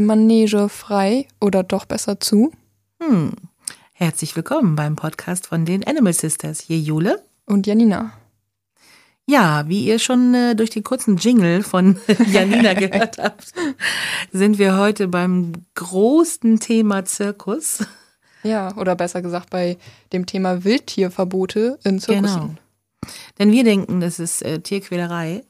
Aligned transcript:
Manege 0.00 0.68
frei 0.68 1.26
oder 1.40 1.64
doch 1.64 1.84
besser 1.84 2.20
zu? 2.20 2.52
Hm. 3.02 3.32
Herzlich 3.92 4.36
willkommen 4.36 4.76
beim 4.76 4.94
Podcast 4.94 5.48
von 5.48 5.64
den 5.64 5.84
Animal 5.84 6.12
Sisters. 6.12 6.60
Hier 6.60 6.78
Jule. 6.78 7.24
Und 7.46 7.66
Janina. 7.66 8.12
Ja, 9.26 9.64
wie 9.66 9.84
ihr 9.84 9.98
schon 9.98 10.32
äh, 10.34 10.54
durch 10.54 10.70
den 10.70 10.84
kurzen 10.84 11.16
Jingle 11.16 11.64
von 11.64 11.98
Janina 12.32 12.74
gehört 12.74 13.18
habt, 13.22 13.52
sind 14.30 14.58
wir 14.58 14.78
heute 14.78 15.08
beim 15.08 15.50
großen 15.74 16.60
Thema 16.60 17.04
Zirkus. 17.04 17.84
Ja, 18.44 18.76
oder 18.76 18.94
besser 18.94 19.22
gesagt 19.22 19.50
bei 19.50 19.76
dem 20.12 20.24
Thema 20.24 20.62
Wildtierverbote 20.62 21.80
in 21.82 21.98
Zirkussen. 21.98 22.40
Genau. 22.40 22.54
Denn 23.40 23.50
wir 23.50 23.64
denken, 23.64 24.00
das 24.00 24.20
ist 24.20 24.42
äh, 24.42 24.60
Tierquälerei, 24.60 25.42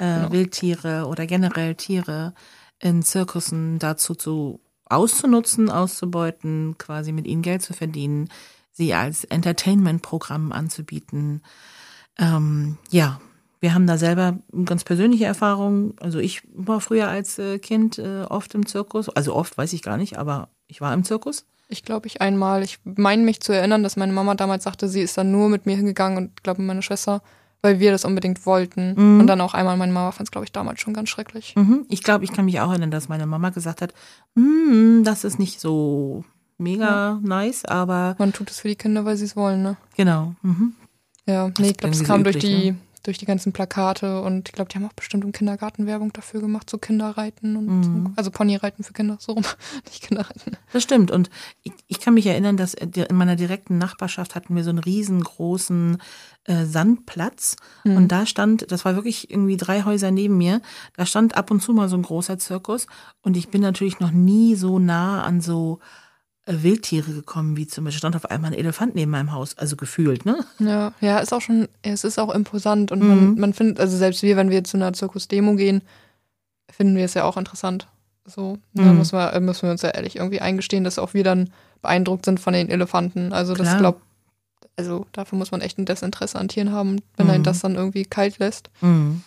äh, 0.00 0.14
genau. 0.14 0.32
Wildtiere 0.32 1.06
oder 1.06 1.26
generell 1.26 1.74
Tiere 1.74 2.34
in 2.80 3.02
Zirkussen 3.02 3.78
dazu 3.78 4.14
zu 4.14 4.60
auszunutzen, 4.86 5.70
auszubeuten, 5.70 6.76
quasi 6.78 7.12
mit 7.12 7.26
ihnen 7.26 7.42
Geld 7.42 7.62
zu 7.62 7.74
verdienen, 7.74 8.28
sie 8.72 8.94
als 8.94 9.24
Entertainment-Programm 9.24 10.50
anzubieten. 10.50 11.42
Ähm, 12.18 12.78
ja, 12.90 13.20
wir 13.60 13.74
haben 13.74 13.86
da 13.86 13.98
selber 13.98 14.38
ganz 14.64 14.84
persönliche 14.84 15.26
Erfahrungen. 15.26 15.94
Also 16.00 16.18
ich 16.18 16.42
war 16.54 16.80
früher 16.80 17.08
als 17.08 17.38
äh, 17.38 17.58
Kind 17.58 17.98
äh, 17.98 18.22
oft 18.22 18.54
im 18.54 18.66
Zirkus. 18.66 19.10
Also 19.10 19.34
oft 19.34 19.56
weiß 19.56 19.72
ich 19.74 19.82
gar 19.82 19.98
nicht, 19.98 20.18
aber 20.18 20.48
ich 20.66 20.80
war 20.80 20.94
im 20.94 21.04
Zirkus. 21.04 21.44
Ich 21.68 21.84
glaube, 21.84 22.08
ich 22.08 22.20
einmal. 22.20 22.64
Ich 22.64 22.78
meine 22.84 23.22
mich 23.22 23.40
zu 23.40 23.52
erinnern, 23.52 23.82
dass 23.82 23.96
meine 23.96 24.12
Mama 24.12 24.34
damals 24.34 24.64
sagte, 24.64 24.88
sie 24.88 25.02
ist 25.02 25.16
dann 25.18 25.30
nur 25.30 25.48
mit 25.48 25.66
mir 25.66 25.76
hingegangen 25.76 26.18
und 26.18 26.42
glaube 26.42 26.62
meine 26.62 26.82
Schwester 26.82 27.22
weil 27.62 27.80
wir 27.80 27.90
das 27.90 28.04
unbedingt 28.04 28.46
wollten. 28.46 28.94
Mhm. 28.96 29.20
Und 29.20 29.26
dann 29.26 29.40
auch 29.40 29.54
einmal 29.54 29.76
meine 29.76 29.92
Mama 29.92 30.12
fand 30.12 30.28
es, 30.28 30.30
glaube 30.30 30.44
ich, 30.44 30.52
damals 30.52 30.80
schon 30.80 30.94
ganz 30.94 31.08
schrecklich. 31.08 31.54
Mhm. 31.56 31.84
Ich 31.88 32.02
glaube, 32.02 32.24
ich 32.24 32.32
kann 32.32 32.44
mich 32.44 32.60
auch 32.60 32.70
erinnern, 32.70 32.90
dass 32.90 33.08
meine 33.08 33.26
Mama 33.26 33.50
gesagt 33.50 33.82
hat, 33.82 33.92
hm, 34.34 35.02
das 35.04 35.24
ist 35.24 35.38
nicht 35.38 35.60
so 35.60 36.24
mega 36.58 36.84
ja. 36.84 37.20
nice, 37.22 37.64
aber. 37.64 38.16
Man 38.18 38.32
tut 38.32 38.50
es 38.50 38.60
für 38.60 38.68
die 38.68 38.76
Kinder, 38.76 39.04
weil 39.04 39.16
sie 39.16 39.24
es 39.24 39.36
wollen, 39.36 39.62
ne? 39.62 39.76
Genau. 39.96 40.34
Mhm. 40.42 40.74
Ja, 41.26 41.50
nee, 41.58 41.70
ich 41.70 41.76
glaube, 41.76 41.94
es 41.94 42.04
kam 42.04 42.24
durch 42.24 42.38
die, 42.38 42.72
ne? 42.72 42.76
Durch 43.02 43.18
die 43.18 43.24
ganzen 43.24 43.52
Plakate 43.52 44.22
und 44.22 44.48
ich 44.48 44.52
glaube, 44.52 44.68
die 44.70 44.76
haben 44.76 44.84
auch 44.84 44.92
bestimmt 44.92 45.24
im 45.24 45.32
Kindergarten 45.32 45.86
Werbung 45.86 46.12
dafür 46.12 46.40
gemacht, 46.40 46.68
so 46.68 46.78
Kinderreiten 46.78 47.56
und 47.56 47.66
mhm. 47.66 47.82
so. 47.82 48.12
also 48.16 48.30
Ponyreiten 48.30 48.84
für 48.84 48.92
Kinder, 48.92 49.16
so 49.20 49.32
rum, 49.32 49.44
nicht 49.86 50.02
Kinderreiten. 50.02 50.56
Das 50.72 50.82
stimmt 50.82 51.10
und 51.10 51.30
ich, 51.62 51.72
ich 51.88 52.00
kann 52.00 52.14
mich 52.14 52.26
erinnern, 52.26 52.56
dass 52.56 52.74
in 52.74 53.16
meiner 53.16 53.36
direkten 53.36 53.78
Nachbarschaft 53.78 54.34
hatten 54.34 54.54
wir 54.54 54.64
so 54.64 54.70
einen 54.70 54.78
riesengroßen 54.78 55.98
äh, 56.44 56.64
Sandplatz 56.64 57.56
mhm. 57.84 57.96
und 57.96 58.08
da 58.08 58.26
stand, 58.26 58.70
das 58.70 58.84
war 58.84 58.94
wirklich 58.94 59.30
irgendwie 59.30 59.56
drei 59.56 59.84
Häuser 59.84 60.10
neben 60.10 60.36
mir, 60.36 60.60
da 60.96 61.06
stand 61.06 61.36
ab 61.36 61.50
und 61.50 61.62
zu 61.62 61.72
mal 61.72 61.88
so 61.88 61.96
ein 61.96 62.02
großer 62.02 62.38
Zirkus 62.38 62.86
und 63.22 63.36
ich 63.36 63.48
bin 63.48 63.62
natürlich 63.62 64.00
noch 64.00 64.12
nie 64.12 64.54
so 64.54 64.78
nah 64.78 65.22
an 65.22 65.40
so 65.40 65.78
äh, 65.80 66.09
Wildtiere 66.50 67.12
gekommen, 67.12 67.56
wie 67.56 67.66
zum 67.66 67.84
Beispiel 67.84 67.98
stand 67.98 68.16
auf 68.16 68.30
einmal 68.30 68.52
ein 68.52 68.58
Elefant 68.58 68.94
neben 68.94 69.10
meinem 69.10 69.32
Haus, 69.32 69.56
also 69.56 69.76
gefühlt, 69.76 70.24
ne? 70.26 70.44
Ja, 70.58 70.92
ja, 71.00 71.18
ist 71.18 71.32
auch 71.32 71.40
schon, 71.40 71.68
es 71.82 72.04
ist 72.04 72.18
auch 72.18 72.34
imposant 72.34 72.92
und 72.92 73.00
mhm. 73.00 73.08
man, 73.08 73.34
man 73.36 73.54
findet, 73.54 73.80
also 73.80 73.96
selbst 73.96 74.22
wir, 74.22 74.36
wenn 74.36 74.50
wir 74.50 74.64
zu 74.64 74.76
einer 74.76 74.92
Zirkusdemo 74.92 75.54
gehen, 75.54 75.82
finden 76.70 76.96
wir 76.96 77.04
es 77.04 77.14
ja 77.14 77.24
auch 77.24 77.36
interessant. 77.36 77.88
So, 78.26 78.58
mhm. 78.72 78.84
da 78.84 78.92
müssen 78.92 79.18
wir, 79.18 79.40
müssen 79.40 79.62
wir 79.62 79.70
uns 79.70 79.82
ja 79.82 79.90
ehrlich 79.90 80.16
irgendwie 80.16 80.40
eingestehen, 80.40 80.84
dass 80.84 80.98
auch 80.98 81.14
wir 81.14 81.24
dann 81.24 81.50
beeindruckt 81.82 82.24
sind 82.24 82.40
von 82.40 82.52
den 82.52 82.68
Elefanten. 82.68 83.32
Also 83.32 83.54
das 83.54 83.78
glaubt, 83.78 84.02
also 84.76 85.06
dafür 85.12 85.38
muss 85.38 85.50
man 85.50 85.60
echt 85.60 85.78
ein 85.78 85.86
Desinteresse 85.86 86.38
an 86.38 86.48
Tieren 86.48 86.72
haben, 86.72 87.00
wenn 87.16 87.26
mhm. 87.26 87.32
einen 87.32 87.44
das 87.44 87.60
dann 87.60 87.74
irgendwie 87.74 88.04
kalt 88.04 88.38
lässt. 88.38 88.70
Mhm. 88.80 89.22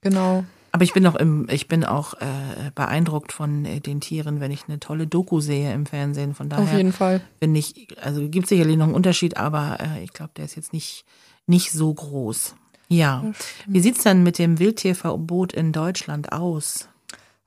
Genau. 0.00 0.44
Aber 0.78 0.84
ich 0.84 0.92
bin 0.92 1.04
auch 1.08 1.16
im, 1.16 1.48
ich 1.50 1.66
bin 1.66 1.84
auch 1.84 2.14
äh, 2.14 2.70
beeindruckt 2.76 3.32
von 3.32 3.64
äh, 3.64 3.80
den 3.80 4.00
Tieren, 4.00 4.38
wenn 4.38 4.52
ich 4.52 4.68
eine 4.68 4.78
tolle 4.78 5.08
Doku 5.08 5.40
sehe 5.40 5.72
im 5.72 5.86
Fernsehen. 5.86 6.36
Von 6.36 6.48
daher 6.48 6.62
Auf 6.62 6.72
jeden 6.72 6.92
Fall. 6.92 7.20
Bin 7.40 7.56
ich, 7.56 7.88
also 8.00 8.28
gibt 8.28 8.46
sicherlich 8.46 8.76
noch 8.76 8.84
einen 8.84 8.94
Unterschied, 8.94 9.36
aber 9.36 9.78
äh, 9.80 10.04
ich 10.04 10.12
glaube, 10.12 10.30
der 10.36 10.44
ist 10.44 10.54
jetzt 10.54 10.72
nicht, 10.72 11.04
nicht 11.48 11.72
so 11.72 11.92
groß. 11.92 12.54
Ja. 12.86 13.24
Wie 13.66 13.80
sieht's 13.80 14.04
dann 14.04 14.22
mit 14.22 14.38
dem 14.38 14.60
Wildtierverbot 14.60 15.52
in 15.52 15.72
Deutschland 15.72 16.30
aus? 16.30 16.88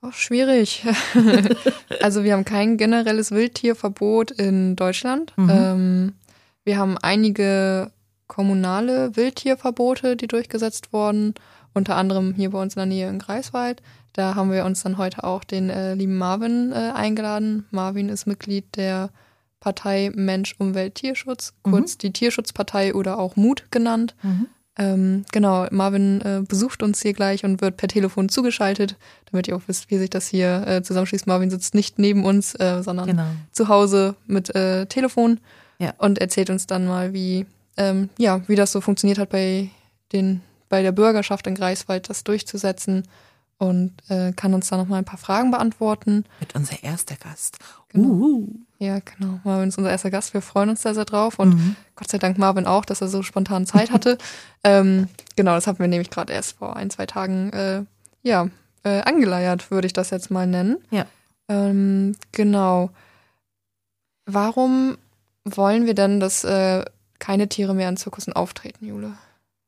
Oh, 0.01 0.11
schwierig. 0.11 0.83
also 2.01 2.25
wir 2.25 2.33
haben 2.33 2.43
kein 2.43 2.75
generelles 2.75 3.31
Wildtierverbot 3.31 4.31
in 4.31 4.75
Deutschland. 4.75 5.31
Mhm. 5.37 5.49
Ähm, 5.49 6.13
wir 6.65 6.77
haben 6.77 6.97
einige 6.97 7.93
kommunale 8.27 9.15
Wildtierverbote, 9.15 10.17
die 10.17 10.27
durchgesetzt 10.27 10.91
wurden 10.91 11.33
unter 11.73 11.95
anderem 11.95 12.33
hier 12.33 12.51
bei 12.51 12.61
uns 12.61 12.75
in 12.75 12.79
der 12.79 12.85
Nähe 12.85 13.09
in 13.09 13.19
Greifswald. 13.19 13.81
Da 14.13 14.35
haben 14.35 14.51
wir 14.51 14.65
uns 14.65 14.83
dann 14.83 14.97
heute 14.97 15.23
auch 15.23 15.43
den 15.43 15.69
äh, 15.69 15.93
lieben 15.93 16.17
Marvin 16.17 16.71
äh, 16.71 16.91
eingeladen. 16.93 17.65
Marvin 17.71 18.09
ist 18.09 18.27
Mitglied 18.27 18.65
der 18.75 19.09
Partei 19.59 20.11
Mensch, 20.13 20.55
Umwelt, 20.57 20.95
Tierschutz, 20.95 21.53
kurz 21.61 21.93
mhm. 21.93 21.99
die 21.99 22.13
Tierschutzpartei 22.13 22.93
oder 22.93 23.19
auch 23.19 23.35
Mut 23.35 23.67
genannt. 23.71 24.15
Mhm. 24.23 24.47
Ähm, 24.77 25.25
genau, 25.31 25.67
Marvin 25.69 26.21
äh, 26.21 26.41
besucht 26.47 26.81
uns 26.81 27.01
hier 27.01 27.13
gleich 27.13 27.43
und 27.43 27.61
wird 27.61 27.77
per 27.77 27.89
Telefon 27.89 28.29
zugeschaltet, 28.29 28.97
damit 29.31 29.47
ihr 29.47 29.55
auch 29.55 29.61
wisst, 29.67 29.91
wie 29.91 29.97
sich 29.97 30.09
das 30.09 30.27
hier 30.27 30.65
äh, 30.65 30.81
zusammenschließt. 30.81 31.27
Marvin 31.27 31.49
sitzt 31.49 31.75
nicht 31.75 31.99
neben 31.99 32.25
uns, 32.25 32.55
äh, 32.55 32.81
sondern 32.81 33.07
genau. 33.07 33.27
zu 33.51 33.67
Hause 33.67 34.15
mit 34.27 34.53
äh, 34.55 34.85
Telefon 34.87 35.39
ja. 35.77 35.93
und 35.97 36.19
erzählt 36.19 36.49
uns 36.49 36.67
dann 36.67 36.87
mal, 36.87 37.13
wie, 37.13 37.45
ähm, 37.77 38.09
ja, 38.17 38.41
wie 38.47 38.55
das 38.55 38.71
so 38.71 38.81
funktioniert 38.81 39.19
hat 39.19 39.29
bei 39.29 39.69
den 40.13 40.41
bei 40.71 40.81
der 40.81 40.91
Bürgerschaft 40.91 41.45
in 41.45 41.53
Greifswald 41.53 42.09
das 42.09 42.23
durchzusetzen 42.23 43.03
und 43.59 43.91
äh, 44.09 44.31
kann 44.31 44.55
uns 44.55 44.69
da 44.69 44.77
noch 44.77 44.87
mal 44.87 44.97
ein 44.97 45.05
paar 45.05 45.19
Fragen 45.19 45.51
beantworten. 45.51 46.25
Mit 46.39 46.55
unser 46.55 46.81
erster 46.81 47.15
Gast. 47.15 47.59
Genau. 47.89 48.07
Uh. 48.07 48.47
Ja, 48.79 48.97
genau. 48.99 49.39
Marvin 49.43 49.69
ist 49.69 49.77
unser 49.77 49.91
erster 49.91 50.09
Gast. 50.09 50.33
Wir 50.33 50.41
freuen 50.41 50.69
uns 50.69 50.81
da 50.81 50.95
sehr 50.95 51.05
drauf 51.05 51.37
und 51.37 51.53
mhm. 51.53 51.75
Gott 51.95 52.09
sei 52.09 52.17
Dank 52.17 52.39
Marvin 52.39 52.65
auch, 52.65 52.85
dass 52.85 53.01
er 53.01 53.07
so 53.07 53.21
spontan 53.21 53.67
Zeit 53.67 53.91
hatte. 53.91 54.17
ähm, 54.63 55.07
genau, 55.35 55.53
das 55.53 55.67
haben 55.67 55.77
wir 55.77 55.87
nämlich 55.87 56.09
gerade 56.09 56.33
erst 56.33 56.57
vor 56.57 56.75
ein, 56.75 56.89
zwei 56.89 57.05
Tagen 57.05 57.53
äh, 57.53 57.83
ja, 58.23 58.47
äh, 58.81 59.01
angeleiert, 59.01 59.69
würde 59.69 59.85
ich 59.85 59.93
das 59.93 60.09
jetzt 60.09 60.31
mal 60.31 60.47
nennen. 60.47 60.77
Ja. 60.89 61.05
Ähm, 61.47 62.15
genau. 62.31 62.89
Warum 64.25 64.97
wollen 65.43 65.85
wir 65.85 65.93
denn, 65.93 66.19
dass 66.19 66.43
äh, 66.43 66.83
keine 67.19 67.47
Tiere 67.49 67.75
mehr 67.75 67.89
in 67.89 67.97
Zirkussen 67.97 68.33
auftreten, 68.33 68.87
Jule? 68.87 69.13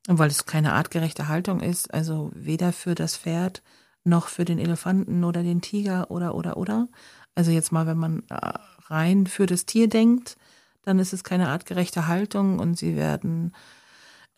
Und 0.07 0.19
weil 0.19 0.29
es 0.29 0.45
keine 0.45 0.73
artgerechte 0.73 1.27
Haltung 1.27 1.61
ist, 1.61 1.93
also 1.93 2.31
weder 2.35 2.73
für 2.73 2.95
das 2.95 3.15
Pferd 3.15 3.63
noch 4.03 4.27
für 4.27 4.45
den 4.45 4.59
Elefanten 4.59 5.23
oder 5.23 5.43
den 5.43 5.61
Tiger 5.61 6.11
oder 6.11 6.35
oder 6.35 6.57
oder. 6.57 6.89
Also 7.35 7.51
jetzt 7.51 7.71
mal, 7.71 7.87
wenn 7.87 7.97
man 7.97 8.23
äh, 8.29 8.53
rein 8.87 9.27
für 9.27 9.45
das 9.45 9.65
Tier 9.65 9.87
denkt, 9.87 10.37
dann 10.83 10.99
ist 10.99 11.13
es 11.13 11.23
keine 11.23 11.49
artgerechte 11.49 12.07
Haltung 12.07 12.59
und 12.59 12.77
sie 12.77 12.97
werden 12.97 13.53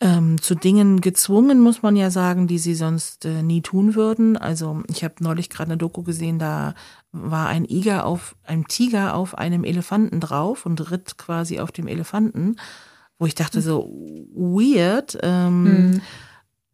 ähm, 0.00 0.40
zu 0.40 0.54
Dingen 0.54 1.00
gezwungen, 1.00 1.60
muss 1.60 1.82
man 1.82 1.96
ja 1.96 2.10
sagen, 2.10 2.46
die 2.46 2.58
sie 2.58 2.74
sonst 2.74 3.24
äh, 3.24 3.42
nie 3.42 3.62
tun 3.62 3.94
würden. 3.94 4.36
Also 4.36 4.82
ich 4.88 5.02
habe 5.02 5.14
neulich 5.20 5.48
gerade 5.48 5.70
eine 5.70 5.78
Doku 5.78 6.02
gesehen, 6.02 6.38
da 6.38 6.74
war 7.12 7.48
ein 7.48 7.64
Iger 7.64 8.04
auf 8.04 8.36
ein 8.44 8.66
Tiger 8.66 9.14
auf 9.14 9.36
einem 9.36 9.64
Elefanten 9.64 10.20
drauf 10.20 10.66
und 10.66 10.90
ritt 10.90 11.16
quasi 11.16 11.60
auf 11.60 11.72
dem 11.72 11.88
Elefanten 11.88 12.56
wo 13.18 13.26
ich 13.26 13.34
dachte 13.34 13.60
so, 13.60 13.90
weird. 14.34 15.18
Ähm, 15.22 15.90
mhm. 15.90 16.02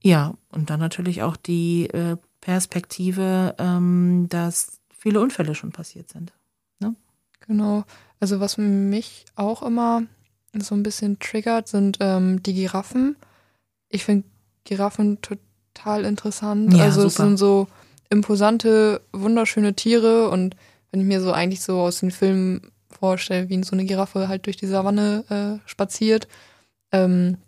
Ja, 0.02 0.34
und 0.50 0.70
dann 0.70 0.80
natürlich 0.80 1.22
auch 1.22 1.36
die 1.36 1.88
äh, 1.90 2.16
Perspektive, 2.40 3.54
ähm, 3.58 4.26
dass 4.28 4.80
viele 4.90 5.20
Unfälle 5.20 5.54
schon 5.54 5.70
passiert 5.70 6.08
sind. 6.10 6.32
Ne? 6.80 6.96
Genau. 7.46 7.84
Also 8.18 8.40
was 8.40 8.58
mich 8.58 9.24
auch 9.36 9.62
immer 9.62 10.02
so 10.58 10.74
ein 10.74 10.82
bisschen 10.82 11.18
triggert, 11.18 11.68
sind 11.68 11.98
ähm, 12.00 12.42
die 12.42 12.54
Giraffen. 12.54 13.16
Ich 13.88 14.04
finde 14.04 14.26
Giraffen 14.64 15.20
total 15.20 16.04
interessant. 16.04 16.74
Ja, 16.74 16.84
also 16.84 17.02
super. 17.02 17.06
es 17.06 17.14
sind 17.14 17.36
so 17.36 17.68
imposante, 18.10 19.00
wunderschöne 19.12 19.74
Tiere 19.74 20.28
und 20.28 20.56
wenn 20.90 21.00
ich 21.00 21.06
mir 21.06 21.20
so 21.20 21.32
eigentlich 21.32 21.62
so 21.62 21.78
aus 21.80 22.00
den 22.00 22.10
Filmen 22.10 22.71
vorstelle, 22.92 23.48
wie 23.48 23.62
so 23.62 23.72
eine 23.72 23.84
Giraffe 23.84 24.28
halt 24.28 24.46
durch 24.46 24.56
die 24.56 24.66
Savanne 24.66 25.24
äh, 25.64 25.68
spaziert. 25.68 26.28
Ähm, 26.92 27.38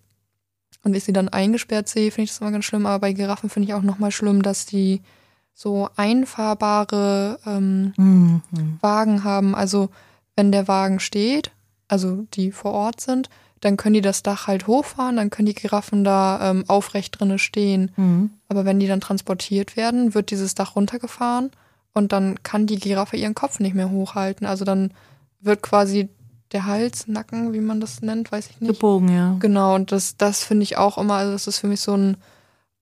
und 0.82 0.94
ich 0.94 1.04
sie 1.04 1.12
dann 1.12 1.28
eingesperrt 1.28 1.88
sehe, 1.88 2.10
finde 2.10 2.24
ich 2.24 2.30
das 2.30 2.40
immer 2.40 2.50
ganz 2.50 2.64
schlimm. 2.66 2.86
Aber 2.86 3.00
bei 3.00 3.12
Giraffen 3.12 3.48
finde 3.48 3.68
ich 3.68 3.74
auch 3.74 3.82
nochmal 3.82 4.10
schlimm, 4.10 4.42
dass 4.42 4.66
die 4.66 5.00
so 5.54 5.88
einfahrbare 5.96 7.38
ähm, 7.46 7.94
mhm. 7.96 8.42
Wagen 8.80 9.24
haben. 9.24 9.54
Also 9.54 9.88
wenn 10.36 10.52
der 10.52 10.68
Wagen 10.68 11.00
steht, 11.00 11.52
also 11.88 12.26
die 12.34 12.52
vor 12.52 12.72
Ort 12.72 13.00
sind, 13.00 13.30
dann 13.60 13.78
können 13.78 13.94
die 13.94 14.02
das 14.02 14.22
Dach 14.22 14.46
halt 14.46 14.66
hochfahren, 14.66 15.16
dann 15.16 15.30
können 15.30 15.46
die 15.46 15.54
Giraffen 15.54 16.04
da 16.04 16.50
ähm, 16.50 16.64
aufrecht 16.68 17.18
drinne 17.18 17.38
stehen. 17.38 17.92
Mhm. 17.96 18.30
Aber 18.48 18.66
wenn 18.66 18.78
die 18.78 18.88
dann 18.88 19.00
transportiert 19.00 19.76
werden, 19.76 20.14
wird 20.14 20.30
dieses 20.30 20.54
Dach 20.54 20.76
runtergefahren 20.76 21.50
und 21.94 22.12
dann 22.12 22.42
kann 22.42 22.66
die 22.66 22.78
Giraffe 22.78 23.16
ihren 23.16 23.34
Kopf 23.34 23.60
nicht 23.60 23.74
mehr 23.74 23.90
hochhalten. 23.90 24.46
Also 24.46 24.66
dann 24.66 24.90
wird 25.44 25.62
quasi 25.62 26.08
der 26.52 26.66
Hals, 26.66 27.08
Nacken, 27.08 27.52
wie 27.52 27.60
man 27.60 27.80
das 27.80 28.00
nennt, 28.00 28.30
weiß 28.30 28.50
ich 28.50 28.60
nicht. 28.60 28.72
Gebogen, 28.72 29.08
ja. 29.08 29.36
Genau, 29.40 29.74
und 29.74 29.92
das, 29.92 30.16
das 30.16 30.44
finde 30.44 30.62
ich 30.62 30.76
auch 30.76 30.98
immer, 30.98 31.14
also 31.14 31.32
das 31.32 31.46
ist 31.46 31.58
für 31.58 31.66
mich 31.66 31.80
so 31.80 31.96
ein, 31.96 32.16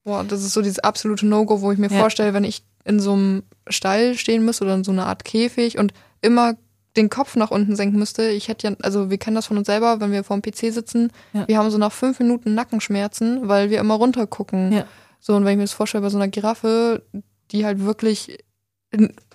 boah, 0.05 0.25
das 0.25 0.43
ist 0.43 0.53
so 0.53 0.63
dieses 0.63 0.79
absolute 0.79 1.27
No-Go, 1.27 1.63
wo 1.63 1.73
ich 1.73 1.79
mir 1.79 1.91
ja. 1.91 1.99
vorstelle, 1.99 2.35
wenn 2.35 2.45
ich 2.45 2.65
in 2.85 3.01
so 3.01 3.13
einem 3.13 3.45
Stall 3.69 4.15
stehen 4.17 4.45
müsste 4.45 4.65
oder 4.65 4.75
in 4.75 4.85
so 4.85 4.93
einer 4.93 5.07
Art 5.07 5.25
Käfig 5.25 5.79
und 5.79 5.95
immer 6.21 6.55
den 6.97 7.09
Kopf 7.09 7.37
nach 7.37 7.51
unten 7.51 7.75
senken 7.77 7.99
müsste. 7.99 8.29
Ich 8.29 8.49
hätte 8.49 8.69
ja, 8.69 8.77
also 8.83 9.09
wir 9.09 9.19
kennen 9.19 9.37
das 9.37 9.47
von 9.47 9.57
uns 9.57 9.67
selber, 9.67 10.01
wenn 10.01 10.13
wir 10.13 10.25
vor 10.25 10.39
dem 10.39 10.43
PC 10.43 10.73
sitzen, 10.73 11.11
ja. 11.33 11.49
wir 11.49 11.59
haben 11.59 11.71
so 11.71 11.79
nach 11.79 11.93
fünf 11.93 12.19
Minuten 12.19 12.55
Nackenschmerzen, 12.55 13.49
weil 13.49 13.71
wir 13.71 13.81
immer 13.81 13.95
runter 13.95 14.27
gucken. 14.27 14.73
Ja. 14.73 14.85
So, 15.19 15.35
und 15.35 15.45
wenn 15.45 15.53
ich 15.53 15.57
mir 15.57 15.65
das 15.65 15.73
vorstelle, 15.73 16.03
bei 16.03 16.11
so 16.11 16.19
einer 16.19 16.29
Giraffe, 16.29 17.03
die 17.51 17.65
halt 17.65 17.81
wirklich 17.81 18.39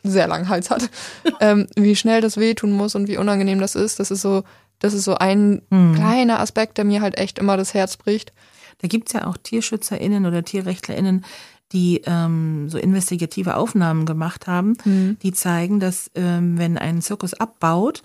sehr 0.04 0.28
langen 0.28 0.50
Hals 0.50 0.70
hat, 0.70 0.90
ähm, 1.42 1.68
wie 1.76 1.96
schnell 1.96 2.22
das 2.22 2.38
wehtun 2.38 2.72
muss 2.72 2.96
und 2.96 3.08
wie 3.08 3.18
unangenehm 3.18 3.60
das 3.60 3.76
ist, 3.76 4.00
das 4.00 4.12
ist 4.12 4.22
so, 4.22 4.44
das 4.80 4.94
ist 4.94 5.04
so 5.04 5.16
ein 5.16 5.62
hm. 5.72 5.96
kleiner 5.96 6.40
Aspekt, 6.40 6.78
der 6.78 6.86
mir 6.86 7.02
halt 7.02 7.18
echt 7.18 7.40
immer 7.40 7.58
das 7.58 7.74
Herz 7.74 7.98
bricht. 7.98 8.34
Da 8.80 8.88
gibt's 8.88 9.14
ja 9.14 9.26
auch 9.26 9.38
TierschützerInnen 9.38 10.26
oder 10.26 10.44
TierrechtlerInnen, 10.44 11.26
die 11.72 12.02
ähm, 12.06 12.70
so 12.70 12.78
investigative 12.78 13.56
Aufnahmen 13.56 14.06
gemacht 14.06 14.48
haben, 14.48 14.78
mhm. 14.86 15.18
die 15.22 15.34
zeigen, 15.34 15.80
dass 15.80 16.12
ähm, 16.16 16.58
wenn 16.58 16.78
ein 16.78 17.02
Zirkus 17.02 17.34
abbaut 17.34 18.04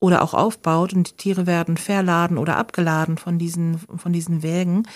oder 0.00 0.22
auch 0.22 0.34
aufbaut 0.34 0.92
und 0.92 1.10
die 1.10 1.16
Tiere 1.16 1.46
werden 1.46 1.76
verladen 1.76 2.38
oder 2.38 2.56
abgeladen 2.56 3.16
von 3.16 3.38
diesen, 3.38 3.78
von 3.78 4.12
diesen 4.12 4.42
Wägen, 4.42 4.86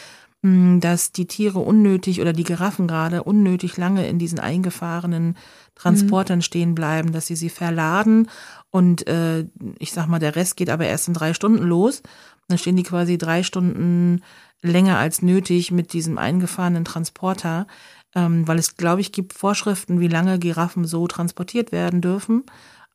hm, 0.42 0.80
dass 0.80 1.12
die 1.12 1.26
Tiere 1.26 1.60
unnötig 1.60 2.20
oder 2.20 2.32
die 2.32 2.44
Giraffen 2.44 2.86
gerade 2.86 3.22
unnötig 3.22 3.76
lange 3.76 4.06
in 4.06 4.18
diesen 4.18 4.38
eingefahrenen 4.38 5.36
Transportern 5.74 6.38
mhm. 6.38 6.42
stehen 6.42 6.74
bleiben, 6.74 7.12
dass 7.12 7.26
sie 7.26 7.36
sie 7.36 7.50
verladen 7.50 8.28
und 8.70 9.06
äh, 9.06 9.46
ich 9.78 9.92
sag 9.92 10.06
mal, 10.06 10.18
der 10.18 10.36
Rest 10.36 10.56
geht 10.56 10.70
aber 10.70 10.86
erst 10.86 11.08
in 11.08 11.14
drei 11.14 11.34
Stunden 11.34 11.64
los. 11.64 12.02
Dann 12.48 12.58
stehen 12.58 12.76
die 12.76 12.82
quasi 12.82 13.18
drei 13.18 13.42
Stunden 13.42 14.22
länger 14.60 14.98
als 14.98 15.22
nötig 15.22 15.70
mit 15.70 15.92
diesem 15.92 16.18
eingefahrenen 16.18 16.84
Transporter 16.84 17.66
ähm, 18.14 18.46
weil 18.46 18.58
es, 18.58 18.76
glaube 18.76 19.00
ich, 19.00 19.12
gibt 19.12 19.32
Vorschriften, 19.32 20.00
wie 20.00 20.08
lange 20.08 20.38
Giraffen 20.38 20.84
so 20.84 21.06
transportiert 21.06 21.72
werden 21.72 22.00
dürfen. 22.00 22.44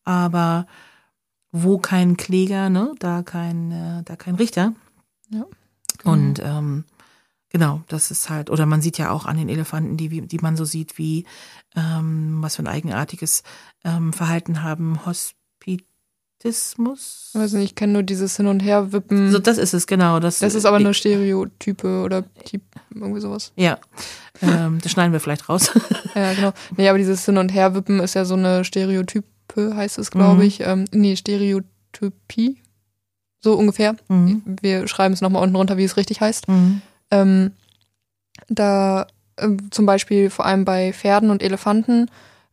Aber 0.04 0.68
wo 1.52 1.78
kein 1.78 2.18
Kläger, 2.18 2.70
ne, 2.70 2.94
da 3.00 3.24
kein, 3.24 3.72
äh, 3.72 4.04
da 4.04 4.16
kein 4.16 4.36
Richter. 4.36 4.74
Ja. 5.30 5.46
Genau. 5.98 6.14
Und 6.14 6.40
ähm, 6.44 6.86
genau, 7.50 7.82
das 7.88 8.12
ist 8.12 8.30
halt, 8.30 8.50
oder 8.50 8.66
man 8.66 8.82
sieht 8.82 8.98
ja 8.98 9.12
auch 9.12 9.26
an 9.26 9.38
den 9.38 9.50
Elefanten, 9.50 9.98
die, 9.98 10.22
die 10.22 10.40
man 10.40 10.58
so 10.58 10.66
sieht, 10.66 10.98
wie 10.98 11.26
ähm, 11.76 12.38
was 12.42 12.56
für 12.56 12.64
ein 12.64 12.68
eigenartiges 12.68 13.44
ähm, 13.84 14.14
Verhalten 14.14 14.64
haben, 14.64 15.06
Hospit 15.06 15.38
Autismus? 16.40 17.32
Ich 17.34 17.40
weiß 17.40 17.54
nicht, 17.54 17.64
ich 17.64 17.76
kenne 17.76 17.94
nur 17.94 18.04
dieses 18.04 18.38
Hin- 18.38 18.48
und 18.48 18.60
Herwippen. 18.60 19.32
So, 19.32 19.40
das 19.40 19.58
ist 19.58 19.74
es, 19.74 19.88
genau. 19.88 20.20
Das, 20.20 20.40
das 20.40 20.56
ist 20.56 20.66
aber 20.66 20.78
eine 20.78 20.94
Stereotype 20.94 22.02
oder 22.04 22.24
Typ, 22.46 22.62
irgendwie 22.94 23.22
sowas. 23.22 23.52
Ja, 23.56 23.80
ähm, 24.42 24.80
das 24.82 24.92
schneiden 24.92 25.14
wir 25.14 25.20
vielleicht 25.20 25.50
raus. 25.50 25.72
ja, 26.16 26.34
genau. 26.34 26.54
Nee, 26.76 26.90
aber 26.90 26.98
dieses 26.98 27.26
Hin- 27.26 27.38
und 27.38 27.50
Herwippen 27.50 28.00
ist 28.00 28.14
ja 28.14 28.26
so 28.26 28.36
eine 28.36 28.64
Stereotype, 28.64 29.26
heißt 29.58 29.98
es, 29.98 30.12
glaube 30.12 30.42
mhm. 30.42 30.48
ich. 30.48 30.60
Ähm, 30.62 30.86
nee, 30.92 31.16
Stereotypie. 31.16 32.62
So 33.40 33.56
ungefähr. 33.56 33.96
Mhm. 34.08 34.44
Wir 34.62 34.88
schreiben 34.88 35.14
es 35.14 35.22
nochmal 35.22 35.44
unten 35.44 35.56
runter, 35.56 35.78
wie 35.78 35.84
es 35.84 35.98
richtig 35.98 36.22
heißt. 36.22 36.48
Mhm. 36.48 36.82
Ähm, 37.12 37.52
da 38.50 39.08
äh, 39.38 39.50
zum 39.72 39.86
Beispiel 39.86 40.30
vor 40.30 40.46
allem 40.46 40.66
bei 40.66 40.94
Pferden 40.94 41.30
und 41.30 41.44
Elefanten, 41.44 42.10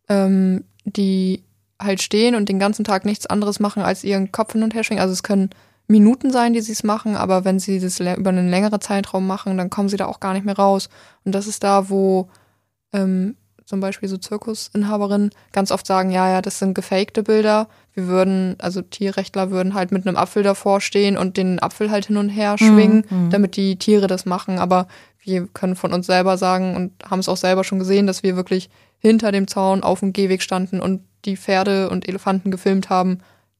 ähm, 0.09 0.63
die 0.83 1.43
halt 1.81 2.01
stehen 2.01 2.35
und 2.35 2.47
den 2.47 2.59
ganzen 2.59 2.85
Tag 2.85 3.05
nichts 3.05 3.25
anderes 3.25 3.59
machen, 3.59 3.83
als 3.83 4.03
ihren 4.03 4.31
Kopf 4.31 4.53
hin 4.53 4.63
und 4.63 4.73
her 4.73 4.83
schwingen. 4.83 5.01
Also 5.01 5.13
es 5.13 5.23
können 5.23 5.49
Minuten 5.87 6.31
sein, 6.31 6.53
die 6.53 6.61
sie 6.61 6.71
es 6.71 6.83
machen, 6.83 7.15
aber 7.15 7.45
wenn 7.45 7.59
sie 7.59 7.79
das 7.79 7.99
über 7.99 8.29
einen 8.29 8.49
längeren 8.49 8.81
Zeitraum 8.81 9.27
machen, 9.27 9.57
dann 9.57 9.69
kommen 9.69 9.89
sie 9.89 9.97
da 9.97 10.05
auch 10.05 10.19
gar 10.19 10.33
nicht 10.33 10.45
mehr 10.45 10.55
raus. 10.55 10.89
Und 11.23 11.35
das 11.35 11.47
ist 11.47 11.63
da, 11.63 11.89
wo 11.89 12.29
ähm, 12.93 13.35
zum 13.65 13.79
Beispiel 13.79 14.07
so 14.07 14.17
Zirkusinhaberinnen 14.17 15.31
ganz 15.51 15.71
oft 15.71 15.87
sagen, 15.87 16.11
ja, 16.11 16.29
ja, 16.29 16.41
das 16.41 16.59
sind 16.59 16.75
gefakte 16.75 17.23
Bilder. 17.23 17.67
Wir 17.93 18.07
würden, 18.07 18.55
also 18.59 18.81
Tierrechtler 18.81 19.49
würden 19.49 19.73
halt 19.73 19.91
mit 19.91 20.07
einem 20.07 20.17
Apfel 20.17 20.43
davor 20.43 20.81
stehen 20.81 21.17
und 21.17 21.37
den 21.37 21.59
Apfel 21.59 21.89
halt 21.89 22.05
hin 22.05 22.17
und 22.17 22.29
her 22.29 22.53
mhm, 22.53 22.57
schwingen, 22.57 23.05
mhm. 23.09 23.29
damit 23.31 23.55
die 23.55 23.77
Tiere 23.77 24.07
das 24.07 24.25
machen. 24.25 24.59
Aber 24.59 24.87
wir 25.19 25.47
können 25.47 25.75
von 25.75 25.93
uns 25.93 26.05
selber 26.05 26.37
sagen 26.37 26.75
und 26.75 26.91
haben 27.09 27.19
es 27.19 27.29
auch 27.29 27.37
selber 27.37 27.63
schon 27.63 27.79
gesehen, 27.79 28.05
dass 28.05 28.21
wir 28.21 28.35
wirklich 28.35 28.69
hinter 28.99 29.31
dem 29.31 29.47
Zaun 29.47 29.81
auf 29.81 30.01
dem 30.01 30.13
Gehweg 30.13 30.43
standen 30.43 30.79
und 30.79 31.01
die 31.25 31.37
Pferde 31.37 31.89
und 31.89 32.07
Elefanten 32.07 32.51
gefilmt 32.51 32.89
haben, 32.89 33.19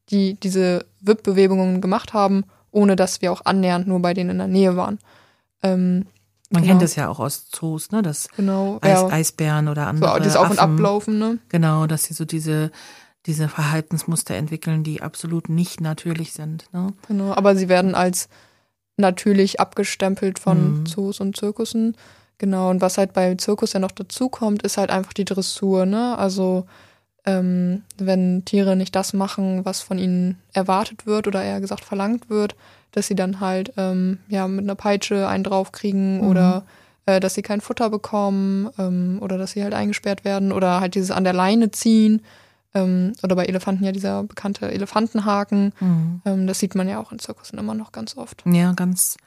die 0.10 0.36
diese 0.36 0.86
Wippbewegungen 1.02 1.82
gemacht 1.82 2.14
haben, 2.14 2.44
ohne 2.70 2.96
dass 2.96 3.22
wir 3.22 3.32
auch 3.32 3.42
annähernd 3.46 3.88
nur 3.88 4.02
bei 4.02 4.14
denen 4.14 4.32
in 4.32 4.38
der 4.38 4.48
Nähe 4.48 4.76
waren. 4.76 5.00
Ähm, 5.64 6.06
man 6.56 6.64
genau. 6.64 6.74
kennt 6.74 6.82
das 6.82 6.96
ja 6.96 7.08
auch 7.10 7.20
aus 7.20 7.50
Zoos, 7.50 7.92
ne? 7.92 8.02
Das 8.02 8.28
genau, 8.36 8.80
Eis, 8.82 9.02
ja. 9.02 9.08
Eisbären 9.08 9.68
oder 9.68 9.88
andere. 9.88 10.14
So, 10.14 10.20
das 10.20 10.36
Auf- 10.36 10.50
und 10.50 10.60
Ablaufen, 10.60 11.20
ne? 11.20 11.38
Genau, 11.50 11.86
dass 11.88 12.06
sie 12.06 12.14
so 12.14 12.26
diese, 12.26 12.72
diese 13.26 13.48
Verhaltensmuster 13.48 14.36
entwickeln, 14.36 14.84
die 14.84 15.02
absolut 15.02 15.50
nicht 15.50 15.82
natürlich 15.82 16.34
sind. 16.34 16.66
Ne? 16.74 16.94
Genau, 17.08 17.34
aber 17.34 17.56
sie 17.56 17.70
werden 17.70 17.96
als 17.96 18.30
natürlich 18.98 19.60
abgestempelt 19.60 20.40
von 20.40 20.80
mhm. 20.80 20.86
Zoos 20.86 21.20
und 21.20 21.36
Zirkussen. 21.36 21.96
Genau, 22.38 22.70
und 22.70 22.82
was 22.82 22.98
halt 22.98 23.14
bei 23.14 23.36
Zirkus 23.36 23.74
ja 23.74 23.80
noch 23.80 23.92
dazu 23.92 24.30
kommt, 24.30 24.64
ist 24.64 24.78
halt 24.78 24.90
einfach 24.90 25.14
die 25.14 25.26
Dressur, 25.26 25.86
ne? 25.86 26.18
Also 26.18 26.66
ähm, 27.26 27.84
wenn 27.98 28.46
Tiere 28.46 28.76
nicht 28.76 28.96
das 28.96 29.14
machen, 29.14 29.66
was 29.66 29.82
von 29.82 29.98
ihnen 29.98 30.38
erwartet 30.54 31.06
wird 31.06 31.28
oder 31.28 31.44
eher 31.44 31.62
gesagt 31.62 31.84
verlangt 31.84 32.30
wird, 32.30 32.56
dass 32.96 33.08
sie 33.08 33.16
dann 33.16 33.40
halt 33.42 33.74
ähm, 33.78 34.20
ja 34.30 34.48
mit 34.48 34.64
einer 34.64 34.76
Peitsche 34.76 35.28
einen 35.28 35.44
draufkriegen 35.44 36.22
mhm. 36.22 36.28
oder 36.28 36.66
äh, 37.06 37.20
dass 37.20 37.34
sie 37.34 37.42
kein 37.42 37.62
Futter 37.62 37.90
bekommen 37.90 38.70
ähm, 38.80 39.20
oder 39.22 39.38
dass 39.38 39.52
sie 39.52 39.64
halt 39.64 39.74
eingesperrt 39.74 40.24
werden 40.24 40.52
oder 40.52 40.80
halt 40.80 40.96
dieses 40.96 41.12
an 41.12 41.26
der 41.26 41.34
Leine 41.34 41.72
ziehen 41.72 42.22
ähm, 42.74 43.14
oder 43.22 43.36
bei 43.36 43.46
Elefanten 43.46 43.84
ja 43.84 43.92
dieser 43.92 44.24
bekannte 44.24 44.72
Elefantenhaken. 44.72 45.74
Mhm. 45.80 46.22
Ähm, 46.26 46.48
das 46.48 46.60
sieht 46.60 46.74
man 46.74 46.88
ja 46.88 47.00
auch 47.00 47.12
in 47.12 47.20
Zirkussen 47.20 47.60
immer 47.60 47.74
noch 47.74 47.92
ganz 47.92 48.16
oft. 48.16 48.44
Ja, 48.46 48.72
ganz 48.72 49.18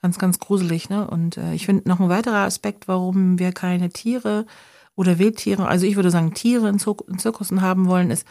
ganz 0.00 0.18
ganz 0.18 0.38
gruselig, 0.38 0.90
ne? 0.90 1.08
Und 1.08 1.36
äh, 1.36 1.54
ich 1.54 1.66
finde 1.66 1.88
noch 1.88 1.98
ein 1.98 2.08
weiterer 2.08 2.44
Aspekt, 2.44 2.86
warum 2.86 3.40
wir 3.40 3.50
keine 3.50 3.88
Tiere 3.88 4.46
oder 4.94 5.18
Wildtiere, 5.18 5.66
also 5.66 5.86
ich 5.86 5.96
würde 5.96 6.10
sagen 6.10 6.34
Tiere 6.34 6.68
in, 6.68 6.78
Zirkussen 6.78 7.62
haben 7.62 7.86
wollen, 7.86 8.10
ist, 8.10 8.26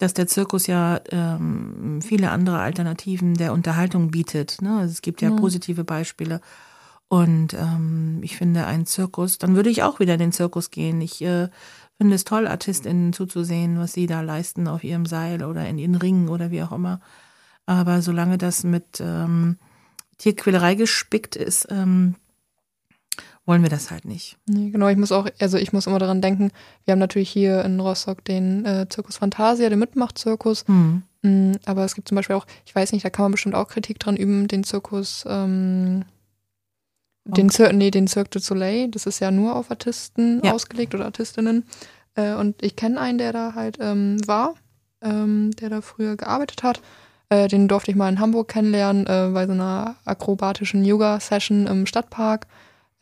dass 0.00 0.14
der 0.14 0.26
Zirkus 0.26 0.66
ja 0.66 1.00
ähm, 1.10 2.00
viele 2.02 2.30
andere 2.30 2.58
Alternativen 2.58 3.34
der 3.34 3.52
Unterhaltung 3.52 4.10
bietet. 4.10 4.62
Ne? 4.62 4.78
Also 4.78 4.92
es 4.92 5.02
gibt 5.02 5.20
ja, 5.20 5.28
ja. 5.28 5.36
positive 5.36 5.84
Beispiele. 5.84 6.40
Und 7.08 7.52
ähm, 7.52 8.20
ich 8.22 8.36
finde, 8.36 8.66
ein 8.66 8.86
Zirkus, 8.86 9.36
dann 9.36 9.54
würde 9.54 9.68
ich 9.68 9.82
auch 9.82 10.00
wieder 10.00 10.14
in 10.14 10.20
den 10.20 10.32
Zirkus 10.32 10.70
gehen. 10.70 11.02
Ich 11.02 11.20
äh, 11.20 11.48
finde 11.98 12.14
es 12.14 12.24
toll, 12.24 12.46
ArtistInnen 12.46 13.12
zuzusehen, 13.12 13.78
was 13.78 13.92
sie 13.92 14.06
da 14.06 14.22
leisten 14.22 14.68
auf 14.68 14.84
ihrem 14.84 15.04
Seil 15.04 15.44
oder 15.44 15.68
in 15.68 15.76
ihren 15.76 15.96
Ringen 15.96 16.30
oder 16.30 16.50
wie 16.50 16.62
auch 16.62 16.72
immer. 16.72 17.00
Aber 17.66 18.00
solange 18.00 18.38
das 18.38 18.64
mit 18.64 19.00
ähm, 19.00 19.58
Tierquälerei 20.16 20.76
gespickt 20.76 21.36
ist, 21.36 21.68
ähm, 21.70 22.14
wollen 23.50 23.62
wir 23.64 23.68
das 23.68 23.90
halt 23.90 24.04
nicht. 24.04 24.38
Nee, 24.46 24.70
genau, 24.70 24.86
ich 24.86 24.96
muss 24.96 25.10
auch, 25.10 25.26
also 25.40 25.58
ich 25.58 25.72
muss 25.72 25.88
immer 25.88 25.98
daran 25.98 26.20
denken, 26.20 26.52
wir 26.84 26.92
haben 26.92 27.00
natürlich 27.00 27.30
hier 27.30 27.64
in 27.64 27.80
Rostock 27.80 28.24
den 28.24 28.64
äh, 28.64 28.86
Zirkus 28.88 29.16
Fantasia, 29.16 29.68
den 29.68 29.80
Mitmachtzirkus. 29.80 30.64
Mhm. 30.68 31.02
Aber 31.66 31.84
es 31.84 31.96
gibt 31.96 32.06
zum 32.06 32.14
Beispiel 32.14 32.36
auch, 32.36 32.46
ich 32.64 32.72
weiß 32.72 32.92
nicht, 32.92 33.04
da 33.04 33.10
kann 33.10 33.24
man 33.24 33.32
bestimmt 33.32 33.56
auch 33.56 33.66
Kritik 33.66 33.98
dran 33.98 34.16
üben, 34.16 34.46
den 34.46 34.62
Zirkus, 34.62 35.24
ähm, 35.28 36.04
den, 37.24 37.46
okay. 37.46 37.56
Zir 37.56 37.72
nee, 37.72 37.90
den 37.90 38.06
Cirque 38.06 38.30
du 38.30 38.38
Soleil, 38.38 38.88
das 38.88 39.06
ist 39.06 39.18
ja 39.18 39.32
nur 39.32 39.56
auf 39.56 39.68
Artisten 39.72 40.40
ja. 40.44 40.52
ausgelegt 40.52 40.94
oder 40.94 41.06
Artistinnen. 41.06 41.64
Äh, 42.14 42.34
und 42.34 42.62
ich 42.62 42.76
kenne 42.76 43.00
einen, 43.00 43.18
der 43.18 43.32
da 43.32 43.54
halt 43.56 43.78
ähm, 43.80 44.16
war, 44.28 44.54
ähm, 45.02 45.50
der 45.60 45.70
da 45.70 45.80
früher 45.80 46.16
gearbeitet 46.16 46.62
hat. 46.62 46.80
Äh, 47.30 47.48
den 47.48 47.66
durfte 47.66 47.90
ich 47.90 47.96
mal 47.96 48.08
in 48.08 48.20
Hamburg 48.20 48.46
kennenlernen, 48.46 49.08
äh, 49.08 49.30
bei 49.34 49.46
so 49.46 49.52
einer 49.54 49.96
akrobatischen 50.04 50.84
Yoga-Session 50.84 51.66
im 51.66 51.86
Stadtpark. 51.86 52.46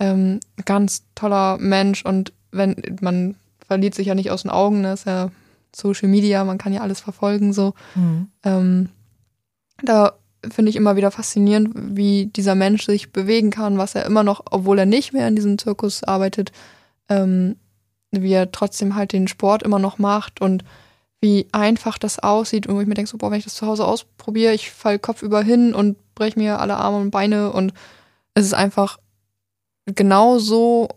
Ähm, 0.01 0.41
ganz 0.65 1.05
toller 1.15 1.59
Mensch 1.59 2.05
und 2.05 2.33
wenn 2.53 2.77
man 3.01 3.37
verliert 3.67 3.95
sich 3.95 4.07
ja 4.07 4.15
nicht 4.15 4.31
aus 4.31 4.43
den 4.43 4.51
Augen, 4.51 4.81
ne? 4.81 4.93
ist 4.93 5.07
ja 5.07 5.31
Social 5.75 6.09
Media, 6.09 6.45
man 6.45 6.59
kann 6.59 6.73
ja 6.73 6.81
alles 6.81 7.01
verfolgen 7.01 7.53
so. 7.53 7.75
Mhm. 7.95 8.29
Ähm, 8.43 8.89
da 9.83 10.15
finde 10.49 10.71
ich 10.71 10.77
immer 10.77 10.97
wieder 10.97 11.11
faszinierend, 11.11 11.71
wie 11.75 12.27
dieser 12.27 12.55
Mensch 12.55 12.87
sich 12.87 13.13
bewegen 13.13 13.51
kann, 13.51 13.79
was 13.79 13.95
er 13.95 14.07
immer 14.07 14.23
noch, 14.23 14.43
obwohl 14.51 14.79
er 14.79 14.87
nicht 14.87 15.13
mehr 15.13 15.29
in 15.29 15.37
diesem 15.37 15.59
Zirkus 15.59 16.05
arbeitet, 16.05 16.53
ähm, 17.09 17.57
wie 18.11 18.33
er 18.33 18.51
trotzdem 18.53 18.95
halt 18.95 19.13
den 19.13 19.29
Sport 19.29 19.63
immer 19.63 19.79
noch 19.79 19.99
macht 19.99 20.41
und 20.41 20.65
wie 21.21 21.49
einfach 21.53 21.99
das 21.99 22.21
aussieht 22.21 22.67
und 22.67 22.77
wo 22.77 22.81
ich 22.81 22.87
mir 22.87 22.95
denke, 22.95 23.11
so, 23.11 23.19
boah, 23.19 23.31
wenn 23.31 23.39
ich 23.39 23.45
das 23.45 23.55
zu 23.55 23.67
Hause 23.67 23.85
ausprobiere, 23.85 24.55
ich 24.55 24.71
fall 24.71 24.99
kopfüber 24.99 25.43
hin 25.43 25.75
und 25.75 25.97
breche 26.15 26.39
mir 26.39 26.61
alle 26.61 26.77
Arme 26.77 26.99
und 26.99 27.11
Beine 27.11 27.51
und 27.51 27.73
es 28.35 28.47
ist 28.47 28.55
einfach 28.55 28.99
genauso 29.95 30.89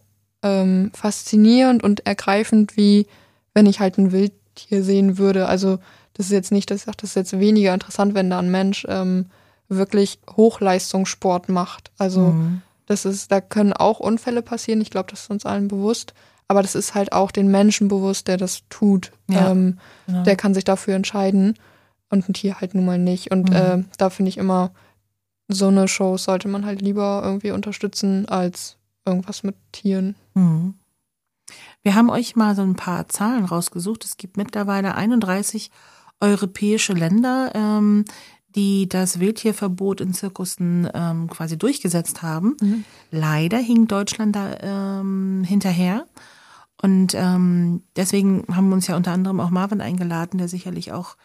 ähm, 0.44 0.92
faszinierend 0.94 1.84
und 1.84 2.06
ergreifend, 2.06 2.78
wie 2.78 3.08
wenn 3.54 3.66
ich 3.66 3.80
halt 3.80 3.98
ein 3.98 4.12
Wildtier 4.12 4.84
sehen 4.84 5.18
würde. 5.18 5.48
Also 5.48 5.80
das 6.14 6.28
ist 6.28 6.32
jetzt 6.32 6.52
nicht, 6.52 6.70
dass 6.70 6.78
ich 6.80 6.84
sage, 6.84 6.98
das 7.00 7.12
ist 7.12 7.16
jetzt 7.16 7.40
weniger 7.40 7.74
interessant, 7.74 8.16
wenn 8.16 8.30
da 8.30 8.40
ein 8.40 8.52
Mensch 8.52 8.86
ähm, 8.90 9.28
wirklich 9.70 10.20
Hochleistungssport 10.30 11.50
macht. 11.50 11.92
Also 11.98 12.28
mhm. 12.32 12.62
das 12.86 13.06
ist, 13.06 13.32
da 13.32 13.42
können 13.42 13.74
auch 13.74 14.00
Unfälle 14.00 14.42
passieren. 14.42 14.82
Ich 14.82 14.90
glaube, 14.90 15.10
das 15.12 15.24
ist 15.24 15.30
uns 15.30 15.46
allen 15.46 15.68
bewusst. 15.68 16.14
aber 16.48 16.62
das 16.62 16.76
ist 16.76 16.96
halt 16.96 17.14
auch 17.14 17.32
den 17.32 17.50
Menschen 17.50 17.88
bewusst, 17.88 18.28
der 18.28 18.36
das 18.36 18.64
tut. 18.70 19.14
Ja, 19.30 19.52
ähm, 19.52 19.78
genau. 20.06 20.24
Der 20.24 20.36
kann 20.36 20.54
sich 20.54 20.66
dafür 20.66 20.96
entscheiden 20.96 21.58
und 22.10 22.28
ein 22.28 22.34
Tier 22.34 22.60
halt 22.60 22.76
nun 22.76 22.86
mal 22.86 23.00
nicht. 23.00 23.32
Und 23.32 23.52
mhm. 23.52 23.56
äh, 23.56 23.84
da 23.98 24.10
finde 24.10 24.30
ich 24.30 24.38
immer, 24.38 24.72
so 25.48 25.68
eine 25.68 25.88
Show 25.88 26.18
sollte 26.18 26.48
man 26.48 26.66
halt 26.66 26.82
lieber 26.82 27.22
irgendwie 27.24 27.52
unterstützen 27.52 28.28
als 28.28 28.78
irgendwas 29.06 29.44
mit 29.44 29.56
Tieren. 29.72 30.16
Mhm. 30.34 30.76
Wir 31.84 31.96
haben 31.96 32.10
euch 32.10 32.36
mal 32.36 32.56
so 32.56 32.62
ein 32.62 32.76
paar 32.76 33.08
Zahlen 33.10 33.46
rausgesucht. 33.46 34.06
Es 34.06 34.18
gibt 34.18 34.38
mittlerweile 34.38 34.96
31 34.96 35.72
europäische 36.20 36.94
Länder, 36.94 37.52
ähm, 37.56 38.06
die 38.56 38.88
das 38.88 39.20
Wildtierverbot 39.20 40.02
in 40.02 40.14
Zirkussen 40.14 40.88
ähm, 40.94 41.30
quasi 41.30 41.58
durchgesetzt 41.58 42.22
haben. 42.22 42.58
Mhm. 42.62 42.84
Leider 43.10 43.58
hing 43.58 43.88
Deutschland 43.88 44.36
da 44.36 44.58
ähm, 44.62 45.44
hinterher. 45.46 46.06
Und 46.82 47.14
ähm, 47.16 47.84
deswegen 47.96 48.46
haben 48.56 48.70
wir 48.70 48.76
uns 48.76 48.88
ja 48.88 48.96
unter 48.96 49.12
anderem 49.12 49.40
auch 49.40 49.52
Marvin 49.52 49.82
eingeladen, 49.82 50.38
der 50.38 50.48
sicherlich 50.48 50.92
auch 50.92 51.16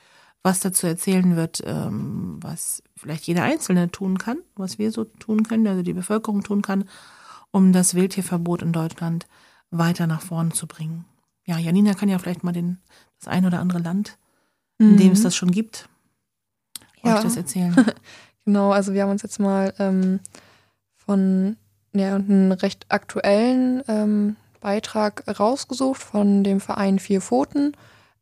was 0.43 0.61
dazu 0.61 0.87
erzählen 0.87 1.35
wird, 1.35 1.63
ähm, 1.67 2.39
was 2.41 2.83
vielleicht 2.95 3.27
jeder 3.27 3.43
Einzelne 3.43 3.91
tun 3.91 4.19
kann, 4.19 4.39
was 4.55 4.79
wir 4.79 4.93
so 4.93 5.05
tun 5.05 5.43
können, 5.43 5.67
also 5.67 5.83
die 5.83 5.95
Bevölkerung 5.95 6.45
tun 6.45 6.63
kann, 6.63 6.85
um 7.57 7.73
das 7.73 7.95
Wildtierverbot 7.95 8.61
in 8.61 8.75
Deutschland 8.75 9.27
weiter 9.71 10.07
nach 10.07 10.21
vorne 10.21 10.51
zu 10.51 10.67
bringen. 10.67 11.07
Ja, 11.47 11.57
Janina 11.57 11.95
kann 11.95 12.11
ja 12.11 12.19
vielleicht 12.19 12.45
mal 12.45 12.53
den, 12.53 12.77
das 13.19 13.29
ein 13.29 13.47
oder 13.47 13.61
andere 13.61 13.79
Land, 13.79 14.19
in 14.77 14.93
mhm. 14.93 14.97
dem 14.99 15.13
es 15.13 15.23
das 15.23 15.35
schon 15.35 15.53
gibt, 15.53 15.89
ja. 17.03 17.17
euch 17.17 17.23
das 17.23 17.39
erzählen. 17.39 17.75
genau, 18.45 18.73
also 18.73 18.93
wir 18.93 19.03
haben 19.03 19.11
uns 19.11 19.23
jetzt 19.23 19.41
mal 19.41 19.73
ähm, 19.79 20.21
von 20.97 21.57
ja, 21.95 22.17
einem 22.17 22.53
recht 22.53 22.85
aktuellen 22.91 23.83
ähm, 23.89 24.37
Beitrag 24.61 25.25
rausgesucht 25.27 26.03
von 26.03 26.45
dem 26.45 26.61
Verein 26.61 26.99
Vier 26.99 27.23
Pfoten, 27.23 27.73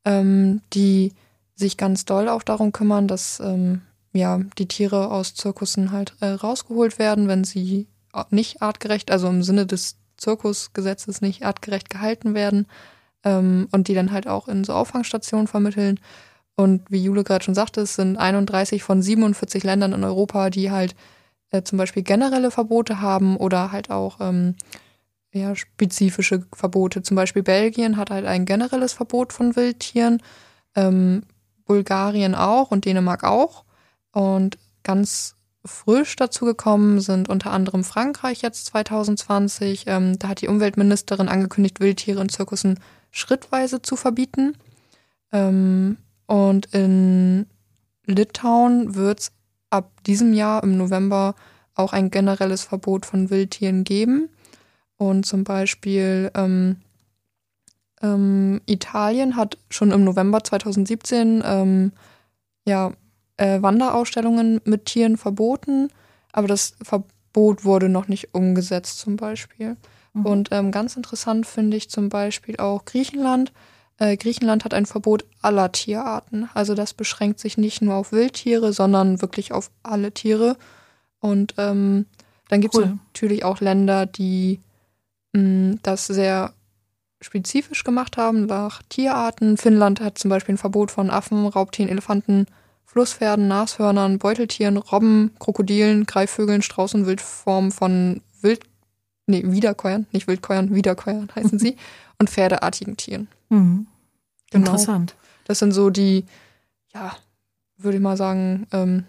ähm, 0.04 0.60
die 0.74 1.12
sich 1.56 1.76
ganz 1.76 2.04
doll 2.04 2.28
auch 2.28 2.44
darum 2.44 2.70
kümmern, 2.70 3.08
dass 3.08 3.40
ähm, 3.40 3.82
ja, 4.12 4.38
die 4.58 4.68
Tiere 4.68 5.10
aus 5.10 5.34
Zirkussen 5.34 5.90
halt 5.90 6.14
äh, 6.20 6.28
rausgeholt 6.28 7.00
werden, 7.00 7.26
wenn 7.26 7.42
sie 7.42 7.88
nicht 8.30 8.62
artgerecht, 8.62 9.10
also 9.10 9.28
im 9.28 9.42
Sinne 9.42 9.66
des 9.66 9.96
Zirkusgesetzes 10.16 11.20
nicht 11.20 11.44
artgerecht 11.44 11.90
gehalten 11.90 12.34
werden 12.34 12.66
ähm, 13.24 13.68
und 13.72 13.88
die 13.88 13.94
dann 13.94 14.12
halt 14.12 14.26
auch 14.26 14.48
in 14.48 14.64
so 14.64 14.72
Auffangstationen 14.72 15.46
vermitteln. 15.46 16.00
Und 16.56 16.82
wie 16.88 17.02
Jule 17.02 17.24
gerade 17.24 17.44
schon 17.44 17.54
sagte, 17.54 17.80
es 17.80 17.96
sind 17.96 18.16
31 18.16 18.82
von 18.82 19.02
47 19.02 19.64
Ländern 19.64 19.92
in 19.92 20.04
Europa, 20.04 20.50
die 20.50 20.70
halt 20.70 20.94
äh, 21.50 21.62
zum 21.62 21.78
Beispiel 21.78 22.02
generelle 22.02 22.50
Verbote 22.50 23.00
haben 23.00 23.36
oder 23.36 23.72
halt 23.72 23.90
auch 23.90 24.18
ähm, 24.20 24.54
ja, 25.32 25.56
spezifische 25.56 26.46
Verbote. 26.52 27.02
Zum 27.02 27.16
Beispiel 27.16 27.42
Belgien 27.42 27.96
hat 27.96 28.10
halt 28.10 28.24
ein 28.24 28.44
generelles 28.44 28.92
Verbot 28.92 29.32
von 29.32 29.56
Wildtieren. 29.56 30.22
Ähm, 30.76 31.24
Bulgarien 31.64 32.34
auch 32.34 32.70
und 32.70 32.84
Dänemark 32.84 33.24
auch. 33.24 33.64
Und 34.12 34.58
ganz 34.84 35.34
frisch 35.64 36.16
dazu 36.16 36.44
gekommen 36.44 37.00
sind 37.00 37.28
unter 37.28 37.50
anderem 37.50 37.84
Frankreich 37.84 38.42
jetzt 38.42 38.66
2020. 38.66 39.84
Ähm, 39.86 40.18
da 40.18 40.28
hat 40.28 40.42
die 40.42 40.48
Umweltministerin 40.48 41.28
angekündigt, 41.28 41.80
Wildtiere 41.80 42.20
in 42.20 42.28
Zirkussen 42.28 42.78
schrittweise 43.10 43.80
zu 43.80 43.96
verbieten. 43.96 44.56
Ähm, 45.32 45.96
und 46.26 46.66
in 46.66 47.46
Litauen 48.06 48.94
wird 48.94 49.20
es 49.20 49.32
ab 49.70 49.90
diesem 50.04 50.34
Jahr 50.34 50.62
im 50.62 50.76
November 50.76 51.34
auch 51.74 51.92
ein 51.92 52.10
generelles 52.10 52.62
Verbot 52.62 53.06
von 53.06 53.30
Wildtieren 53.30 53.84
geben. 53.84 54.28
Und 54.96 55.26
zum 55.26 55.44
Beispiel 55.44 56.30
ähm, 56.34 56.76
ähm, 58.02 58.60
Italien 58.66 59.36
hat 59.36 59.58
schon 59.70 59.90
im 59.90 60.04
November 60.04 60.44
2017 60.44 61.42
ähm, 61.44 61.92
ja, 62.66 62.92
äh, 63.36 63.62
Wanderausstellungen 63.62 64.60
mit 64.64 64.86
Tieren 64.86 65.16
verboten, 65.16 65.88
aber 66.32 66.48
das 66.48 66.74
Verbot 66.82 67.64
wurde 67.64 67.88
noch 67.88 68.08
nicht 68.08 68.34
umgesetzt 68.34 68.98
zum 68.98 69.16
Beispiel. 69.16 69.76
Mhm. 70.12 70.26
Und 70.26 70.48
ähm, 70.52 70.70
ganz 70.70 70.96
interessant 70.96 71.46
finde 71.46 71.76
ich 71.76 71.90
zum 71.90 72.08
Beispiel 72.08 72.56
auch 72.58 72.84
Griechenland. 72.84 73.52
Äh, 73.98 74.16
Griechenland 74.16 74.64
hat 74.64 74.74
ein 74.74 74.86
Verbot 74.86 75.24
aller 75.42 75.70
Tierarten. 75.72 76.48
Also 76.54 76.74
das 76.74 76.94
beschränkt 76.94 77.38
sich 77.40 77.58
nicht 77.58 77.82
nur 77.82 77.94
auf 77.94 78.12
Wildtiere, 78.12 78.72
sondern 78.72 79.20
wirklich 79.20 79.52
auf 79.52 79.70
alle 79.82 80.12
Tiere. 80.12 80.56
Und 81.20 81.54
ähm, 81.58 82.06
dann 82.48 82.60
gibt 82.60 82.74
es 82.74 82.80
cool. 82.80 82.98
natürlich 83.12 83.44
auch 83.44 83.60
Länder, 83.60 84.06
die 84.06 84.60
mh, 85.32 85.42
mm, 85.42 85.78
das 85.82 86.06
sehr 86.06 86.52
spezifisch 87.20 87.84
gemacht 87.84 88.16
haben 88.16 88.46
nach 88.46 88.82
Tierarten. 88.88 89.56
Finnland 89.56 90.00
hat 90.00 90.18
zum 90.18 90.28
Beispiel 90.28 90.54
ein 90.54 90.58
Verbot 90.58 90.90
von 90.90 91.10
Affen, 91.10 91.46
Raubtieren, 91.46 91.90
Elefanten, 91.90 92.46
Flusspferden, 92.94 93.48
Nashörnern, 93.48 94.18
Beuteltieren, 94.18 94.76
Robben, 94.76 95.32
Krokodilen, 95.40 96.06
Greifvögeln, 96.06 96.62
Strauß- 96.62 96.94
und 96.94 97.06
Wildformen 97.06 97.72
von 97.72 98.22
Wild, 98.40 98.60
nee, 99.26 99.42
Wiederkäuern, 99.44 100.06
nicht 100.12 100.28
Wildkäuern, 100.28 100.72
Wiederkäuern 100.72 101.28
heißen 101.34 101.58
sie, 101.58 101.76
und 102.18 102.30
pferdeartigen 102.30 102.96
Tieren. 102.96 103.26
Mhm. 103.48 103.88
Genau. 104.52 104.66
Interessant. 104.66 105.16
Das 105.44 105.58
sind 105.58 105.72
so 105.72 105.90
die, 105.90 106.24
ja, 106.94 107.16
würde 107.78 107.96
ich 107.96 108.02
mal 108.02 108.16
sagen, 108.16 108.68
ähm, 108.70 109.04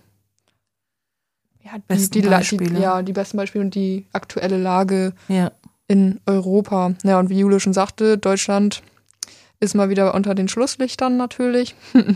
ja, 1.64 1.74
die, 1.76 1.84
besten 1.88 2.12
die, 2.12 2.22
Beispiele. 2.22 2.76
Die, 2.76 2.82
ja, 2.82 3.04
die 3.04 3.14
besten 3.14 3.38
Beispiele 3.38 3.64
und 3.64 3.76
die 3.76 4.08
aktuelle 4.12 4.58
Lage 4.58 5.14
ja 5.28 5.52
in 5.88 6.20
Europa. 6.26 6.96
Ja, 7.04 7.20
und 7.20 7.30
wie 7.30 7.40
Jule 7.40 7.60
schon 7.60 7.74
sagte, 7.74 8.18
Deutschland 8.18 8.82
ist 9.60 9.76
mal 9.76 9.90
wieder 9.90 10.14
unter 10.14 10.36
den 10.36 10.48
Schlusslichtern 10.48 11.18
natürlich. 11.18 11.76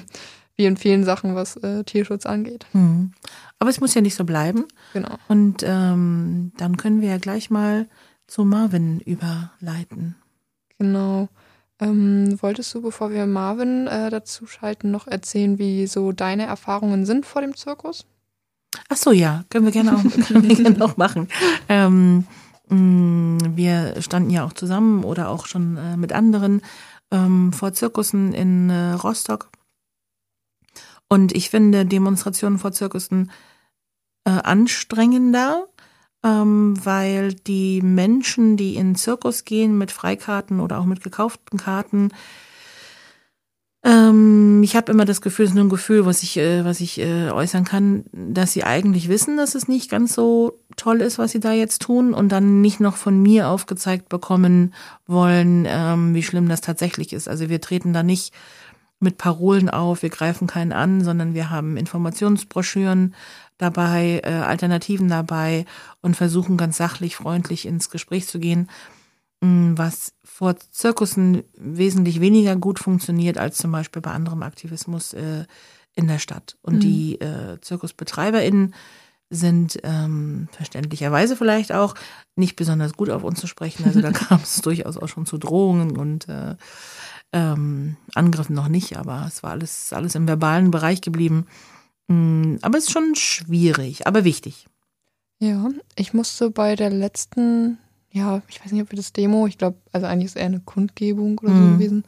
wie 0.59 0.65
in 0.65 0.77
vielen 0.77 1.03
Sachen, 1.03 1.33
was 1.33 1.55
äh, 1.57 1.83
Tierschutz 1.83 2.27
angeht. 2.27 2.67
Mhm. 2.73 3.13
Aber 3.57 3.71
es 3.71 3.79
muss 3.79 3.95
ja 3.95 4.01
nicht 4.01 4.13
so 4.13 4.25
bleiben. 4.25 4.65
Genau. 4.93 5.15
Und 5.27 5.63
ähm, 5.63 6.51
dann 6.57 6.77
können 6.77 7.01
wir 7.01 7.09
ja 7.09 7.17
gleich 7.17 7.49
mal 7.49 7.87
zu 8.27 8.45
Marvin 8.45 8.99
überleiten. 8.99 10.15
Genau. 10.77 11.29
Ähm, 11.79 12.37
wolltest 12.41 12.73
du, 12.75 12.81
bevor 12.81 13.11
wir 13.11 13.25
Marvin 13.25 13.87
äh, 13.87 14.11
dazu 14.11 14.45
schalten, 14.45 14.91
noch 14.91 15.07
erzählen, 15.07 15.57
wie 15.57 15.87
so 15.87 16.11
deine 16.11 16.43
Erfahrungen 16.43 17.05
sind 17.07 17.25
vor 17.25 17.41
dem 17.41 17.55
Zirkus? 17.55 18.05
Ach 18.89 18.97
so, 18.97 19.11
ja, 19.11 19.45
können 19.49 19.65
wir 19.65 19.71
gerne 19.71 19.95
auch, 19.95 20.03
wir 20.29 20.55
gerne 20.55 20.85
auch 20.85 20.97
machen. 20.97 21.29
Ähm, 21.69 22.25
Mm, 22.69 23.37
wir 23.55 23.99
standen 23.99 24.29
ja 24.29 24.45
auch 24.45 24.53
zusammen 24.53 25.03
oder 25.03 25.29
auch 25.29 25.47
schon 25.47 25.77
äh, 25.77 25.97
mit 25.97 26.13
anderen 26.13 26.61
ähm, 27.11 27.51
vor 27.51 27.73
Zirkussen 27.73 28.33
in 28.33 28.69
äh, 28.69 28.93
Rostock. 28.93 29.49
Und 31.09 31.35
ich 31.35 31.49
finde 31.49 31.85
Demonstrationen 31.85 32.59
vor 32.59 32.71
Zirkussen 32.71 33.31
äh, 34.25 34.29
anstrengender, 34.29 35.67
ähm, 36.23 36.73
weil 36.83 37.33
die 37.33 37.81
Menschen, 37.81 38.57
die 38.57 38.75
in 38.75 38.95
Zirkus 38.95 39.43
gehen 39.43 39.77
mit 39.77 39.91
Freikarten 39.91 40.59
oder 40.59 40.79
auch 40.79 40.85
mit 40.85 41.03
gekauften 41.03 41.57
Karten, 41.57 42.11
ähm, 43.81 44.61
ich 44.61 44.75
habe 44.75 44.91
immer 44.91 45.05
das 45.05 45.21
Gefühl, 45.21 45.45
es 45.45 45.51
ist 45.51 45.55
nur 45.55 45.63
ein 45.63 45.69
Gefühl, 45.69 46.05
was 46.05 46.21
ich, 46.21 46.35
äh, 46.37 46.65
was 46.65 46.81
ich 46.81 46.99
äh, 46.99 47.29
äußern 47.31 47.63
kann, 47.63 48.03
dass 48.11 48.51
sie 48.51 48.65
eigentlich 48.65 49.07
wissen, 49.07 49.37
dass 49.37 49.55
es 49.55 49.69
nicht 49.69 49.89
ganz 49.89 50.13
so 50.13 50.59
toll 50.75 50.99
ist, 51.01 51.17
was 51.17 51.31
sie 51.31 51.39
da 51.39 51.53
jetzt 51.53 51.81
tun 51.81 52.13
und 52.13 52.29
dann 52.29 52.59
nicht 52.59 52.81
noch 52.81 52.97
von 52.97 53.21
mir 53.21 53.47
aufgezeigt 53.47 54.09
bekommen 54.09 54.73
wollen, 55.07 55.65
ähm, 55.65 56.13
wie 56.13 56.23
schlimm 56.23 56.49
das 56.49 56.59
tatsächlich 56.59 57.13
ist. 57.13 57.29
Also 57.29 57.47
wir 57.47 57.61
treten 57.61 57.93
da 57.93 58.03
nicht 58.03 58.33
mit 58.99 59.17
Parolen 59.17 59.69
auf, 59.69 60.01
wir 60.01 60.09
greifen 60.09 60.47
keinen 60.47 60.73
an, 60.73 61.03
sondern 61.03 61.33
wir 61.33 61.49
haben 61.49 61.77
Informationsbroschüren 61.77 63.15
dabei, 63.57 64.21
äh, 64.23 64.31
Alternativen 64.31 65.07
dabei 65.07 65.65
und 66.01 66.15
versuchen 66.15 66.57
ganz 66.57 66.77
sachlich, 66.77 67.15
freundlich 67.15 67.65
ins 67.65 67.89
Gespräch 67.89 68.27
zu 68.27 68.39
gehen. 68.39 68.69
Mm, 69.41 69.73
was 69.77 70.13
vor 70.23 70.57
Zirkussen 70.71 71.43
wesentlich 71.57 72.19
weniger 72.19 72.55
gut 72.55 72.79
funktioniert 72.79 73.37
als 73.37 73.57
zum 73.57 73.71
Beispiel 73.71 74.01
bei 74.01 74.11
anderem 74.11 74.43
Aktivismus 74.43 75.13
äh, 75.13 75.45
in 75.95 76.07
der 76.07 76.19
Stadt. 76.19 76.57
Und 76.61 76.75
mhm. 76.75 76.79
die 76.79 77.21
äh, 77.21 77.59
ZirkusbetreiberInnen 77.61 78.73
sind 79.29 79.79
ähm, 79.83 80.47
verständlicherweise 80.51 81.35
vielleicht 81.35 81.71
auch 81.71 81.95
nicht 82.35 82.55
besonders 82.55 82.93
gut 82.93 83.09
auf 83.09 83.23
uns 83.23 83.39
zu 83.39 83.47
sprechen. 83.47 83.85
Also 83.85 84.01
da 84.01 84.11
kam 84.13 84.41
es 84.41 84.61
durchaus 84.61 84.97
auch 84.97 85.07
schon 85.07 85.25
zu 85.25 85.37
Drohungen 85.37 85.97
und 85.97 86.27
äh, 86.27 86.55
ähm, 87.31 87.97
Angriffen 88.15 88.55
noch 88.55 88.69
nicht, 88.69 88.97
aber 88.97 89.25
es 89.27 89.43
war 89.43 89.51
alles, 89.51 89.93
alles 89.93 90.15
im 90.15 90.27
verbalen 90.27 90.71
Bereich 90.71 91.01
geblieben. 91.01 91.45
Mm, 92.07 92.55
aber 92.61 92.79
es 92.79 92.85
ist 92.85 92.91
schon 92.91 93.13
schwierig, 93.15 94.07
aber 94.07 94.23
wichtig. 94.23 94.67
Ja, 95.39 95.69
ich 95.95 96.13
musste 96.13 96.49
bei 96.49 96.75
der 96.75 96.89
letzten 96.89 97.77
ja, 98.11 98.41
ich 98.47 98.63
weiß 98.63 98.71
nicht, 98.71 98.81
ob 98.81 98.91
wir 98.91 98.97
das 98.97 99.13
Demo, 99.13 99.45
ich 99.47 99.57
glaube, 99.57 99.77
also 99.91 100.07
eigentlich 100.07 100.25
ist 100.25 100.35
es 100.35 100.41
eher 100.41 100.47
eine 100.47 100.59
Kundgebung 100.59 101.37
oder 101.39 101.51
mhm. 101.51 101.71
so 101.71 101.77
gewesen. 101.77 102.03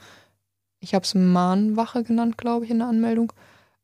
Ich 0.80 0.96
habe 0.96 1.06
es 1.06 1.14
Mahnwache 1.14 2.04
genannt, 2.04 2.38
glaube 2.38 2.66
ich, 2.66 2.72
in 2.72 2.80
der 2.80 2.88
Anmeldung. 2.88 3.32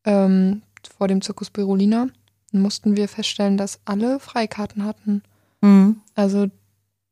Ähm, 0.04 0.62
vor 0.96 1.06
dem 1.06 1.22
Zirkus 1.22 1.50
Berolina 1.50 2.08
mussten 2.52 2.96
wir 2.96 3.08
feststellen, 3.08 3.56
dass 3.56 3.80
alle 3.84 4.20
Freikarten 4.20 4.84
hatten. 4.84 5.22
Mhm. 5.60 6.00
Also 6.14 6.44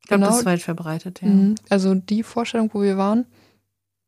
Ich 0.01 0.07
glaube, 0.07 0.21
genau. 0.21 0.27
das 0.27 0.39
ist 0.39 0.45
weit 0.45 0.61
verbreitet, 0.61 1.21
ja. 1.21 1.27
Mhm. 1.27 1.55
Also 1.69 1.95
die 1.95 2.23
Vorstellung, 2.23 2.69
wo 2.73 2.81
wir 2.81 2.97
waren, 2.97 3.25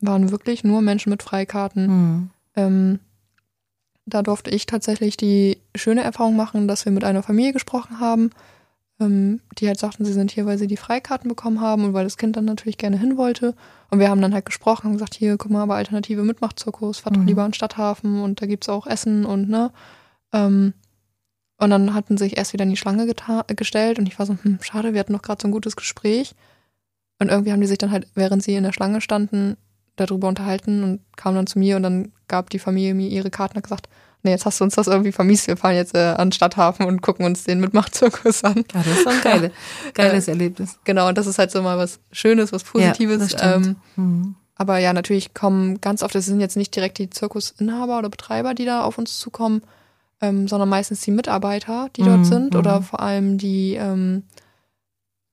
waren 0.02 0.32
wirklich 0.32 0.64
nur 0.64 0.82
Menschen 0.82 1.10
mit 1.10 1.24
Freikarten. 1.24 1.88
Mhm. 1.88 2.30
Ähm, 2.56 3.00
da 4.06 4.24
durfte 4.24 4.50
ich 4.50 4.66
tatsächlich 4.66 5.18
die 5.18 5.58
schöne 5.76 6.02
Erfahrung 6.02 6.36
machen, 6.36 6.68
dass 6.68 6.86
wir 6.86 6.92
mit 6.92 7.04
einer 7.04 7.22
Familie 7.22 7.54
gesprochen 7.54 8.00
haben, 8.00 8.32
ähm, 9.00 9.42
die 9.60 9.68
halt 9.68 9.80
sagten, 9.80 10.04
sie 10.04 10.14
sind 10.14 10.32
hier, 10.32 10.46
weil 10.46 10.58
sie 10.58 10.68
die 10.68 10.78
Freikarten 10.78 11.30
bekommen 11.30 11.62
haben 11.62 11.86
und 11.86 11.94
weil 11.94 12.06
das 12.06 12.18
Kind 12.18 12.36
dann 12.36 12.46
natürlich 12.46 12.78
gerne 12.78 12.98
hin 12.98 13.18
wollte. 13.18 13.56
Und 13.92 14.00
wir 14.00 14.10
haben 14.10 14.22
dann 14.22 14.34
halt 14.34 14.46
gesprochen 14.46 14.88
und 14.88 14.94
gesagt, 14.94 15.14
hier, 15.14 15.38
guck 15.38 15.52
mal, 15.52 15.62
aber 15.64 15.76
alternative 15.76 16.24
Mitmachzirkus, 16.24 17.00
fahrt 17.00 17.16
doch 17.16 17.22
mhm. 17.22 17.28
lieber 17.28 17.44
an 17.44 17.54
Stadthafen 17.54 18.22
und 18.22 18.42
da 18.42 18.46
gibt 18.46 18.64
es 18.64 18.70
auch 18.70 18.88
Essen 18.88 19.26
und 19.26 19.48
ne. 19.50 19.72
Ähm, 20.34 20.74
und 21.60 21.70
dann 21.70 21.94
hatten 21.94 22.18
sich 22.18 22.38
erst 22.38 22.54
wieder 22.54 22.64
in 22.64 22.70
die 22.70 22.78
Schlange 22.78 23.14
gestellt 23.48 24.00
und 24.00 24.08
ich 24.08 24.18
war 24.18 24.26
so, 24.26 24.38
hm, 24.42 24.60
schade, 24.62 24.94
wir 24.94 25.00
hatten 25.00 25.14
doch 25.14 25.22
gerade 25.22 25.42
so 25.42 25.48
ein 25.48 25.52
gutes 25.52 25.76
Gespräch. 25.76 26.34
Und 27.20 27.30
irgendwie 27.30 27.52
haben 27.52 27.60
die 27.60 27.68
sich 27.68 27.78
dann 27.78 27.92
halt, 27.92 28.08
während 28.16 28.42
sie 28.42 28.56
in 28.56 28.64
der 28.64 28.72
Schlange 28.72 29.02
standen, 29.02 29.58
darüber 29.98 30.30
unterhalten 30.30 30.84
und 30.84 31.02
kamen 31.18 31.36
dann 31.36 31.48
zu 31.48 31.60
mir 31.60 31.76
und 31.76 31.84
dann 31.84 32.14
gab 32.30 32.50
die 32.50 32.60
Familie 32.60 32.94
mir 32.94 33.10
ihre 33.10 33.30
Karten 33.30 33.58
und 33.58 33.64
gesagt, 33.64 33.90
nee, 34.24 34.32
jetzt 34.32 34.46
hast 34.46 34.62
du 34.62 34.64
uns 34.64 34.76
das 34.76 34.88
irgendwie 34.88 35.12
vermisst, 35.12 35.48
wir 35.48 35.58
fahren 35.58 35.76
jetzt 35.76 35.96
äh, 35.96 36.16
an 36.18 36.32
Stadthafen 36.32 36.86
und 36.86 37.02
gucken 37.02 37.26
uns 37.26 37.44
den 37.44 37.60
Mitmachzirkus 37.60 38.46
an. 38.46 38.64
Ja, 38.74 38.84
das 38.84 38.88
ist 38.88 39.04
so 39.04 39.10
ein 39.10 39.22
geile, 39.24 39.52
geiles 39.94 40.28
äh, 40.30 40.32
Erlebnis. 40.32 40.80
Genau, 40.86 41.10
und 41.10 41.18
das 41.18 41.28
ist 41.28 41.40
halt 41.40 41.52
so 41.52 41.62
mal 41.62 41.78
was 41.78 42.00
Schönes, 42.14 42.54
was 42.54 42.64
Positives. 42.64 43.34
Ja, 43.34 43.56
ähm, 43.56 43.76
mhm. 43.98 44.36
Aber 44.56 44.78
ja, 44.78 44.94
natürlich 44.94 45.34
kommen 45.34 45.82
ganz 45.82 46.04
oft, 46.04 46.16
das 46.16 46.26
sind 46.26 46.40
jetzt 46.40 46.58
nicht 46.58 46.74
direkt 46.74 46.98
die 46.98 47.10
Zirkusinhaber 47.10 47.98
oder 47.98 48.10
Betreiber, 48.10 48.54
die 48.54 48.66
da 48.66 48.84
auf 48.84 48.98
uns 48.98 49.20
zukommen, 49.20 49.62
ähm, 50.22 50.48
sondern 50.48 50.70
meistens 50.70 51.02
die 51.02 51.12
Mitarbeiter, 51.12 51.90
die 51.96 52.04
dort 52.04 52.20
mhm, 52.20 52.26
sind 52.26 52.56
oder 52.56 52.80
mhm. 52.80 52.84
vor 52.84 53.00
allem 53.00 53.38
die, 53.38 53.76
ähm, 53.76 54.24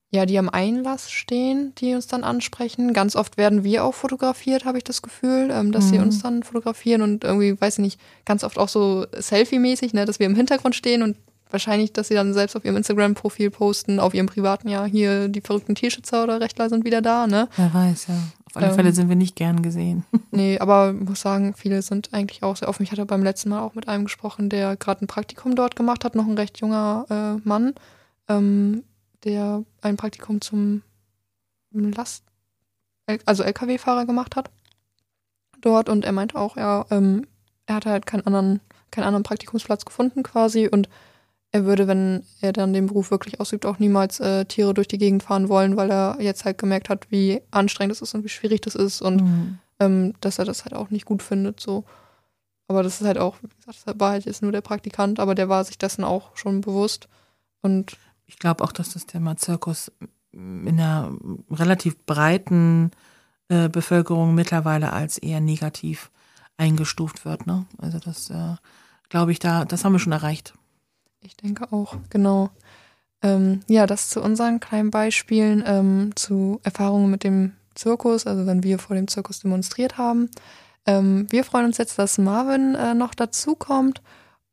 ja, 0.09 0.25
die 0.25 0.39
am 0.39 0.49
Einlass 0.49 1.11
stehen, 1.11 1.73
die 1.77 1.93
uns 1.93 2.07
dann 2.07 2.23
ansprechen. 2.23 2.93
Ganz 2.93 3.15
oft 3.15 3.37
werden 3.37 3.63
wir 3.63 3.83
auch 3.83 3.93
fotografiert, 3.93 4.63
habe 4.65 4.77
ich 4.77 4.83
das 4.83 5.01
Gefühl, 5.01 5.49
ähm, 5.51 5.71
dass 5.71 5.85
mhm. 5.85 5.89
sie 5.89 5.99
uns 5.99 6.21
dann 6.21 6.43
fotografieren 6.43 7.01
und 7.01 7.23
irgendwie, 7.23 7.59
weiß 7.59 7.79
ich 7.79 7.83
nicht, 7.83 7.99
ganz 8.25 8.43
oft 8.43 8.57
auch 8.57 8.69
so 8.69 9.05
Selfie-mäßig, 9.13 9.93
ne, 9.93 10.05
dass 10.05 10.19
wir 10.19 10.25
im 10.25 10.35
Hintergrund 10.35 10.75
stehen 10.75 11.03
und 11.03 11.17
wahrscheinlich, 11.49 11.93
dass 11.93 12.07
sie 12.07 12.13
dann 12.13 12.33
selbst 12.33 12.55
auf 12.55 12.65
ihrem 12.65 12.77
Instagram-Profil 12.77 13.51
posten, 13.51 13.99
auf 13.99 14.13
ihrem 14.13 14.27
privaten, 14.27 14.69
ja, 14.69 14.85
hier 14.85 15.27
die 15.27 15.41
verrückten 15.41 15.75
Tierschützer 15.75 16.23
oder 16.23 16.41
Rechtler 16.41 16.69
sind 16.69 16.85
wieder 16.85 17.01
da, 17.01 17.27
ne? 17.27 17.47
Wer 17.55 17.73
weiß, 17.73 18.07
ja. 18.07 18.15
Auf 18.57 18.63
alle 18.63 18.71
ähm, 18.71 18.75
Fälle 18.75 18.93
sind 18.93 19.09
wir 19.09 19.15
nicht 19.15 19.35
gern 19.35 19.61
gesehen. 19.61 20.03
Nee, 20.31 20.59
aber 20.59 20.93
muss 20.93 21.21
sagen, 21.21 21.55
viele 21.55 21.81
sind 21.81 22.13
eigentlich 22.13 22.43
auch 22.43 22.57
sehr 22.57 22.67
offen. 22.67 22.83
Ich 22.83 22.91
hatte 22.91 23.05
beim 23.05 23.23
letzten 23.23 23.49
Mal 23.49 23.61
auch 23.61 23.73
mit 23.73 23.87
einem 23.87 24.03
gesprochen, 24.03 24.49
der 24.49 24.75
gerade 24.75 25.03
ein 25.03 25.07
Praktikum 25.07 25.55
dort 25.55 25.75
gemacht 25.75 26.03
hat, 26.03 26.13
noch 26.13 26.27
ein 26.27 26.37
recht 26.37 26.59
junger 26.59 27.05
äh, 27.09 27.47
Mann, 27.47 27.73
ähm, 28.27 28.83
der 29.23 29.63
ein 29.81 29.97
Praktikum 29.97 30.41
zum 30.41 30.83
Last, 31.71 32.23
also 33.25 33.41
LKW-Fahrer 33.43 34.05
gemacht 34.05 34.35
hat 34.35 34.51
dort 35.61 35.89
und 35.89 36.05
er 36.05 36.11
meinte 36.11 36.37
auch, 36.37 36.57
ja, 36.57 36.85
ähm, 36.91 37.25
er 37.65 37.75
hatte 37.75 37.89
halt 37.89 38.05
keinen 38.05 38.27
anderen, 38.27 38.59
keinen 38.91 39.05
anderen 39.05 39.23
Praktikumsplatz 39.23 39.85
gefunden 39.85 40.23
quasi 40.23 40.67
und 40.67 40.87
er 41.51 41.65
würde, 41.65 41.87
wenn 41.87 42.23
er 42.41 42.53
dann 42.53 42.73
den 42.73 42.87
Beruf 42.87 43.11
wirklich 43.11 43.39
ausübt, 43.39 43.65
auch 43.65 43.79
niemals 43.79 44.19
äh, 44.19 44.45
Tiere 44.45 44.73
durch 44.73 44.87
die 44.87 44.97
Gegend 44.97 45.23
fahren 45.23 45.49
wollen, 45.49 45.77
weil 45.77 45.89
er 45.89 46.17
jetzt 46.19 46.45
halt 46.45 46.57
gemerkt 46.57 46.89
hat, 46.89 47.07
wie 47.09 47.41
anstrengend 47.51 47.91
das 47.91 48.01
ist 48.01 48.13
und 48.13 48.23
wie 48.23 48.29
schwierig 48.29 48.61
das 48.61 48.75
ist 48.75 49.01
und 49.01 49.21
mhm. 49.21 49.59
ähm, 49.79 50.13
dass 50.19 50.39
er 50.39 50.45
das 50.45 50.65
halt 50.65 50.73
auch 50.73 50.89
nicht 50.89 51.05
gut 51.05 51.23
findet. 51.23 51.59
So. 51.59 51.85
Aber 52.67 52.83
das 52.83 52.99
ist 52.99 53.07
halt 53.07 53.17
auch, 53.17 53.37
wie 53.41 53.47
gesagt, 53.47 53.87
das 53.87 53.99
war 53.99 54.11
halt 54.11 54.25
jetzt 54.25 54.41
nur 54.41 54.51
der 54.51 54.61
Praktikant, 54.61 55.19
aber 55.19 55.35
der 55.35 55.47
war 55.47 55.63
sich 55.63 55.77
dessen 55.77 56.03
auch 56.03 56.35
schon 56.35 56.61
bewusst. 56.61 57.07
Und 57.61 57.97
ich 58.25 58.37
glaube 58.37 58.63
auch, 58.63 58.73
dass 58.73 58.93
das 58.93 59.05
Thema 59.05 59.37
Zirkus 59.37 59.91
in 60.31 60.67
einer 60.67 61.15
relativ 61.49 61.97
breiten 62.05 62.91
äh, 63.47 63.69
Bevölkerung 63.69 64.35
mittlerweile 64.35 64.91
als 64.91 65.17
eher 65.17 65.39
negativ 65.39 66.11
eingestuft 66.57 67.23
wird. 67.23 67.47
Ne? 67.47 67.65
Also 67.77 67.99
das 67.99 68.29
äh, 68.29 68.55
glaube 69.09 69.31
ich, 69.31 69.39
da, 69.39 69.63
das 69.63 69.85
haben 69.85 69.93
wir 69.93 69.99
schon 69.99 70.11
erreicht. 70.11 70.53
Ich 71.21 71.35
denke 71.35 71.71
auch, 71.71 71.97
genau. 72.09 72.49
Ähm, 73.21 73.61
ja, 73.67 73.87
das 73.87 74.09
zu 74.09 74.21
unseren 74.21 74.59
kleinen 74.59 74.91
Beispielen, 74.91 75.63
ähm, 75.65 76.11
zu 76.15 76.59
Erfahrungen 76.63 77.09
mit 77.09 77.23
dem 77.23 77.53
Zirkus, 77.75 78.27
also 78.27 78.45
wenn 78.45 78.63
wir 78.63 78.79
vor 78.79 78.95
dem 78.95 79.07
Zirkus 79.07 79.39
demonstriert 79.39 79.97
haben. 79.97 80.29
Ähm, 80.85 81.27
wir 81.29 81.43
freuen 81.43 81.65
uns 81.65 81.77
jetzt, 81.77 81.97
dass 81.99 82.17
Marvin 82.17 82.75
äh, 82.75 82.93
noch 82.93 83.15
dazukommt. 83.15 84.01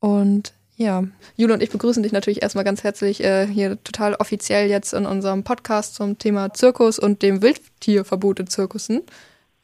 Und 0.01 0.55
ja, 0.77 1.05
Jule 1.37 1.55
und 1.55 1.63
ich 1.63 1.71
begrüßen 1.71 2.03
dich 2.03 2.13
natürlich 2.13 2.43
erstmal 2.43 2.65
ganz 2.65 2.83
herzlich 2.83 3.23
äh, 3.23 3.47
hier 3.47 3.83
total 3.85 4.15
offiziell 4.17 4.69
jetzt 4.69 4.93
in 4.93 5.07
unserem 5.07 5.45
Podcast 5.45 5.95
zum 5.95 6.19
Thema 6.19 6.53
Zirkus 6.53 6.99
und 6.99 7.23
dem 7.23 7.43
Wildtierverbot 7.43 8.41
in 8.41 8.47
Zirkussen. 8.49 9.03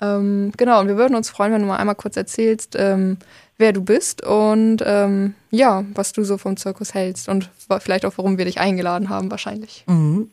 Ähm, 0.00 0.52
genau, 0.56 0.80
und 0.80 0.88
wir 0.88 0.96
würden 0.96 1.16
uns 1.16 1.28
freuen, 1.28 1.52
wenn 1.52 1.62
du 1.62 1.68
mal 1.68 1.76
einmal 1.76 1.96
kurz 1.96 2.16
erzählst, 2.16 2.76
ähm, 2.78 3.18
wer 3.60 3.72
du 3.72 3.84
bist 3.84 4.26
und 4.26 4.82
ähm, 4.84 5.34
ja, 5.50 5.84
was 5.94 6.12
du 6.12 6.24
so 6.24 6.38
vom 6.38 6.56
Zirkus 6.56 6.94
hältst 6.94 7.28
und 7.28 7.50
vielleicht 7.80 8.04
auch, 8.04 8.16
warum 8.16 8.38
wir 8.38 8.46
dich 8.46 8.60
eingeladen 8.60 9.08
haben, 9.08 9.30
wahrscheinlich. 9.30 9.84
Mhm. 9.86 10.30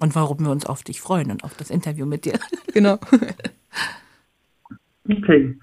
Und 0.00 0.14
warum 0.14 0.40
wir 0.40 0.50
uns 0.50 0.66
auf 0.66 0.82
dich 0.82 1.00
freuen 1.00 1.30
und 1.30 1.44
auf 1.44 1.56
das 1.56 1.70
Interview 1.70 2.04
mit 2.04 2.24
dir. 2.24 2.38
Genau. 2.74 2.98
okay. 5.08 5.56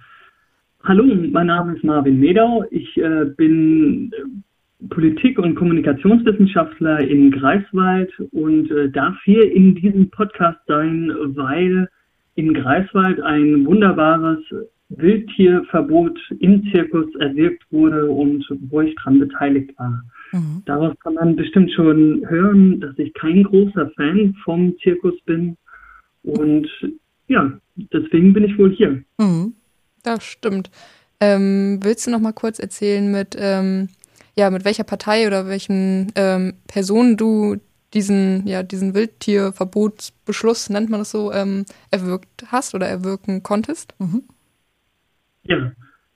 Hallo, 0.83 1.03
mein 1.05 1.45
Name 1.45 1.75
ist 1.75 1.83
Marvin 1.83 2.19
Medau. 2.19 2.65
Ich 2.71 2.97
äh, 2.97 3.25
bin 3.37 4.11
äh, 4.11 4.87
Politik- 4.89 5.37
und 5.37 5.53
Kommunikationswissenschaftler 5.53 7.01
in 7.01 7.29
Greifswald 7.29 8.11
und 8.31 8.71
äh, 8.71 8.89
darf 8.89 9.15
hier 9.25 9.51
in 9.51 9.75
diesem 9.75 10.09
Podcast 10.09 10.57
sein, 10.65 11.11
weil 11.35 11.87
in 12.33 12.55
Greifswald 12.55 13.21
ein 13.21 13.63
wunderbares 13.67 14.39
Wildtierverbot 14.97 16.19
im 16.39 16.63
Zirkus 16.71 17.13
erwirkt 17.19 17.63
wurde 17.71 18.09
und 18.09 18.45
wo 18.69 18.81
ich 18.81 18.95
dran 18.95 19.19
beteiligt 19.19 19.77
war. 19.77 20.03
Mhm. 20.31 20.63
Daraus 20.65 20.93
kann 20.99 21.15
man 21.15 21.35
bestimmt 21.35 21.71
schon 21.71 22.23
hören, 22.27 22.79
dass 22.79 22.97
ich 22.97 23.13
kein 23.13 23.43
großer 23.43 23.89
Fan 23.95 24.35
vom 24.43 24.75
Zirkus 24.81 25.15
bin. 25.25 25.57
Und 26.23 26.67
ja, 27.27 27.51
deswegen 27.75 28.33
bin 28.33 28.45
ich 28.45 28.57
wohl 28.57 28.71
hier. 28.75 29.03
Mhm. 29.17 29.53
Das 30.03 30.23
stimmt. 30.23 30.69
Ähm, 31.19 31.79
willst 31.81 32.07
du 32.07 32.11
noch 32.11 32.19
mal 32.19 32.33
kurz 32.33 32.59
erzählen, 32.59 33.09
mit, 33.11 33.35
ähm, 33.39 33.89
ja, 34.35 34.49
mit 34.49 34.65
welcher 34.65 34.83
Partei 34.83 35.27
oder 35.27 35.47
welchen 35.47 36.11
ähm, 36.15 36.55
Personen 36.67 37.17
du 37.17 37.57
diesen, 37.93 38.47
ja, 38.47 38.63
diesen 38.63 38.93
Wildtierverbotsbeschluss, 38.93 40.69
nennt 40.69 40.89
man 40.89 41.01
das 41.01 41.11
so, 41.11 41.31
ähm, 41.31 41.65
erwirkt 41.91 42.45
hast 42.47 42.73
oder 42.75 42.87
erwirken 42.87 43.43
konntest? 43.43 43.93
Mhm. 43.99 44.23
Ja, 45.45 45.71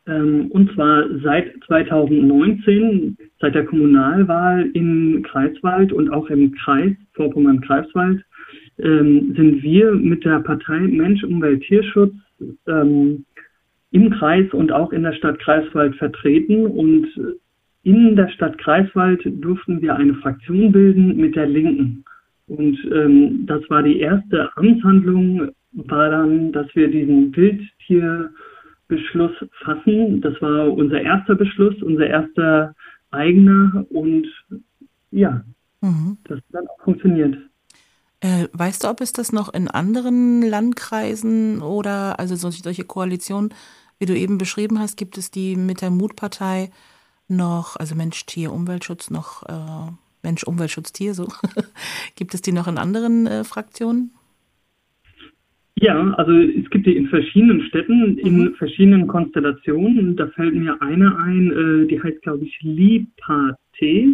ähm, 0.08 0.48
und 0.52 0.72
zwar 0.74 1.06
seit 1.22 1.54
2019, 1.66 3.18
seit 3.40 3.56
der 3.56 3.66
Kommunalwahl 3.66 4.70
in 4.74 5.22
Greifswald 5.24 5.92
und 5.92 6.10
auch 6.10 6.30
im 6.30 6.54
Kreis 6.54 6.94
Vorpommern-Greifswald, 7.14 8.24
ähm, 8.80 9.34
sind 9.36 9.62
wir 9.62 9.92
mit 9.92 10.24
der 10.24 10.40
Partei 10.40 10.80
Mensch, 10.80 11.24
Umwelt, 11.24 11.62
Tierschutz 11.64 12.14
ähm, 12.68 13.26
im 13.92 14.12
Kreis 14.12 14.52
und 14.54 14.72
auch 14.72 14.94
in 14.94 15.04
der 15.04 15.14
Stadt 15.14 15.40
Greifswald 15.40 15.96
vertreten. 15.96 16.66
Und 16.66 17.08
in 17.84 18.16
der 18.16 18.30
Stadt 18.30 18.58
Greifswald 18.58 19.22
durften 19.26 19.82
wir 19.82 19.96
eine 19.96 20.14
Fraktion 20.16 20.72
bilden 20.72 21.18
mit 21.18 21.36
der 21.36 21.48
Linken. 21.48 22.06
Und 22.48 22.78
ähm, 22.94 23.46
das 23.46 23.62
war 23.70 23.84
die 23.84 24.00
erste 24.00 24.56
Amtshandlung, 24.56 25.50
war 25.74 26.10
dann, 26.10 26.52
dass 26.54 26.68
wir 26.76 26.88
diesen 26.88 27.36
Wildtier 27.36 28.30
Beschluss 28.88 29.32
fassen. 29.64 30.22
Das 30.22 30.42
war 30.42 30.72
unser 30.72 31.02
erster 31.02 31.36
Beschluss, 31.36 31.76
unser 31.82 32.08
erster 32.08 32.76
eigener 33.12 33.86
und 33.90 34.28
ja, 35.12 35.44
mhm. 35.82 36.18
das 36.26 36.38
hat 36.38 36.46
dann 36.52 36.68
auch 36.68 36.84
funktioniert. 36.84 37.38
Äh, 38.20 38.48
weißt 38.52 38.84
du, 38.84 38.90
ob 38.90 39.02
es 39.02 39.14
das 39.14 39.32
noch 39.32 39.54
in 39.54 39.68
anderen 39.68 40.42
Landkreisen 40.42 41.62
oder 41.62 42.20
also 42.20 42.36
solche, 42.36 42.64
solche 42.64 42.84
Koalitionen, 42.84 43.54
wie 44.00 44.06
du 44.06 44.18
eben 44.18 44.38
beschrieben 44.38 44.80
hast, 44.80 44.98
gibt 44.98 45.18
es 45.18 45.32
die 45.32 45.56
mit 45.56 45.82
der 45.82 45.92
Mutpartei 45.92 46.72
noch, 47.28 47.76
also 47.76 47.96
Mensch, 47.96 48.26
Tier, 48.26 48.52
Umweltschutz 48.52 49.10
noch, 49.12 49.44
äh, 49.44 49.92
Mensch, 50.24 50.44
Umweltschutz, 50.44 50.94
Tier, 50.94 51.14
so. 51.14 51.28
gibt 52.16 52.34
es 52.34 52.42
die 52.42 52.52
noch 52.52 52.68
in 52.68 52.78
anderen 52.78 53.28
äh, 53.28 53.44
Fraktionen? 53.44 54.17
Ja, 55.80 56.12
also 56.14 56.32
es 56.32 56.68
gibt 56.72 56.88
die 56.88 56.98
in 56.98 57.08
verschiedenen 57.08 57.62
Städten, 57.62 58.18
in 58.18 58.38
mhm. 58.40 58.54
verschiedenen 58.56 59.06
Konstellationen. 59.06 60.16
Da 60.16 60.28
fällt 60.30 60.56
mir 60.56 60.82
eine 60.82 61.16
ein, 61.20 61.52
äh, 61.52 61.88
die 61.88 62.02
heißt, 62.02 62.22
glaube 62.24 62.46
ich, 62.46 62.60
Lipate. 62.62 64.08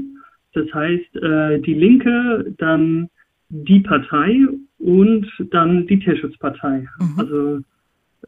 Das 0.53 0.73
heißt, 0.73 1.15
äh, 1.15 1.59
die 1.61 1.73
Linke, 1.73 2.53
dann 2.57 3.09
die 3.49 3.79
Partei 3.79 4.39
und 4.79 5.25
dann 5.51 5.87
die 5.87 5.99
Tierschutzpartei. 5.99 6.85
Mhm. 6.99 7.13
Also 7.17 7.59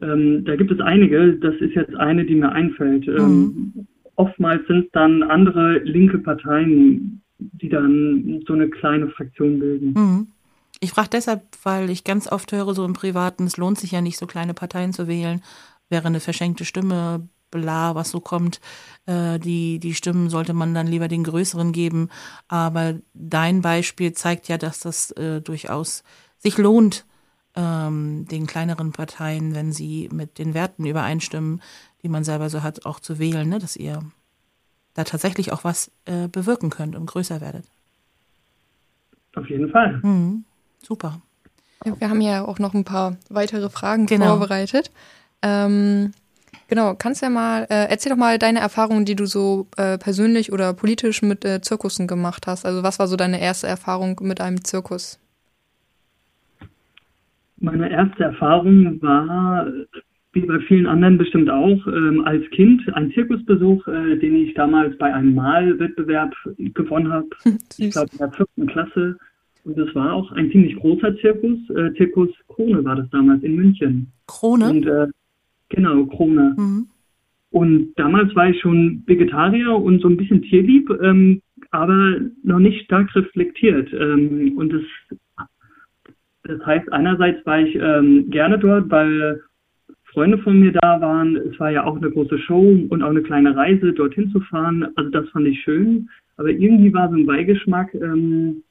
ähm, 0.00 0.44
da 0.46 0.56
gibt 0.56 0.70
es 0.70 0.80
einige. 0.80 1.34
Das 1.34 1.54
ist 1.56 1.74
jetzt 1.74 1.94
eine, 1.94 2.24
die 2.24 2.36
mir 2.36 2.52
einfällt. 2.52 3.06
Ähm, 3.06 3.72
mhm. 3.74 3.86
Oftmals 4.14 4.66
sind 4.66 4.86
es 4.86 4.90
dann 4.92 5.22
andere 5.22 5.80
linke 5.80 6.18
Parteien, 6.18 7.20
die 7.38 7.68
dann 7.68 8.42
so 8.46 8.54
eine 8.54 8.70
kleine 8.70 9.08
Fraktion 9.08 9.58
bilden. 9.58 9.92
Mhm. 9.94 10.26
Ich 10.80 10.90
frage 10.90 11.08
deshalb, 11.10 11.42
weil 11.62 11.90
ich 11.90 12.04
ganz 12.04 12.30
oft 12.30 12.52
höre, 12.52 12.74
so 12.74 12.84
im 12.84 12.92
Privaten, 12.92 13.46
es 13.46 13.56
lohnt 13.56 13.78
sich 13.78 13.92
ja 13.92 14.00
nicht, 14.00 14.18
so 14.18 14.26
kleine 14.26 14.54
Parteien 14.54 14.92
zu 14.92 15.08
wählen, 15.08 15.42
wäre 15.88 16.06
eine 16.06 16.20
verschenkte 16.20 16.64
Stimme, 16.64 17.28
bla, 17.50 17.94
was 17.94 18.10
so 18.10 18.20
kommt. 18.20 18.60
Äh, 19.06 19.38
die, 19.38 19.78
die 19.78 19.94
Stimmen 19.94 20.28
sollte 20.28 20.52
man 20.52 20.74
dann 20.74 20.86
lieber 20.86 21.08
den 21.08 21.24
größeren 21.24 21.72
geben. 21.72 22.10
Aber 22.48 22.94
dein 23.14 23.62
Beispiel 23.62 24.12
zeigt 24.12 24.48
ja, 24.48 24.58
dass 24.58 24.80
das 24.80 25.10
äh, 25.12 25.40
durchaus 25.40 26.02
sich 26.38 26.58
lohnt, 26.58 27.06
ähm, 27.54 28.26
den 28.30 28.46
kleineren 28.46 28.92
Parteien, 28.92 29.54
wenn 29.54 29.72
sie 29.72 30.08
mit 30.12 30.38
den 30.38 30.54
Werten 30.54 30.84
übereinstimmen, 30.84 31.62
die 32.02 32.08
man 32.08 32.24
selber 32.24 32.50
so 32.50 32.62
hat, 32.62 32.84
auch 32.84 33.00
zu 33.00 33.18
wählen, 33.18 33.48
ne? 33.48 33.58
dass 33.58 33.76
ihr 33.76 34.00
da 34.94 35.04
tatsächlich 35.04 35.52
auch 35.52 35.64
was 35.64 35.90
äh, 36.04 36.28
bewirken 36.28 36.70
könnt 36.70 36.96
und 36.96 37.06
größer 37.06 37.40
werdet. 37.40 37.64
Auf 39.34 39.48
jeden 39.48 39.70
Fall. 39.70 40.00
Mhm. 40.02 40.44
Super. 40.86 41.20
Ja, 41.84 42.00
wir 42.00 42.08
haben 42.08 42.20
ja 42.20 42.44
auch 42.44 42.60
noch 42.60 42.72
ein 42.72 42.84
paar 42.84 43.16
weitere 43.28 43.68
Fragen 43.70 44.06
genau. 44.06 44.36
vorbereitet. 44.36 44.92
Ähm, 45.42 46.12
genau, 46.68 46.94
kannst 46.94 47.22
du 47.22 47.26
ja 47.26 47.30
mal, 47.30 47.64
äh, 47.64 47.90
erzähl 47.90 48.10
doch 48.10 48.16
mal 48.16 48.38
deine 48.38 48.60
Erfahrungen, 48.60 49.04
die 49.04 49.16
du 49.16 49.26
so 49.26 49.66
äh, 49.76 49.98
persönlich 49.98 50.52
oder 50.52 50.74
politisch 50.74 51.22
mit 51.22 51.44
äh, 51.44 51.60
Zirkussen 51.60 52.06
gemacht 52.06 52.46
hast. 52.46 52.64
Also 52.64 52.84
was 52.84 53.00
war 53.00 53.08
so 53.08 53.16
deine 53.16 53.40
erste 53.40 53.66
Erfahrung 53.66 54.20
mit 54.22 54.40
einem 54.40 54.62
Zirkus? 54.64 55.18
Meine 57.58 57.90
erste 57.90 58.22
Erfahrung 58.22 59.02
war, 59.02 59.66
wie 60.34 60.46
bei 60.46 60.60
vielen 60.68 60.86
anderen 60.86 61.18
bestimmt 61.18 61.50
auch, 61.50 61.84
ähm, 61.88 62.22
als 62.24 62.48
Kind 62.50 62.82
ein 62.94 63.10
Zirkusbesuch, 63.10 63.88
äh, 63.88 64.18
den 64.18 64.36
ich 64.36 64.54
damals 64.54 64.96
bei 64.98 65.12
einem 65.12 65.34
Malwettbewerb 65.34 66.32
gewonnen 66.58 67.12
habe. 67.12 67.28
ich 67.76 67.90
glaube 67.90 68.10
in 68.12 68.18
der 68.18 68.30
fünften 68.30 68.66
Klasse. 68.68 69.18
Und 69.66 69.76
das 69.76 69.92
war 69.96 70.12
auch 70.12 70.30
ein 70.30 70.50
ziemlich 70.52 70.76
großer 70.76 71.16
Zirkus. 71.16 71.58
Äh, 71.70 71.92
Zirkus 71.94 72.28
Krone 72.46 72.84
war 72.84 72.94
das 72.94 73.10
damals 73.10 73.42
in 73.42 73.56
München. 73.56 74.12
Krone? 74.28 74.70
Und, 74.70 74.86
äh, 74.86 75.08
genau, 75.70 76.06
Krone. 76.06 76.54
Mhm. 76.56 76.86
Und 77.50 77.92
damals 77.96 78.32
war 78.36 78.48
ich 78.48 78.60
schon 78.60 79.02
Vegetarier 79.06 79.74
und 79.74 80.00
so 80.00 80.08
ein 80.08 80.16
bisschen 80.16 80.42
tierlieb, 80.42 80.88
ähm, 81.02 81.42
aber 81.72 82.20
noch 82.44 82.60
nicht 82.60 82.84
stark 82.84 83.12
reflektiert. 83.16 83.92
Ähm, 83.92 84.56
und 84.56 84.72
das 84.72 84.82
das 86.44 86.64
heißt, 86.64 86.92
einerseits 86.92 87.44
war 87.44 87.58
ich 87.60 87.74
ähm, 87.74 88.30
gerne 88.30 88.60
dort, 88.60 88.88
weil 88.88 89.40
Freunde 90.12 90.38
von 90.38 90.60
mir 90.60 90.70
da 90.70 91.00
waren. 91.00 91.34
Es 91.34 91.58
war 91.58 91.70
ja 91.70 91.82
auch 91.82 91.96
eine 91.96 92.10
große 92.10 92.38
Show 92.38 92.86
und 92.88 93.02
auch 93.02 93.10
eine 93.10 93.22
kleine 93.22 93.56
Reise, 93.56 93.92
dorthin 93.92 94.30
zu 94.30 94.38
fahren. 94.42 94.86
Also 94.94 95.10
das 95.10 95.28
fand 95.30 95.48
ich 95.48 95.60
schön. 95.62 96.08
Aber 96.36 96.50
irgendwie 96.50 96.94
war 96.94 97.08
so 97.08 97.16
ein 97.16 97.26
Beigeschmack, 97.26 97.92
ähm, 97.94 98.62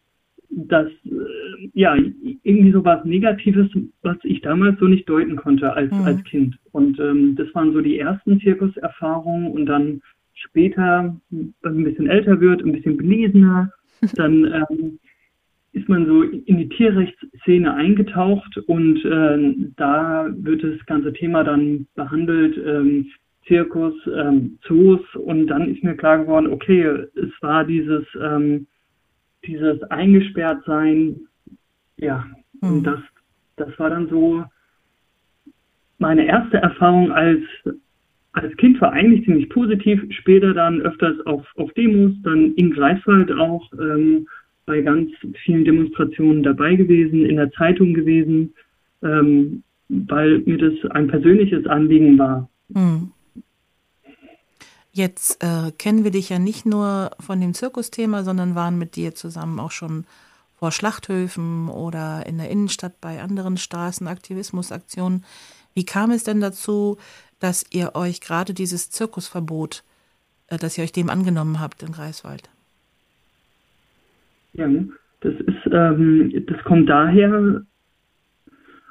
dass 0.49 0.87
äh, 1.05 1.69
ja 1.73 1.95
irgendwie 1.95 2.71
so 2.71 2.83
was 2.83 3.03
Negatives, 3.05 3.69
was 4.01 4.17
ich 4.23 4.41
damals 4.41 4.79
so 4.79 4.85
nicht 4.85 5.07
deuten 5.07 5.35
konnte 5.35 5.73
als 5.73 5.91
mhm. 5.91 6.01
als 6.01 6.23
Kind. 6.23 6.57
Und 6.71 6.99
ähm, 6.99 7.35
das 7.35 7.53
waren 7.53 7.73
so 7.73 7.81
die 7.81 7.99
ersten 7.99 8.39
Zirkuserfahrungen 8.39 9.51
und 9.51 9.65
dann 9.65 10.01
später, 10.33 11.15
wenn 11.29 11.53
man 11.63 11.77
ein 11.79 11.83
bisschen 11.83 12.07
älter 12.07 12.39
wird, 12.39 12.63
ein 12.63 12.71
bisschen 12.71 12.97
belesener, 12.97 13.71
dann 14.15 14.45
ähm, 14.45 14.99
ist 15.73 15.89
man 15.89 16.05
so 16.05 16.23
in 16.23 16.57
die 16.57 16.69
Tierrechtsszene 16.69 17.73
eingetaucht 17.73 18.57
und 18.67 19.03
äh, 19.03 19.53
da 19.75 20.27
wird 20.37 20.63
das 20.63 20.85
ganze 20.85 21.11
Thema 21.11 21.43
dann 21.43 21.87
behandelt, 21.95 22.57
ähm, 22.65 23.07
Zirkus, 23.45 23.93
ähm, 24.07 24.57
Zoos 24.65 25.01
und 25.15 25.47
dann 25.47 25.69
ist 25.69 25.83
mir 25.83 25.95
klar 25.95 26.19
geworden, 26.19 26.51
okay, 26.51 26.81
es 27.15 27.29
war 27.41 27.65
dieses, 27.65 28.05
ähm, 28.21 28.67
dieses 29.47 29.81
Eingesperrtsein, 29.83 31.19
ja, 31.97 32.25
mhm. 32.61 32.69
und 32.69 32.83
das, 32.83 32.99
das 33.55 33.79
war 33.79 33.89
dann 33.89 34.09
so 34.09 34.43
meine 35.97 36.25
erste 36.25 36.57
Erfahrung 36.57 37.11
als 37.11 37.41
als 38.35 38.55
Kind 38.57 38.81
war 38.81 38.91
eigentlich 38.91 39.23
ziemlich 39.23 39.49
positiv, 39.49 40.01
später 40.09 40.53
dann 40.53 40.81
öfters 40.81 41.25
auf, 41.25 41.45
auf 41.55 41.71
Demos, 41.73 42.11
dann 42.23 42.53
in 42.55 42.71
Greifswald 42.71 43.31
auch, 43.31 43.71
ähm, 43.73 44.27
bei 44.65 44.81
ganz 44.81 45.09
vielen 45.43 45.63
Demonstrationen 45.63 46.43
dabei 46.43 46.75
gewesen, 46.75 47.25
in 47.25 47.37
der 47.37 47.51
Zeitung 47.51 47.93
gewesen, 47.93 48.53
ähm, 49.03 49.63
weil 49.87 50.39
mir 50.39 50.57
das 50.57 50.91
ein 50.91 51.07
persönliches 51.07 51.65
Anliegen 51.67 52.17
war. 52.17 52.49
Hm. 52.73 53.11
Jetzt 54.95 55.43
äh, 55.43 55.73
kennen 55.73 56.05
wir 56.05 56.11
dich 56.11 56.29
ja 56.29 56.39
nicht 56.39 56.65
nur 56.65 57.11
von 57.19 57.41
dem 57.41 57.53
Zirkusthema, 57.53 58.23
sondern 58.23 58.55
waren 58.55 58.79
mit 58.79 58.95
dir 58.95 59.13
zusammen 59.13 59.59
auch 59.59 59.71
schon 59.71 60.05
vor 60.57 60.71
Schlachthöfen 60.71 61.67
oder 61.67 62.25
in 62.25 62.37
der 62.37 62.49
Innenstadt 62.49 63.01
bei 63.01 63.21
anderen 63.21 63.57
Straßenaktivismusaktionen. 63.57 65.25
Wie 65.73 65.83
kam 65.83 66.11
es 66.11 66.23
denn 66.23 66.39
dazu, 66.39 66.95
dass 67.41 67.65
ihr 67.73 67.91
euch 67.95 68.21
gerade 68.21 68.53
dieses 68.53 68.89
Zirkusverbot, 68.89 69.83
äh, 70.47 70.57
dass 70.57 70.77
ihr 70.77 70.85
euch 70.85 70.93
dem 70.93 71.09
angenommen 71.09 71.59
habt 71.59 71.83
in 71.83 71.91
Greifswald? 71.91 72.49
Ja, 74.53 74.69
das 75.19 75.33
ist, 75.33 75.73
ähm, 75.73 76.45
das 76.47 76.63
kommt 76.63 76.87
daher, 76.87 77.65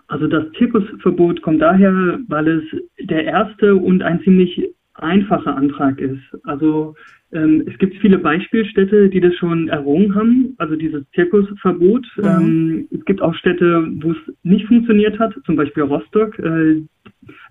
also 0.08 0.26
das 0.26 0.52
Zirkusverbot 0.58 1.40
kommt 1.40 1.62
daher, 1.62 2.18
weil 2.28 2.46
es 2.46 2.64
der 3.08 3.24
erste 3.24 3.74
und 3.74 4.02
ein 4.02 4.20
ziemlich 4.22 4.73
einfacher 4.94 5.57
Antrag 5.57 6.00
ist. 6.00 6.22
Also 6.44 6.94
ähm, 7.33 7.64
es 7.66 7.76
gibt 7.78 7.96
viele 7.96 8.18
Beispielstädte, 8.18 9.09
die 9.09 9.20
das 9.20 9.35
schon 9.35 9.68
errungen 9.68 10.14
haben, 10.14 10.54
also 10.59 10.76
dieses 10.76 11.02
Zirkusverbot. 11.14 12.07
Mhm. 12.16 12.24
Ähm, 12.24 12.88
es 12.92 13.04
gibt 13.04 13.20
auch 13.20 13.35
Städte, 13.35 13.88
wo 14.00 14.12
es 14.12 14.18
nicht 14.44 14.66
funktioniert 14.66 15.18
hat, 15.18 15.35
zum 15.44 15.57
Beispiel 15.57 15.83
Rostock. 15.83 16.38
Äh, 16.38 16.83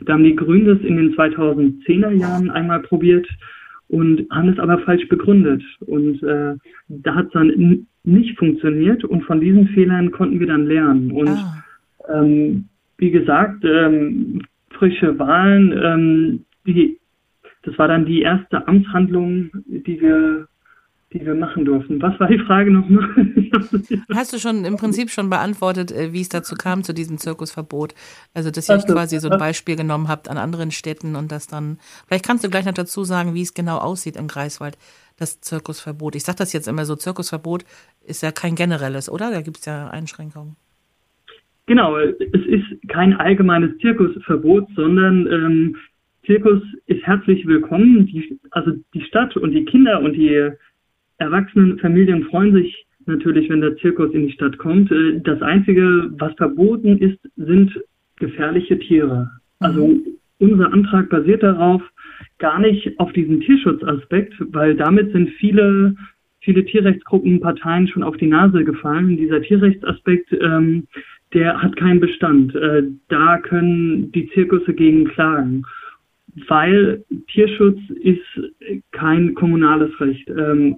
da 0.02 0.14
haben 0.14 0.24
die 0.24 0.36
Grünen 0.36 0.68
das 0.68 0.80
in 0.88 0.98
den 0.98 1.16
2010er 1.16 2.12
Jahren 2.12 2.50
einmal 2.50 2.82
probiert 2.82 3.28
und 3.90 4.26
haben 4.32 4.50
es 4.50 4.60
aber 4.60 4.80
falsch 4.80 5.08
begründet. 5.10 5.64
Und 5.82 6.24
äh, 6.24 6.56
da 6.88 7.16
hat 7.16 7.28
es 7.28 7.32
dann 7.34 7.88
nicht 8.04 8.38
funktioniert 8.38 9.04
und 9.04 9.24
von 9.24 9.40
diesen 9.40 9.68
Fehlern 9.70 10.12
konnten 10.12 10.40
wir 10.40 10.48
dann 10.48 10.66
lernen. 10.66 11.12
Und 11.12 11.30
ah. 11.30 11.64
ähm, 12.14 12.66
wie 12.98 13.12
gesagt, 13.12 13.64
ähm, 13.64 14.42
frische 14.72 15.18
Wahlen, 15.20 15.74
ähm, 15.84 16.46
die, 16.66 16.98
das 17.64 17.78
war 17.78 17.88
dann 17.88 18.06
die 18.06 18.22
erste 18.22 18.68
Amtshandlung, 18.68 19.52
die 19.68 20.00
wir 20.00 20.48
die 21.14 21.26
wir 21.26 21.36
machen 21.36 21.64
durften. 21.64 22.02
Was 22.02 22.20
war 22.20 22.28
die 22.28 22.40
Frage 22.40 22.72
nochmal? 22.72 23.08
Hast 24.14 24.34
du 24.34 24.40
schon 24.40 24.66
im 24.66 24.78
Prinzip 24.78 25.10
schon 25.10 25.30
beantwortet, 25.30 25.92
äh, 25.92 26.12
wie 26.12 26.22
es 26.22 26.30
dazu 26.30 26.56
kam 26.56 26.84
zu 26.84 26.94
diesem 26.94 27.18
Zirkusverbot? 27.18 27.94
Also, 28.34 28.50
dass 28.50 28.68
ihr 28.68 28.76
euch 28.76 28.86
quasi 28.86 29.20
so 29.20 29.30
ein 29.30 29.38
Beispiel 29.38 29.76
genommen 29.76 30.08
habt 30.08 30.30
an 30.30 30.38
anderen 30.38 30.72
Städten 30.72 31.16
und 31.16 31.32
das 31.32 31.48
dann, 31.48 31.78
vielleicht 32.08 32.26
kannst 32.26 32.44
du 32.44 32.50
gleich 32.50 32.66
noch 32.66 32.74
dazu 32.74 33.04
sagen, 33.04 33.36
wie 33.36 33.44
es 33.44 33.54
genau 33.54 33.78
aussieht 33.78 34.18
im 34.18 34.28
Greifswald, 34.28 34.78
das 35.18 35.40
Zirkusverbot. 35.42 36.16
Ich 36.16 36.24
sage 36.24 36.40
das 36.40 36.52
jetzt 36.54 36.68
immer 36.68 36.86
so, 36.86 36.96
Zirkusverbot 36.96 37.64
ist 38.06 38.24
ja 38.24 38.32
kein 38.32 38.56
generelles, 38.56 39.10
oder? 39.10 39.32
Da 39.32 39.42
gibt 39.42 39.58
es 39.58 39.66
ja 39.66 39.90
Einschränkungen. 39.90 40.56
Genau, 41.66 41.98
es 41.98 42.16
ist 42.20 42.90
kein 42.90 43.14
allgemeines 43.14 43.78
Zirkusverbot, 43.78 44.68
sondern 44.76 45.28
ähm, 45.28 45.76
Zirkus 46.26 46.62
ist 46.88 47.06
herzlich 47.06 47.46
willkommen. 47.46 48.06
Die, 48.06 48.40
also 48.52 48.72
die 48.94 49.02
Stadt 49.02 49.36
und 49.36 49.52
die 49.52 49.66
Kinder 49.66 50.02
und 50.02 50.14
die 50.14 50.52
erwachsenen 51.18 51.78
Familien 51.80 52.24
freuen 52.24 52.54
sich 52.54 52.86
natürlich, 53.06 53.50
wenn 53.50 53.60
der 53.60 53.76
Zirkus 53.78 54.14
in 54.14 54.28
die 54.28 54.34
Stadt 54.34 54.58
kommt. 54.58 54.90
Äh, 54.92 55.20
das 55.22 55.42
Einzige, 55.42 56.10
was 56.18 56.34
verboten 56.36 56.98
ist, 56.98 57.20
sind 57.36 57.78
gefährliche 58.18 58.80
Tiere. 58.80 59.30
Also 59.60 59.88
mhm. 59.88 60.02
unser 60.40 60.72
Antrag 60.72 61.10
basiert 61.10 61.44
darauf, 61.44 61.82
gar 62.40 62.60
nicht 62.60 62.98
auf 63.00 63.12
diesen 63.12 63.42
Tierschutzaspekt, 63.42 64.34
weil 64.54 64.76
damit 64.76 65.12
sind 65.12 65.30
viele, 65.32 65.96
viele 66.40 66.64
Tierrechtsgruppen, 66.64 67.42
Parteien 67.42 67.90
schon 67.90 68.04
auf 68.04 68.16
die 68.16 68.28
Nase 68.28 68.64
gefallen. 68.64 69.18
Dieser 69.18 69.42
Tierrechtsaspekt, 69.42 70.32
ähm, 70.40 70.88
der 71.34 71.62
hat 71.62 71.76
keinen 71.76 72.00
Bestand. 72.00 72.56
Äh, 72.56 72.84
da 73.10 73.40
können 73.40 74.10
die 74.14 74.30
Zirkusse 74.30 74.74
gegen 74.74 75.06
klagen 75.06 75.66
weil 76.48 77.04
Tierschutz 77.28 77.80
ist 78.02 78.22
kein 78.92 79.36
kommunales 79.36 79.92
Recht. 80.00 80.28
Ähm, 80.30 80.78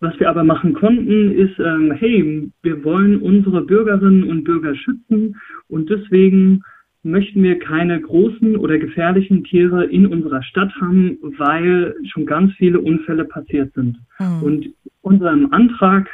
was 0.00 0.18
wir 0.20 0.28
aber 0.28 0.44
machen 0.44 0.74
konnten, 0.74 1.32
ist, 1.32 1.58
ähm, 1.58 1.92
hey, 1.92 2.50
wir 2.62 2.84
wollen 2.84 3.20
unsere 3.22 3.62
Bürgerinnen 3.62 4.24
und 4.24 4.44
Bürger 4.44 4.74
schützen 4.74 5.36
und 5.68 5.88
deswegen 5.88 6.62
möchten 7.02 7.42
wir 7.42 7.58
keine 7.58 8.00
großen 8.00 8.56
oder 8.56 8.78
gefährlichen 8.78 9.44
Tiere 9.44 9.84
in 9.84 10.06
unserer 10.06 10.42
Stadt 10.42 10.74
haben, 10.80 11.18
weil 11.38 11.94
schon 12.08 12.26
ganz 12.26 12.52
viele 12.54 12.80
Unfälle 12.80 13.24
passiert 13.24 13.72
sind. 13.74 13.96
Mhm. 14.18 14.42
Und 14.42 14.68
unserem 15.02 15.52
Antrag 15.52 16.08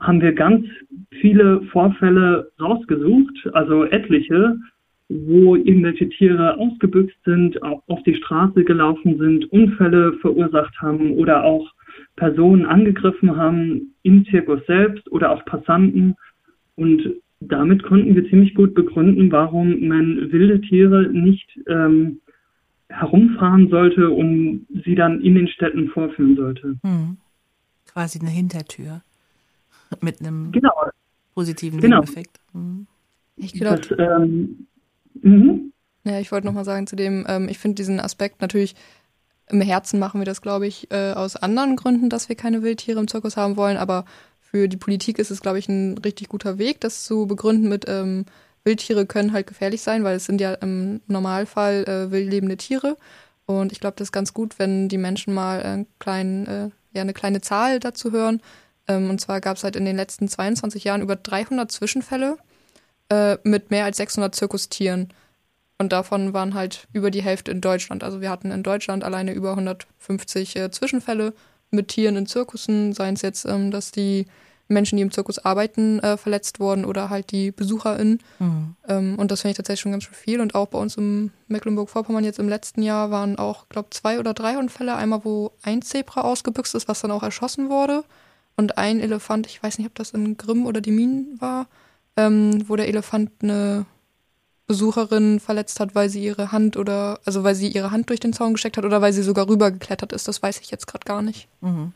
haben 0.00 0.20
wir 0.20 0.32
ganz 0.32 0.66
viele 1.20 1.62
Vorfälle 1.70 2.50
rausgesucht, 2.60 3.50
also 3.52 3.84
etliche, 3.84 4.56
wo 5.26 5.56
irgendwelche 5.56 6.08
Tiere 6.08 6.58
ausgebüxt 6.58 7.16
sind, 7.24 7.62
auch 7.62 7.82
auf 7.88 8.02
die 8.04 8.14
Straße 8.14 8.64
gelaufen 8.64 9.18
sind, 9.18 9.50
Unfälle 9.52 10.14
verursacht 10.14 10.80
haben 10.80 11.12
oder 11.12 11.44
auch 11.44 11.70
Personen 12.16 12.66
angegriffen 12.66 13.36
haben 13.36 13.94
im 14.02 14.24
Zirkus 14.26 14.60
selbst 14.66 15.10
oder 15.12 15.30
auch 15.30 15.44
Passanten. 15.44 16.14
Und 16.76 17.14
damit 17.40 17.82
konnten 17.82 18.14
wir 18.14 18.28
ziemlich 18.28 18.54
gut 18.54 18.74
begründen, 18.74 19.30
warum 19.32 19.86
man 19.88 20.30
wilde 20.32 20.60
Tiere 20.60 21.08
nicht 21.08 21.58
ähm, 21.66 22.20
herumfahren 22.88 23.68
sollte 23.68 24.10
und 24.10 24.66
sie 24.84 24.94
dann 24.94 25.20
in 25.20 25.34
den 25.34 25.48
Städten 25.48 25.88
vorführen 25.88 26.36
sollte. 26.36 26.76
Hm. 26.82 27.16
Quasi 27.86 28.20
eine 28.20 28.30
Hintertür 28.30 29.02
mit 30.00 30.20
einem 30.20 30.52
genau. 30.52 30.72
positiven 31.34 31.80
genau. 31.80 32.02
Effekt. 32.02 32.40
Hm. 32.52 32.86
Ich 33.36 33.54
glaube, 33.54 33.94
ähm, 33.98 34.66
mhm. 35.14 35.72
ja, 36.04 36.18
ich 36.20 36.32
wollte 36.32 36.46
noch 36.46 36.54
mal 36.54 36.64
sagen 36.64 36.86
zu 36.86 36.96
dem, 36.96 37.26
ähm, 37.28 37.48
ich 37.48 37.58
finde 37.58 37.76
diesen 37.76 38.00
Aspekt 38.00 38.40
natürlich 38.40 38.74
im 39.48 39.60
Herzen 39.60 39.98
machen 39.98 40.20
wir 40.20 40.24
das, 40.24 40.40
glaube 40.40 40.66
ich, 40.66 40.90
äh, 40.90 41.12
aus 41.12 41.36
anderen 41.36 41.76
Gründen, 41.76 42.08
dass 42.08 42.28
wir 42.28 42.36
keine 42.36 42.62
Wildtiere 42.62 43.00
im 43.00 43.08
Zirkus 43.08 43.36
haben 43.36 43.56
wollen, 43.56 43.76
aber 43.76 44.04
für 44.40 44.68
die 44.68 44.76
Politik 44.76 45.18
ist 45.18 45.30
es, 45.30 45.40
glaube 45.40 45.58
ich, 45.58 45.68
ein 45.68 45.98
richtig 45.98 46.28
guter 46.28 46.58
Weg, 46.58 46.80
das 46.80 47.04
zu 47.04 47.26
begründen 47.26 47.68
mit 47.68 47.86
ähm, 47.88 48.26
Wildtiere 48.64 49.06
können 49.06 49.32
halt 49.32 49.46
gefährlich 49.46 49.82
sein, 49.82 50.04
weil 50.04 50.16
es 50.16 50.26
sind 50.26 50.40
ja 50.40 50.54
im 50.54 51.00
Normalfall 51.06 51.84
äh, 51.84 52.10
wildlebende 52.10 52.56
Tiere. 52.56 52.96
Und 53.46 53.72
ich 53.72 53.80
glaube, 53.80 53.96
das 53.96 54.08
ist 54.08 54.12
ganz 54.12 54.34
gut, 54.34 54.58
wenn 54.58 54.88
die 54.88 54.98
Menschen 54.98 55.34
mal 55.34 55.62
einen 55.62 55.86
kleinen, 55.98 56.46
äh, 56.46 56.70
ja, 56.92 57.02
eine 57.02 57.12
kleine 57.12 57.40
Zahl 57.40 57.80
dazu 57.80 58.12
hören. 58.12 58.40
Ähm, 58.86 59.10
und 59.10 59.20
zwar 59.20 59.40
gab 59.40 59.56
es 59.56 59.64
halt 59.64 59.74
in 59.74 59.84
den 59.84 59.96
letzten 59.96 60.28
22 60.28 60.84
Jahren 60.84 61.02
über 61.02 61.16
300 61.16 61.70
Zwischenfälle 61.70 62.38
äh, 63.12 63.38
mit 63.42 63.70
mehr 63.70 63.84
als 63.84 63.98
600 63.98 64.34
Zirkustieren. 64.34 65.08
Und 65.78 65.92
davon 65.92 66.32
waren 66.32 66.54
halt 66.54 66.88
über 66.92 67.10
die 67.10 67.22
Hälfte 67.22 67.50
in 67.50 67.60
Deutschland. 67.60 68.04
Also 68.04 68.20
wir 68.20 68.30
hatten 68.30 68.50
in 68.50 68.62
Deutschland 68.62 69.04
alleine 69.04 69.32
über 69.32 69.50
150 69.50 70.56
äh, 70.56 70.70
Zwischenfälle 70.70 71.34
mit 71.70 71.88
Tieren 71.88 72.16
in 72.16 72.26
Zirkussen, 72.26 72.92
seien 72.92 73.14
es 73.14 73.22
jetzt, 73.22 73.44
ähm, 73.44 73.70
dass 73.70 73.90
die 73.90 74.26
Menschen, 74.68 74.96
die 74.96 75.02
im 75.02 75.10
Zirkus 75.10 75.38
arbeiten, 75.38 75.98
äh, 75.98 76.16
verletzt 76.16 76.58
wurden 76.58 76.86
oder 76.86 77.10
halt 77.10 77.32
die 77.32 77.50
BesucherInnen. 77.50 78.20
Mhm. 78.38 78.76
Ähm, 78.88 79.18
und 79.18 79.30
das 79.30 79.42
finde 79.42 79.52
ich 79.52 79.56
tatsächlich 79.58 79.80
schon 79.80 79.92
ganz 79.92 80.04
schön 80.04 80.14
viel. 80.14 80.40
Und 80.40 80.54
auch 80.54 80.68
bei 80.68 80.78
uns 80.78 80.96
im 80.96 81.32
Mecklenburg-Vorpommern 81.48 82.24
jetzt 82.24 82.38
im 82.38 82.48
letzten 82.48 82.82
Jahr 82.82 83.10
waren 83.10 83.36
auch, 83.36 83.68
glaube 83.68 83.90
zwei 83.90 84.20
oder 84.20 84.32
drei 84.32 84.56
Unfälle. 84.56 84.94
Einmal, 84.94 85.24
wo 85.24 85.52
ein 85.62 85.82
Zebra 85.82 86.22
ausgebüxt 86.22 86.74
ist, 86.74 86.88
was 86.88 87.00
dann 87.02 87.10
auch 87.10 87.22
erschossen 87.22 87.68
wurde. 87.68 88.04
Und 88.56 88.78
ein 88.78 89.00
Elefant, 89.00 89.46
ich 89.46 89.62
weiß 89.62 89.78
nicht, 89.78 89.88
ob 89.88 89.94
das 89.96 90.12
in 90.12 90.36
Grimm 90.38 90.64
oder 90.64 90.80
die 90.80 90.92
Minen 90.92 91.40
war, 91.40 91.66
ähm, 92.16 92.68
wo 92.68 92.76
der 92.76 92.88
Elefant 92.88 93.30
eine 93.42 93.86
Besucherin 94.66 95.40
verletzt 95.40 95.80
hat, 95.80 95.94
weil 95.94 96.08
sie 96.08 96.24
ihre 96.24 96.52
Hand 96.52 96.76
oder, 96.76 97.20
also 97.24 97.44
weil 97.44 97.54
sie 97.54 97.68
ihre 97.68 97.90
Hand 97.90 98.08
durch 98.08 98.20
den 98.20 98.32
Zaun 98.32 98.54
gesteckt 98.54 98.76
hat 98.76 98.84
oder 98.84 99.02
weil 99.02 99.12
sie 99.12 99.22
sogar 99.22 99.48
rübergeklettert 99.48 100.12
ist. 100.12 100.28
Das 100.28 100.42
weiß 100.42 100.60
ich 100.60 100.70
jetzt 100.70 100.86
gerade 100.86 101.04
gar 101.04 101.22
nicht. 101.22 101.48
Mhm. 101.60 101.92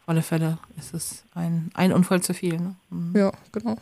Auf 0.00 0.08
alle 0.08 0.22
Fälle 0.22 0.58
ist 0.78 0.94
es 0.94 1.24
ein, 1.34 1.70
ein 1.74 1.92
Unfall 1.92 2.22
zu 2.22 2.32
viel. 2.32 2.58
Ne? 2.58 2.76
Mhm. 2.90 3.16
Ja, 3.16 3.32
genau. 3.52 3.76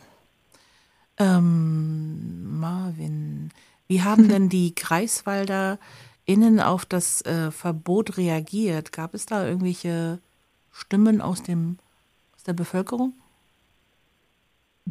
Ähm, 1.17 2.59
Marvin, 2.59 3.51
wie 3.87 4.03
haben 4.03 4.27
denn 4.27 4.49
die 4.49 4.73
Kreiswalder 4.75 5.77
innen 6.25 6.59
auf 6.59 6.85
das 6.85 7.21
äh, 7.21 7.51
Verbot 7.51 8.17
reagiert? 8.17 8.91
Gab 8.91 9.13
es 9.13 9.25
da 9.25 9.45
irgendwelche 9.45 10.19
Stimmen 10.71 11.21
aus, 11.21 11.43
dem, 11.43 11.77
aus 12.35 12.43
der 12.43 12.53
Bevölkerung? 12.53 13.13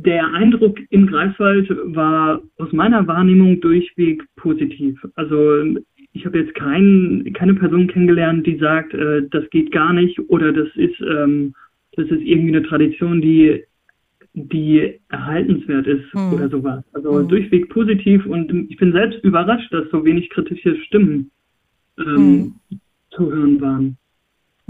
Der 0.04 0.32
Eindruck 0.32 0.78
im 0.90 1.08
Greifswald 1.08 1.68
war 1.86 2.40
aus 2.58 2.72
meiner 2.72 3.06
Wahrnehmung 3.08 3.60
durchweg 3.60 4.22
positiv. 4.36 4.96
Also 5.16 5.64
ich 6.12 6.24
habe 6.24 6.38
jetzt 6.38 6.54
kein, 6.54 7.32
keine 7.34 7.54
Person 7.54 7.88
kennengelernt, 7.88 8.46
die 8.46 8.58
sagt, 8.58 8.94
äh, 8.94 9.28
das 9.30 9.48
geht 9.50 9.72
gar 9.72 9.92
nicht 9.92 10.16
oder 10.28 10.52
das 10.52 10.68
ist, 10.76 11.00
ähm, 11.00 11.52
das 11.96 12.06
ist 12.06 12.22
irgendwie 12.22 12.56
eine 12.56 12.66
Tradition, 12.66 13.20
die, 13.20 13.64
die 14.34 15.00
erhaltenswert 15.08 15.88
ist 15.88 16.12
hm. 16.12 16.32
oder 16.32 16.48
sowas. 16.48 16.84
Also 16.92 17.18
hm. 17.18 17.28
durchweg 17.28 17.68
positiv 17.68 18.24
und 18.24 18.70
ich 18.70 18.76
bin 18.76 18.92
selbst 18.92 19.24
überrascht, 19.24 19.72
dass 19.72 19.90
so 19.90 20.04
wenig 20.04 20.30
kritische 20.30 20.76
Stimmen 20.84 21.32
ähm, 21.98 22.54
hm. 22.70 22.80
zu 23.10 23.32
hören 23.32 23.60
waren. 23.60 23.96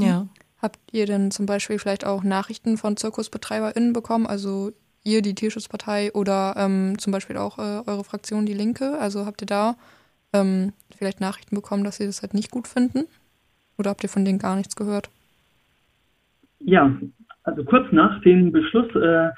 Ja. 0.00 0.26
Habt 0.60 0.78
ihr 0.90 1.06
denn 1.06 1.30
zum 1.30 1.46
Beispiel 1.46 1.78
vielleicht 1.78 2.04
auch 2.04 2.24
Nachrichten 2.24 2.78
von 2.78 2.96
ZirkusbetreiberInnen 2.96 3.92
bekommen? 3.92 4.26
Also 4.26 4.72
ihr, 5.04 5.22
die 5.22 5.34
Tierschutzpartei 5.34 6.12
oder 6.12 6.54
ähm, 6.56 6.98
zum 6.98 7.12
Beispiel 7.12 7.36
auch 7.36 7.58
äh, 7.58 7.82
eure 7.86 8.04
Fraktion, 8.04 8.46
die 8.46 8.54
Linke? 8.54 8.98
Also 8.98 9.26
habt 9.26 9.42
ihr 9.42 9.46
da 9.46 9.76
ähm, 10.32 10.72
vielleicht 10.96 11.20
Nachrichten 11.20 11.54
bekommen, 11.54 11.84
dass 11.84 11.96
sie 11.96 12.06
das 12.06 12.22
halt 12.22 12.34
nicht 12.34 12.50
gut 12.50 12.66
finden? 12.66 13.06
Oder 13.78 13.90
habt 13.90 14.02
ihr 14.02 14.08
von 14.08 14.24
denen 14.24 14.38
gar 14.38 14.56
nichts 14.56 14.76
gehört? 14.76 15.10
Ja, 16.60 16.96
also 17.44 17.64
kurz 17.64 17.90
nach 17.92 18.20
dem 18.22 18.52
Beschluss, 18.52 18.94
äh, 18.96 19.30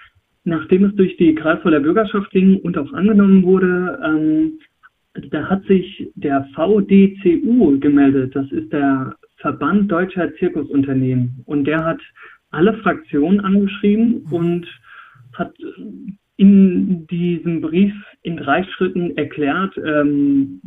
nachdem 0.44 0.84
es 0.84 0.96
durch 0.96 1.16
die 1.18 1.34
Kreisvoller 1.34 1.80
Bürgerschaft 1.80 2.30
ging 2.30 2.58
und 2.60 2.76
auch 2.78 2.92
angenommen 2.92 3.42
wurde, 3.42 4.00
ähm, 4.04 4.58
da 5.30 5.48
hat 5.48 5.64
sich 5.64 6.10
der 6.14 6.48
VDCU 6.54 7.78
gemeldet. 7.78 8.34
Das 8.34 8.50
ist 8.50 8.72
der 8.72 9.14
Verband 9.36 9.90
Deutscher 9.90 10.32
Zirkusunternehmen. 10.36 11.42
Und 11.46 11.64
der 11.64 11.84
hat 11.84 12.00
alle 12.50 12.74
Fraktionen 12.78 13.40
angeschrieben 13.40 14.24
mhm. 14.26 14.32
und 14.32 14.66
hat 15.34 15.54
in 16.36 17.06
diesem 17.08 17.60
Brief 17.60 17.92
in 18.22 18.36
drei 18.38 18.64
Schritten 18.64 19.16
erklärt, 19.16 19.76
ähm, 19.76 20.62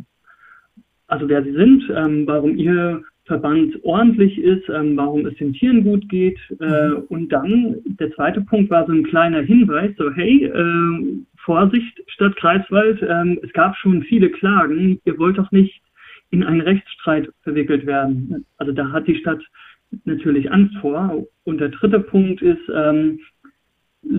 also 1.06 1.28
wer 1.28 1.42
sie 1.42 1.52
sind, 1.52 1.84
ähm, 1.94 2.26
warum 2.26 2.56
ihr 2.56 3.02
Verband 3.26 3.82
ordentlich 3.84 4.38
ist, 4.38 4.68
ähm, 4.68 4.96
warum 4.96 5.26
es 5.26 5.34
den 5.36 5.52
Tieren 5.52 5.82
gut 5.82 6.08
geht. 6.08 6.38
Äh, 6.60 6.88
mhm. 6.88 6.96
und 7.08 7.28
dann 7.30 7.76
der 7.84 8.12
zweite 8.12 8.42
Punkt 8.42 8.70
war 8.70 8.86
so 8.86 8.92
ein 8.92 9.04
kleiner 9.04 9.42
Hinweis, 9.42 9.92
so 9.96 10.12
hey, 10.12 10.44
äh, 10.44 11.24
Vorsicht 11.36 12.02
Stadt 12.06 12.36
Kreiswald, 12.36 13.02
äh, 13.02 13.36
es 13.42 13.52
gab 13.52 13.76
schon 13.76 14.02
viele 14.02 14.30
Klagen, 14.30 15.00
ihr 15.04 15.18
wollt 15.18 15.38
doch 15.38 15.50
nicht 15.52 15.80
in 16.30 16.42
einen 16.42 16.60
Rechtsstreit 16.60 17.30
verwickelt 17.42 17.86
werden. 17.86 18.44
Also 18.58 18.72
da 18.72 18.90
hat 18.90 19.06
die 19.06 19.16
Stadt 19.16 19.40
natürlich 20.04 20.50
Angst 20.50 20.74
vor. 20.80 21.24
Und 21.44 21.60
der 21.60 21.68
dritte 21.68 22.00
Punkt 22.00 22.42
ist, 22.42 22.62
ähm, 22.74 23.20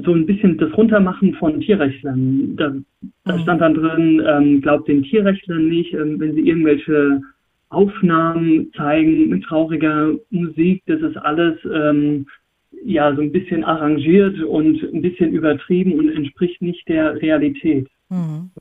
so 0.03 0.13
ein 0.13 0.25
bisschen 0.25 0.57
das 0.57 0.75
Runtermachen 0.75 1.33
von 1.35 1.59
Tierrechtlern. 1.61 2.55
Da, 2.55 2.75
da 3.23 3.37
mhm. 3.37 3.41
stand 3.41 3.61
dann 3.61 3.73
drin, 3.73 4.23
ähm, 4.25 4.61
glaubt 4.61 4.87
den 4.87 5.03
Tierrechtlern 5.03 5.67
nicht, 5.67 5.93
ähm, 5.93 6.19
wenn 6.19 6.33
sie 6.35 6.47
irgendwelche 6.47 7.21
Aufnahmen 7.69 8.71
zeigen 8.73 9.29
mit 9.29 9.43
trauriger 9.43 10.13
Musik, 10.29 10.83
das 10.85 11.01
ist 11.01 11.17
alles 11.17 11.57
ähm, 11.65 12.27
ja 12.83 13.13
so 13.15 13.21
ein 13.21 13.31
bisschen 13.31 13.63
arrangiert 13.63 14.39
und 14.43 14.81
ein 14.93 15.01
bisschen 15.01 15.33
übertrieben 15.33 15.93
und 15.93 16.09
entspricht 16.09 16.61
nicht 16.61 16.87
der 16.87 17.21
Realität. 17.21 17.87
Mhm. 18.09 18.51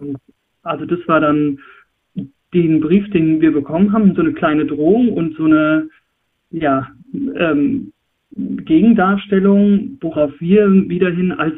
also 0.63 0.87
das 0.87 1.01
war 1.07 1.21
dann 1.21 1.59
den 2.55 2.81
Brief, 2.81 3.11
den 3.11 3.43
wir 3.43 3.53
bekommen 3.53 3.93
haben, 3.93 4.15
so 4.15 4.23
eine 4.23 4.33
kleine 4.33 4.65
Drohung 4.65 5.13
und 5.13 5.37
so 5.37 5.45
eine 5.45 5.89
ja 6.51 6.89
ähm, 7.13 7.93
Gegendarstellung, 8.37 9.99
worauf 10.01 10.33
wir 10.41 10.69
wiederhin 10.89 11.33
als 11.33 11.55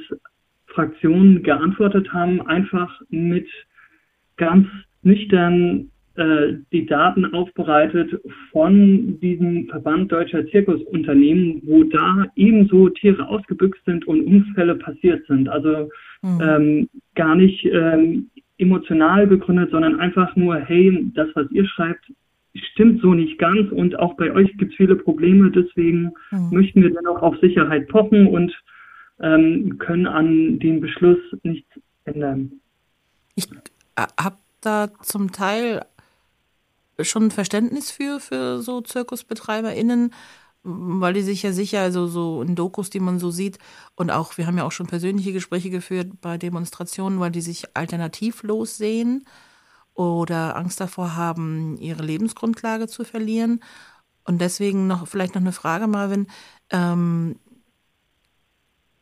Fraktion 0.67 1.43
geantwortet 1.43 2.12
haben, 2.12 2.43
einfach 2.43 3.01
mit 3.09 3.49
ganz 4.37 4.67
nüchtern 5.03 5.91
äh, 6.17 6.55
die 6.73 6.87
Daten 6.87 7.25
aufbereitet 7.35 8.21
von 8.51 9.19
diesem 9.21 9.69
Verband 9.69 10.12
deutscher 10.12 10.47
Zirkusunternehmen, 10.49 11.62
wo 11.65 11.85
da 11.85 12.27
ebenso 12.37 12.89
Tiere 12.91 13.27
ausgebüxt 13.29 13.85
sind 13.85 14.07
und 14.07 14.23
Unfälle 14.23 14.77
passiert 14.77 15.27
sind. 15.27 15.49
Also 15.49 15.89
mhm. 16.23 16.41
ähm, 16.43 16.89
gar 17.15 17.35
nicht 17.35 17.65
ähm, 17.67 18.31
emotional 18.59 19.27
begründet, 19.27 19.71
sondern 19.71 20.01
einfach 20.01 20.35
nur, 20.37 20.57
hey, 20.57 21.07
das, 21.15 21.29
was 21.35 21.51
ihr 21.51 21.67
schreibt, 21.67 22.11
stimmt 22.73 23.01
so 23.03 23.14
nicht 23.14 23.38
ganz 23.38 23.71
und 23.73 23.99
auch 23.99 24.14
bei 24.14 24.33
euch 24.33 24.57
gibt 24.59 24.73
es 24.73 24.77
viele 24.77 24.97
Probleme. 24.97 25.51
Deswegen 25.51 26.12
mhm. 26.31 26.51
möchten 26.51 26.83
wir 26.83 26.90
dennoch 26.90 27.23
auf 27.23 27.37
Sicherheit 27.40 27.88
pochen 27.88 28.27
und 28.27 28.53
ähm, 29.21 29.79
können 29.79 30.07
an 30.07 30.59
dem 30.59 30.81
Beschluss 30.81 31.19
nichts 31.42 31.69
ändern. 32.05 32.53
Ich 33.35 33.51
äh, 33.97 34.07
habe 34.21 34.37
da 34.61 34.88
zum 35.03 35.33
Teil 35.33 35.85
schon 37.01 37.31
Verständnis 37.31 37.90
für, 37.90 38.21
für 38.21 38.61
so 38.61 38.81
ZirkusbetreiberInnen, 38.81 40.12
weil 40.62 41.12
die 41.12 41.23
sich 41.23 41.42
ja 41.42 41.53
sicher, 41.53 41.81
also 41.81 42.07
so 42.07 42.42
in 42.42 42.55
Dokus, 42.55 42.90
die 42.90 43.01
man 43.01 43.19
so 43.19 43.31
sieht, 43.31 43.59
und 43.95 44.11
auch, 44.11 44.37
wir 44.38 44.47
haben 44.47 44.59
ja 44.59 44.64
auch 44.64 44.73
schon 44.73 44.87
persönliche 44.87 45.33
Gespräche 45.33 45.71
geführt 45.71 46.09
bei 46.21 46.38
Demonstrationen, 46.38 47.21
weil 47.21 47.31
die 47.31 47.40
sich 47.40 47.64
alternativlos 47.77 48.77
sehen 48.77 49.25
oder 49.96 50.56
Angst 50.56 50.80
davor 50.80 51.16
haben, 51.16 51.76
ihre 51.78 52.02
Lebensgrundlage 52.02 52.87
zu 52.87 53.04
verlieren. 53.04 53.61
Und 54.24 54.40
deswegen 54.40 54.87
noch 54.87 55.09
vielleicht 55.09 55.35
noch 55.35 55.42
eine 55.42 55.52
Frage, 55.52 55.87
Marvin. 55.87 56.26
Ähm, 56.70 57.37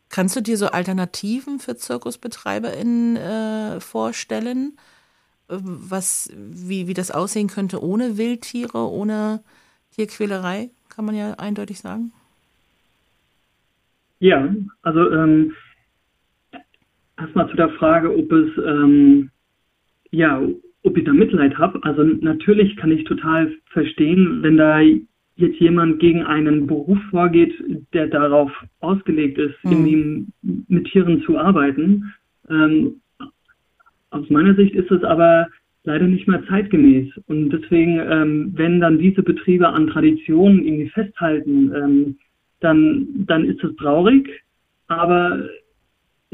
kannst 0.08 0.36
du 0.36 0.40
dir 0.40 0.56
so 0.56 0.68
Alternativen 0.68 1.58
für 1.58 1.76
ZirkusbetreiberInnen 1.76 3.16
äh, 3.16 3.80
vorstellen? 3.80 4.78
Was, 5.48 6.30
wie, 6.36 6.86
wie 6.86 6.94
das 6.94 7.10
aussehen 7.10 7.48
könnte 7.48 7.82
ohne 7.82 8.16
Wildtiere, 8.16 8.88
ohne 8.88 9.42
Tierquälerei, 9.90 10.70
kann 10.88 11.04
man 11.04 11.14
ja 11.14 11.34
eindeutig 11.34 11.80
sagen. 11.80 12.12
Ja, 14.20 14.54
also 14.82 15.10
ähm, 15.10 15.54
erstmal 17.18 17.48
zu 17.50 17.56
der 17.56 17.70
Frage, 17.70 18.16
ob 18.16 18.32
es, 18.32 18.56
ähm, 18.56 19.30
ja, 20.10 20.40
ob 20.84 20.96
ich 20.96 21.04
da 21.04 21.12
Mitleid 21.12 21.58
habe. 21.58 21.82
Also 21.82 22.02
natürlich 22.02 22.76
kann 22.76 22.92
ich 22.92 23.04
total 23.04 23.50
verstehen, 23.72 24.42
wenn 24.42 24.56
da 24.56 24.80
jetzt 25.36 25.58
jemand 25.58 25.98
gegen 25.98 26.22
einen 26.22 26.66
Beruf 26.66 26.98
vorgeht, 27.10 27.52
der 27.92 28.06
darauf 28.06 28.52
ausgelegt 28.80 29.38
ist, 29.38 29.56
mhm. 29.64 29.72
irgendwie 29.72 30.26
mit 30.68 30.86
Tieren 30.86 31.22
zu 31.22 31.38
arbeiten. 31.38 32.12
Ähm, 32.48 33.00
aus 34.10 34.30
meiner 34.30 34.54
Sicht 34.54 34.74
ist 34.74 34.90
es 34.92 35.02
aber 35.02 35.48
leider 35.82 36.06
nicht 36.06 36.28
mehr 36.28 36.44
zeitgemäß. 36.46 37.10
Und 37.26 37.50
deswegen, 37.50 37.98
ähm, 37.98 38.52
wenn 38.54 38.80
dann 38.80 38.98
diese 38.98 39.22
Betriebe 39.22 39.68
an 39.68 39.88
Traditionen 39.88 40.64
irgendwie 40.64 40.90
festhalten, 40.90 41.72
ähm, 41.74 42.18
dann, 42.60 43.08
dann 43.26 43.44
ist 43.44 43.62
es 43.64 43.74
traurig. 43.76 44.28
Aber 44.86 45.48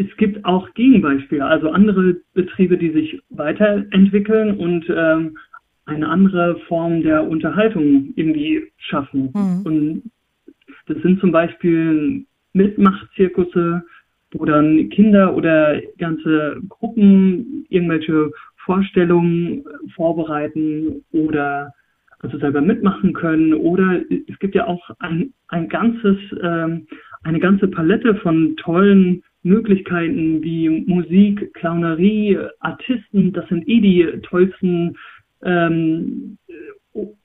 es 0.01 0.17
gibt 0.17 0.45
auch 0.45 0.73
Gegenbeispiele, 0.75 1.45
also 1.45 1.71
andere 1.71 2.17
Betriebe, 2.33 2.79
die 2.79 2.91
sich 2.91 3.23
weiterentwickeln 3.29 4.57
und 4.57 4.87
ähm, 4.89 5.37
eine 5.85 6.09
andere 6.09 6.59
Form 6.69 7.03
der 7.03 7.29
Unterhaltung 7.29 8.13
irgendwie 8.17 8.63
schaffen. 8.79 9.31
Mhm. 9.35 9.63
Und 9.65 10.03
das 10.87 10.97
sind 11.03 11.21
zum 11.21 11.33
Beispiel 11.33 12.25
Mitmachzirkusse, 12.55 13.83
wo 14.33 14.45
dann 14.45 14.89
Kinder 14.89 15.35
oder 15.35 15.81
ganze 15.99 16.61
Gruppen 16.69 17.67
irgendwelche 17.69 18.31
Vorstellungen 18.65 19.65
vorbereiten 19.95 21.05
oder 21.13 21.73
also 22.21 22.39
selber 22.39 22.61
mitmachen 22.61 23.13
können. 23.13 23.55
Oder 23.55 24.01
es 24.29 24.39
gibt 24.39 24.55
ja 24.55 24.67
auch 24.67 24.91
ein, 25.01 25.33
ein 25.49 25.69
ganzes, 25.69 26.17
ähm, 26.43 26.87
eine 27.23 27.41
ganze 27.41 27.69
Palette 27.69 28.15
von 28.17 28.57
tollen 28.57 29.23
Möglichkeiten 29.43 30.43
wie 30.43 30.69
Musik, 30.69 31.53
Clownerie, 31.55 32.39
Artisten. 32.61 33.33
Das 33.33 33.49
sind 33.49 33.67
eh 33.69 33.81
die 33.81 34.07
tollsten 34.23 34.97
ähm, 35.43 36.37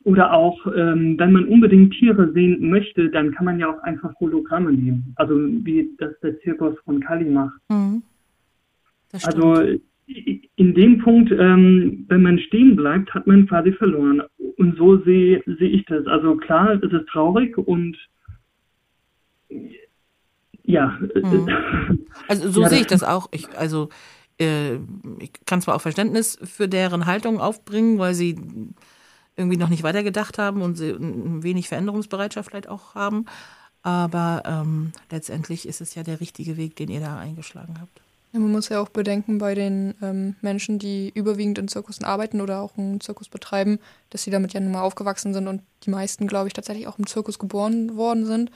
oder 0.03 0.33
auch, 0.33 0.65
ähm, 0.67 1.17
wenn 1.17 1.31
man 1.31 1.45
unbedingt 1.45 1.93
Tiere 1.93 2.31
sehen 2.33 2.69
möchte, 2.69 3.09
dann 3.09 3.31
kann 3.31 3.45
man 3.45 3.59
ja 3.59 3.69
auch 3.69 3.81
einfach 3.83 4.13
Hologramme 4.19 4.71
nehmen. 4.71 5.13
Also 5.15 5.35
wie 5.35 5.89
das 5.97 6.17
der 6.21 6.39
Zirkus 6.41 6.77
von 6.85 6.99
Kali 6.99 7.25
macht. 7.25 7.59
Mhm. 7.69 8.03
Also 9.23 9.61
in 10.07 10.73
dem 10.75 10.99
Punkt, 10.99 11.31
ähm, 11.31 12.05
wenn 12.07 12.21
man 12.21 12.37
stehen 12.39 12.75
bleibt, 12.75 13.11
hat 13.13 13.25
man 13.25 13.47
quasi 13.47 13.71
verloren. 13.73 14.21
Und 14.57 14.77
so 14.77 14.97
sehe 15.03 15.41
seh 15.45 15.65
ich 15.65 15.85
das. 15.85 16.05
Also 16.05 16.35
klar, 16.37 16.79
es 16.81 16.91
ist 16.91 17.07
traurig 17.07 17.57
und 17.57 17.97
ja. 20.65 20.97
Mhm. 21.15 22.05
Also 22.27 22.49
so 22.49 22.61
ja, 22.61 22.69
sehe 22.69 22.81
ich 22.81 22.87
das 22.87 23.03
auch. 23.03 23.27
Ich, 23.31 23.47
also 23.57 23.89
äh, 24.39 24.75
ich 25.19 25.31
kann 25.45 25.61
zwar 25.61 25.75
auch 25.75 25.81
Verständnis 25.81 26.37
für 26.43 26.67
deren 26.67 27.05
Haltung 27.05 27.39
aufbringen, 27.39 27.99
weil 27.99 28.13
sie 28.13 28.37
irgendwie 29.37 29.57
noch 29.57 29.69
nicht 29.69 29.83
weitergedacht 29.83 30.37
haben 30.37 30.61
und 30.61 30.75
sie 30.75 30.91
ein 30.91 31.43
wenig 31.43 31.67
Veränderungsbereitschaft 31.67 32.49
vielleicht 32.49 32.69
auch 32.69 32.95
haben. 32.95 33.25
Aber 33.81 34.43
ähm, 34.45 34.93
letztendlich 35.11 35.67
ist 35.67 35.81
es 35.81 35.93
ja 35.93 36.03
der 36.03 36.19
richtige 36.19 36.57
Weg, 36.57 36.75
den 36.75 36.89
ihr 36.89 37.01
da 37.01 37.19
eingeschlagen 37.19 37.75
habt. 37.79 38.01
Ja, 38.33 38.39
man 38.39 38.51
muss 38.51 38.69
ja 38.69 38.81
auch 38.81 38.89
bedenken 38.89 39.37
bei 39.37 39.53
den 39.53 39.93
ähm, 40.01 40.35
Menschen, 40.41 40.79
die 40.79 41.11
überwiegend 41.13 41.59
in 41.59 41.67
Zirkussen 41.67 42.03
arbeiten 42.03 42.41
oder 42.41 42.61
auch 42.61 42.77
einen 42.77 42.99
Zirkus 42.99 43.29
betreiben, 43.29 43.79
dass 44.09 44.23
sie 44.23 44.31
damit 44.31 44.53
ja 44.53 44.59
nun 44.59 44.71
mal 44.71 44.81
aufgewachsen 44.81 45.33
sind 45.33 45.47
und 45.47 45.61
die 45.83 45.89
meisten, 45.89 46.27
glaube 46.27 46.47
ich, 46.47 46.53
tatsächlich 46.53 46.87
auch 46.87 46.97
im 46.97 47.07
Zirkus 47.07 47.37
geboren 47.37 47.95
worden 47.95 48.25
sind 48.25 48.51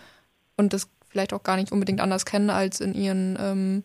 und 0.58 0.74
das 0.74 0.89
vielleicht 1.10 1.34
auch 1.34 1.43
gar 1.43 1.58
nicht 1.58 1.72
unbedingt 1.72 2.02
anders 2.02 2.26
kennen 2.26 2.50
als 2.50 2.80
in 2.80 2.93
ihren 2.93 3.38
ähm, 3.39 3.84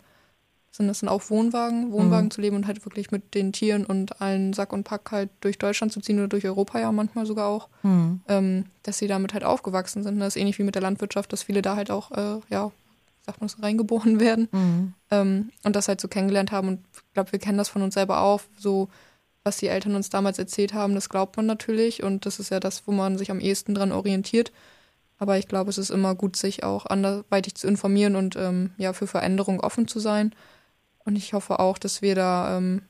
sind 0.76 0.88
das 0.88 1.00
dann 1.00 1.08
auch 1.08 1.30
Wohnwagen, 1.30 1.92
Wohnwagen 1.92 2.26
mhm. 2.26 2.30
zu 2.32 2.40
leben 2.40 2.56
und 2.56 2.66
halt 2.66 2.84
wirklich 2.84 3.12
mit 3.12 3.34
den 3.34 3.52
Tieren 3.52 3.86
und 3.86 4.20
allen 4.20 4.52
Sack 4.52 4.72
und 4.72 4.82
Pack 4.82 5.12
halt 5.12 5.30
durch 5.40 5.56
Deutschland 5.56 5.92
zu 5.92 6.00
ziehen 6.00 6.18
oder 6.18 6.26
durch 6.26 6.44
Europa 6.46 6.80
ja 6.80 6.90
manchmal 6.90 7.26
sogar 7.26 7.46
auch, 7.46 7.68
mhm. 7.84 8.22
ähm, 8.26 8.64
dass 8.82 8.98
sie 8.98 9.06
damit 9.06 9.34
halt 9.34 9.44
aufgewachsen 9.44 10.02
sind. 10.02 10.18
Das 10.18 10.34
ist 10.34 10.40
ähnlich 10.40 10.58
wie 10.58 10.64
mit 10.64 10.74
der 10.74 10.82
Landwirtschaft, 10.82 11.32
dass 11.32 11.44
viele 11.44 11.62
da 11.62 11.76
halt 11.76 11.92
auch, 11.92 12.10
äh, 12.10 12.40
ja, 12.50 12.72
sagt 13.24 13.40
man 13.40 13.48
so, 13.48 13.62
reingeboren 13.62 14.18
werden 14.20 14.48
mhm. 14.50 14.94
ähm, 15.12 15.50
und 15.62 15.76
das 15.76 15.86
halt 15.86 16.00
so 16.00 16.08
kennengelernt 16.08 16.50
haben. 16.50 16.66
Und 16.66 16.80
ich 16.92 17.14
glaube, 17.14 17.30
wir 17.30 17.38
kennen 17.38 17.58
das 17.58 17.68
von 17.68 17.82
uns 17.82 17.94
selber 17.94 18.22
auch, 18.22 18.40
so 18.58 18.88
was 19.44 19.58
die 19.58 19.68
Eltern 19.68 19.94
uns 19.94 20.08
damals 20.08 20.38
erzählt 20.40 20.74
haben, 20.74 20.94
das 20.94 21.08
glaubt 21.08 21.36
man 21.36 21.46
natürlich 21.46 22.02
und 22.02 22.26
das 22.26 22.40
ist 22.40 22.50
ja 22.50 22.58
das, 22.58 22.86
wo 22.86 22.92
man 22.92 23.18
sich 23.18 23.30
am 23.30 23.40
ehesten 23.40 23.74
dran 23.74 23.92
orientiert. 23.92 24.50
Aber 25.18 25.38
ich 25.38 25.48
glaube, 25.48 25.70
es 25.70 25.78
ist 25.78 25.90
immer 25.90 26.14
gut, 26.14 26.36
sich 26.36 26.64
auch 26.64 26.86
anderweitig 26.86 27.54
zu 27.54 27.66
informieren 27.66 28.16
und 28.16 28.36
ähm, 28.36 28.72
ja, 28.76 28.92
für 28.92 29.06
Veränderung 29.06 29.60
offen 29.60 29.86
zu 29.86 30.00
sein. 30.00 30.34
Und 31.04 31.16
ich 31.16 31.32
hoffe 31.32 31.60
auch, 31.60 31.78
dass 31.78 32.02
wir 32.02 32.14
da 32.14 32.56
ähm, 32.56 32.82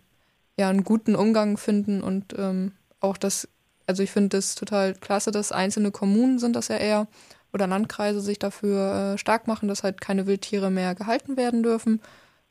ja 0.57 0.69
einen 0.69 0.85
guten 0.85 1.15
Umgang 1.15 1.57
finden 1.57 2.03
und 2.03 2.35
ähm, 2.39 2.73
auch 3.01 3.17
das, 3.17 3.49
also 3.87 4.03
ich 4.03 4.11
finde 4.11 4.37
das 4.39 4.55
total 4.55 4.95
klasse, 4.95 5.31
dass 5.31 5.53
einzelne 5.53 5.91
Kommunen 5.91 6.39
sind 6.39 6.57
das 6.57 6.69
ja 6.69 6.77
eher 6.77 7.09
oder 7.53 7.67
Landkreise 7.67 8.21
sich 8.21 8.39
dafür 8.39 9.15
äh, 9.15 9.19
stark 9.19 9.47
machen, 9.47 9.69
dass 9.69 9.83
halt 9.83 10.01
keine 10.01 10.27
Wildtiere 10.27 10.71
mehr 10.71 10.95
gehalten 10.95 11.37
werden 11.37 11.63
dürfen 11.63 12.01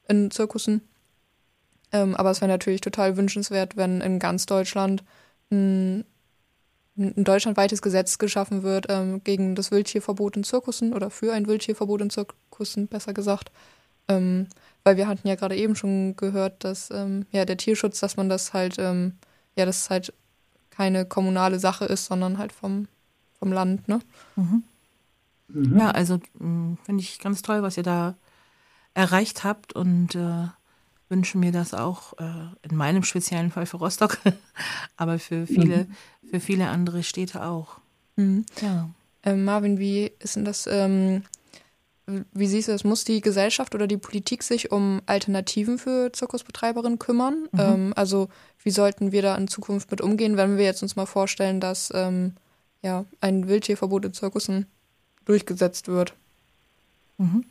in 0.07 0.31
Zirkussen. 0.31 0.81
Ähm, 1.91 2.15
aber 2.15 2.31
es 2.31 2.41
wäre 2.41 2.51
natürlich 2.51 2.81
total 2.81 3.17
wünschenswert, 3.17 3.77
wenn 3.77 4.01
in 4.01 4.19
ganz 4.19 4.45
Deutschland 4.45 5.03
ein, 5.51 6.05
ein 6.97 7.23
deutschlandweites 7.23 7.81
Gesetz 7.81 8.17
geschaffen 8.17 8.63
wird 8.63 8.85
ähm, 8.89 9.23
gegen 9.23 9.55
das 9.55 9.71
Wildtierverbot 9.71 10.37
in 10.37 10.43
Zirkussen 10.43 10.93
oder 10.93 11.09
für 11.09 11.33
ein 11.33 11.47
Wildtierverbot 11.47 12.01
in 12.01 12.09
Zirkussen, 12.09 12.87
besser 12.87 13.13
gesagt. 13.13 13.51
Ähm, 14.07 14.47
weil 14.83 14.97
wir 14.97 15.07
hatten 15.07 15.27
ja 15.27 15.35
gerade 15.35 15.55
eben 15.55 15.75
schon 15.75 16.15
gehört, 16.15 16.63
dass 16.63 16.91
ähm, 16.91 17.25
ja 17.31 17.45
der 17.45 17.57
Tierschutz, 17.57 17.99
dass 17.99 18.17
man 18.17 18.29
das 18.29 18.53
halt, 18.53 18.75
ähm, 18.77 19.13
ja, 19.55 19.65
das 19.65 19.89
halt 19.89 20.13
keine 20.69 21.05
kommunale 21.05 21.59
Sache 21.59 21.85
ist, 21.85 22.05
sondern 22.05 22.37
halt 22.37 22.51
vom, 22.51 22.87
vom 23.39 23.51
Land, 23.51 23.87
ne? 23.87 23.99
Mhm. 24.35 24.63
Mhm. 25.47 25.77
Ja, 25.77 25.91
also 25.91 26.19
finde 26.37 27.01
ich 27.01 27.19
ganz 27.19 27.41
toll, 27.41 27.61
was 27.61 27.77
ihr 27.77 27.83
da 27.83 28.15
erreicht 28.93 29.43
habt 29.43 29.73
und 29.73 30.15
äh, 30.15 30.47
wünsche 31.13 31.37
mir 31.37 31.51
das 31.51 31.75
auch 31.75 32.13
äh, 32.17 32.23
in 32.67 32.75
meinem 32.75 33.03
speziellen 33.03 33.51
Fall 33.51 33.67
für 33.67 33.77
Rostock, 33.77 34.17
aber 34.97 35.19
für 35.19 35.45
viele, 35.45 35.85
mhm. 35.85 36.27
für 36.29 36.39
viele 36.39 36.67
andere 36.69 37.03
Städte 37.03 37.45
auch. 37.45 37.77
Mhm. 38.15 38.45
Ja. 38.61 38.89
Ähm, 39.23 39.45
Marvin, 39.45 39.77
wie 39.77 40.11
ist 40.19 40.35
denn 40.35 40.45
das? 40.45 40.65
Ähm, 40.65 41.21
wie 42.33 42.47
siehst 42.47 42.67
du 42.67 42.71
das? 42.71 42.83
Muss 42.83 43.05
die 43.05 43.21
Gesellschaft 43.21 43.75
oder 43.75 43.85
die 43.87 43.97
Politik 43.97 44.43
sich 44.43 44.71
um 44.71 45.01
Alternativen 45.05 45.77
für 45.77 46.11
Zirkusbetreiberinnen 46.11 46.99
kümmern? 46.99 47.47
Mhm. 47.51 47.59
Ähm, 47.59 47.93
also 47.95 48.29
wie 48.63 48.71
sollten 48.71 49.11
wir 49.11 49.21
da 49.21 49.35
in 49.35 49.47
Zukunft 49.47 49.91
mit 49.91 50.01
umgehen, 50.01 50.35
wenn 50.35 50.57
wir 50.57 50.65
jetzt 50.65 50.81
uns 50.81 50.95
mal 50.95 51.05
vorstellen, 51.05 51.59
dass 51.59 51.91
ähm, 51.95 52.33
ja, 52.81 53.05
ein 53.21 53.47
Wildtierverbot 53.47 54.05
in 54.05 54.13
Zirkussen 54.13 54.65
durchgesetzt 55.25 55.87
wird? 55.87 56.13
Mhm. 57.19 57.45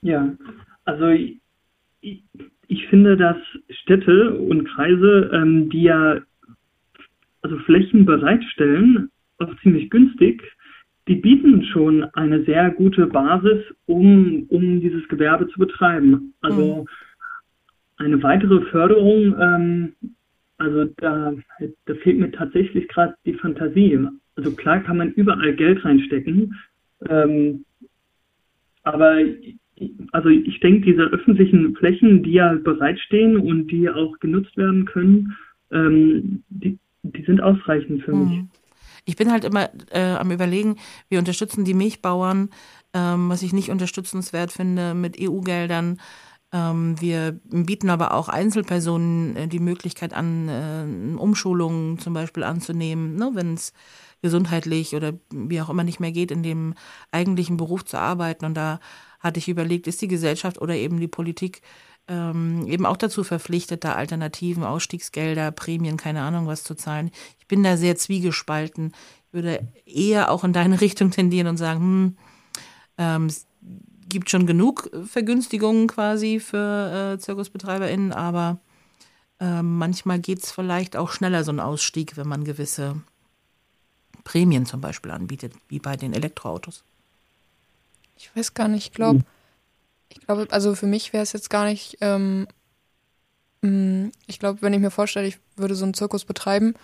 Ja, 0.00 0.26
also 0.84 1.06
ich, 2.00 2.86
finde, 2.88 3.16
dass 3.16 3.36
Städte 3.70 4.34
und 4.38 4.64
Kreise, 4.64 5.30
ähm, 5.32 5.70
die 5.70 5.82
ja 5.82 6.20
also 7.42 7.58
Flächen 7.60 8.04
bereitstellen, 8.04 9.10
auch 9.38 9.54
ziemlich 9.62 9.90
günstig, 9.90 10.42
die 11.06 11.16
bieten 11.16 11.64
schon 11.64 12.04
eine 12.14 12.44
sehr 12.44 12.70
gute 12.70 13.06
Basis, 13.06 13.62
um, 13.86 14.44
um 14.48 14.80
dieses 14.80 15.06
Gewerbe 15.08 15.48
zu 15.48 15.58
betreiben. 15.58 16.34
Also 16.42 16.82
mhm. 16.82 18.04
eine 18.04 18.22
weitere 18.22 18.60
Förderung, 18.66 19.34
ähm, 19.40 19.92
also 20.58 20.84
da, 20.96 21.32
da 21.86 21.94
fehlt 22.02 22.18
mir 22.18 22.32
tatsächlich 22.32 22.88
gerade 22.88 23.14
die 23.24 23.34
Fantasie. 23.34 23.98
Also 24.36 24.52
klar 24.52 24.80
kann 24.80 24.98
man 24.98 25.12
überall 25.12 25.54
Geld 25.54 25.84
reinstecken, 25.84 26.54
ähm, 27.08 27.64
aber 28.82 29.18
also 30.12 30.28
ich 30.28 30.60
denke, 30.60 30.86
diese 30.86 31.02
öffentlichen 31.02 31.74
Flächen, 31.76 32.22
die 32.22 32.32
ja 32.32 32.54
bereitstehen 32.54 33.36
und 33.36 33.68
die 33.68 33.88
auch 33.88 34.18
genutzt 34.20 34.56
werden 34.56 34.84
können, 34.84 35.36
ähm, 35.70 36.42
die, 36.48 36.78
die 37.02 37.24
sind 37.24 37.40
ausreichend 37.40 38.02
für 38.02 38.14
mhm. 38.14 38.28
mich. 38.28 38.44
Ich 39.04 39.16
bin 39.16 39.30
halt 39.30 39.44
immer 39.44 39.70
äh, 39.90 40.16
am 40.16 40.30
Überlegen, 40.30 40.76
wir 41.08 41.18
unterstützen 41.18 41.64
die 41.64 41.74
Milchbauern, 41.74 42.50
ähm, 42.92 43.30
was 43.30 43.42
ich 43.42 43.52
nicht 43.52 43.70
unterstützenswert 43.70 44.52
finde 44.52 44.94
mit 44.94 45.16
EU-Geldern. 45.18 45.98
Ähm, 46.52 47.00
wir 47.00 47.40
bieten 47.44 47.90
aber 47.90 48.14
auch 48.14 48.28
Einzelpersonen 48.28 49.36
äh, 49.36 49.48
die 49.48 49.60
Möglichkeit 49.60 50.14
an, 50.14 50.48
äh, 50.48 51.18
Umschulungen 51.18 51.98
zum 51.98 52.14
Beispiel 52.14 52.44
anzunehmen, 52.44 53.16
ne, 53.16 53.30
wenn 53.34 53.54
es 53.54 53.72
gesundheitlich 54.22 54.94
oder 54.94 55.12
wie 55.30 55.60
auch 55.60 55.70
immer 55.70 55.84
nicht 55.84 56.00
mehr 56.00 56.12
geht, 56.12 56.30
in 56.30 56.42
dem 56.42 56.74
eigentlichen 57.12 57.56
Beruf 57.56 57.84
zu 57.84 57.98
arbeiten. 57.98 58.46
Und 58.46 58.56
da 58.56 58.80
hatte 59.20 59.38
ich 59.38 59.48
überlegt, 59.48 59.86
ist 59.86 60.02
die 60.02 60.08
Gesellschaft 60.08 60.60
oder 60.60 60.74
eben 60.74 61.00
die 61.00 61.08
Politik 61.08 61.62
ähm, 62.08 62.66
eben 62.66 62.86
auch 62.86 62.96
dazu 62.96 63.22
verpflichtet, 63.22 63.84
da 63.84 63.92
Alternativen, 63.92 64.64
Ausstiegsgelder, 64.64 65.50
Prämien, 65.52 65.96
keine 65.96 66.22
Ahnung 66.22 66.46
was 66.46 66.64
zu 66.64 66.74
zahlen. 66.74 67.10
Ich 67.38 67.46
bin 67.46 67.62
da 67.62 67.76
sehr 67.76 67.96
zwiegespalten. 67.96 68.92
Ich 69.26 69.32
würde 69.34 69.68
eher 69.84 70.30
auch 70.30 70.42
in 70.42 70.52
deine 70.52 70.80
Richtung 70.80 71.10
tendieren 71.10 71.48
und 71.48 71.58
sagen, 71.58 71.80
hm, 71.80 72.16
ähm, 72.96 73.28
gibt 74.08 74.30
schon 74.30 74.46
genug 74.46 74.90
Vergünstigungen 75.04 75.86
quasi 75.86 76.40
für 76.40 77.14
äh, 77.14 77.18
ZirkusbetreiberInnen, 77.18 78.12
aber 78.12 78.58
äh, 79.38 79.62
manchmal 79.62 80.18
geht 80.18 80.42
es 80.42 80.50
vielleicht 80.50 80.96
auch 80.96 81.10
schneller, 81.10 81.44
so 81.44 81.52
ein 81.52 81.60
Ausstieg, 81.60 82.16
wenn 82.16 82.26
man 82.26 82.44
gewisse 82.44 83.02
Prämien 84.24 84.64
zum 84.64 84.80
Beispiel 84.80 85.10
anbietet, 85.10 85.52
wie 85.68 85.78
bei 85.78 85.96
den 85.96 86.14
Elektroautos. 86.14 86.84
Ich 88.18 88.34
weiß 88.34 88.54
gar 88.54 88.68
nicht, 88.68 88.86
ich 88.86 88.92
glaube, 88.92 89.20
ich 90.08 90.20
glaube, 90.20 90.48
also 90.50 90.74
für 90.74 90.86
mich 90.86 91.12
wäre 91.12 91.22
es 91.22 91.32
jetzt 91.32 91.50
gar 91.50 91.64
nicht, 91.64 91.98
ähm, 92.00 92.48
mm, 93.62 94.08
ich 94.26 94.38
glaube, 94.38 94.60
wenn 94.62 94.72
ich 94.72 94.80
mir 94.80 94.90
vorstelle, 94.90 95.28
ich 95.28 95.38
würde 95.56 95.74
so 95.74 95.84
einen 95.84 95.94
Zirkus 95.94 96.24
betreiben, 96.24 96.74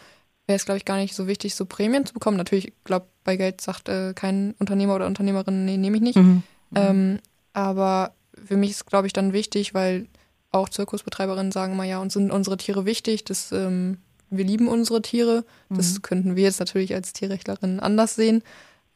wäre 0.46 0.56
es, 0.56 0.64
glaube 0.64 0.78
ich, 0.78 0.84
gar 0.84 0.96
nicht 0.96 1.14
so 1.14 1.26
wichtig, 1.26 1.54
so 1.54 1.66
Prämien 1.66 2.06
zu 2.06 2.14
bekommen. 2.14 2.36
Natürlich, 2.36 2.68
ich 2.68 2.84
glaube, 2.84 3.06
bei 3.24 3.36
Geld 3.36 3.60
sagt 3.60 3.88
äh, 3.88 4.12
kein 4.14 4.54
Unternehmer 4.58 4.94
oder 4.94 5.06
Unternehmerin, 5.06 5.64
nee, 5.64 5.76
nehme 5.76 5.96
ich 5.96 6.02
nicht. 6.02 6.16
Mhm. 6.16 6.42
Ähm, 6.74 7.18
aber 7.52 8.14
für 8.44 8.56
mich 8.56 8.70
ist, 8.70 8.86
glaube 8.86 9.06
ich, 9.06 9.12
dann 9.12 9.32
wichtig, 9.32 9.74
weil 9.74 10.06
auch 10.50 10.68
Zirkusbetreiberinnen 10.68 11.50
sagen 11.50 11.72
immer, 11.72 11.84
ja, 11.84 11.98
uns 11.98 12.12
sind 12.14 12.30
unsere 12.30 12.56
Tiere 12.56 12.84
wichtig, 12.84 13.24
das, 13.24 13.50
ähm, 13.50 13.98
wir 14.30 14.44
lieben 14.44 14.68
unsere 14.68 15.02
Tiere. 15.02 15.44
Das 15.68 15.94
mhm. 15.94 16.02
könnten 16.02 16.36
wir 16.36 16.44
jetzt 16.44 16.60
natürlich 16.60 16.94
als 16.94 17.12
Tierrechtlerinnen 17.12 17.80
anders 17.80 18.14
sehen. 18.14 18.42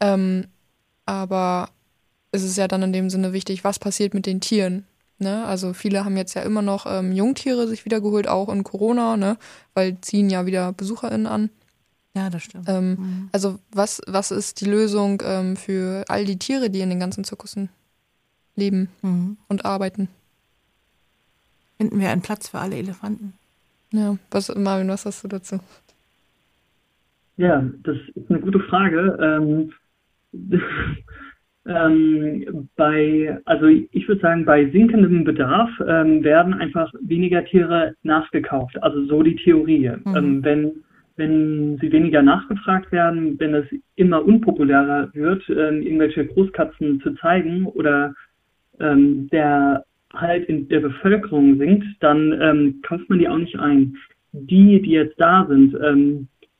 Ähm, 0.01 0.47
aber 1.07 1.70
es 2.32 2.42
ist 2.42 2.58
ja 2.58 2.68
dann 2.68 2.82
in 2.82 2.92
dem 2.92 3.10
Sinne 3.10 3.32
wichtig, 3.32 3.64
was 3.64 3.78
passiert 3.78 4.14
mit 4.14 4.26
den 4.26 4.40
Tieren. 4.40 4.84
Ne? 5.18 5.44
Also 5.46 5.72
viele 5.72 6.04
haben 6.04 6.16
jetzt 6.16 6.34
ja 6.34 6.42
immer 6.42 6.62
noch 6.62 6.86
ähm, 6.88 7.12
Jungtiere 7.12 7.66
sich 7.66 7.84
wiedergeholt, 7.84 8.28
auch 8.28 8.48
in 8.48 8.64
Corona, 8.64 9.16
ne? 9.16 9.36
weil 9.74 10.00
ziehen 10.00 10.30
ja 10.30 10.46
wieder 10.46 10.72
BesucherInnen 10.72 11.26
an. 11.26 11.50
Ja, 12.14 12.30
das 12.30 12.42
stimmt. 12.44 12.68
Ähm, 12.68 12.90
mhm. 12.90 13.28
Also 13.32 13.58
was, 13.72 14.00
was 14.06 14.30
ist 14.30 14.60
die 14.60 14.66
Lösung 14.66 15.22
ähm, 15.24 15.56
für 15.56 16.04
all 16.08 16.24
die 16.24 16.38
Tiere, 16.38 16.70
die 16.70 16.80
in 16.80 16.88
den 16.88 17.00
ganzen 17.00 17.24
Zirkussen 17.24 17.68
leben 18.56 18.88
mhm. 19.02 19.36
und 19.48 19.64
arbeiten? 19.64 20.08
Finden 21.78 22.00
wir 22.00 22.10
einen 22.10 22.22
Platz 22.22 22.48
für 22.48 22.58
alle 22.58 22.76
Elefanten? 22.76 23.34
Ja, 23.90 24.16
was, 24.30 24.54
Marvin, 24.54 24.88
was 24.88 25.06
hast 25.06 25.24
du 25.24 25.28
dazu? 25.28 25.60
Ja, 27.36 27.64
das 27.84 27.96
ist 28.14 28.28
eine 28.28 28.40
gute 28.40 28.60
Frage. 28.60 29.70
Ähm, 31.68 32.68
bei, 32.76 33.38
also 33.44 33.66
ich 33.66 34.08
würde 34.08 34.22
sagen, 34.22 34.46
bei 34.46 34.70
sinkendem 34.70 35.24
Bedarf 35.24 35.70
ähm, 35.86 36.24
werden 36.24 36.54
einfach 36.54 36.90
weniger 37.02 37.44
Tiere 37.44 37.94
nachgekauft. 38.02 38.82
Also 38.82 39.04
so 39.04 39.22
die 39.22 39.36
Theorie. 39.36 39.90
Mhm. 39.90 40.16
Ähm, 40.16 40.44
wenn, 40.44 40.72
wenn 41.16 41.78
sie 41.78 41.92
weniger 41.92 42.22
nachgefragt 42.22 42.90
werden, 42.90 43.38
wenn 43.38 43.54
es 43.54 43.66
immer 43.96 44.24
unpopulärer 44.24 45.10
wird, 45.12 45.46
ähm, 45.50 45.82
irgendwelche 45.82 46.24
Großkatzen 46.26 47.00
zu 47.02 47.14
zeigen 47.16 47.66
oder 47.66 48.14
ähm, 48.80 49.28
der 49.30 49.84
halt 50.14 50.48
in 50.48 50.68
der 50.68 50.80
Bevölkerung 50.80 51.58
sinkt, 51.58 51.84
dann 52.00 52.32
ähm, 52.40 52.80
kauft 52.82 53.10
man 53.10 53.18
die 53.18 53.28
auch 53.28 53.36
nicht 53.36 53.58
ein. 53.58 53.94
Die, 54.32 54.80
die 54.80 54.90
jetzt 54.90 55.18
da 55.18 55.46
sind, 55.48 55.74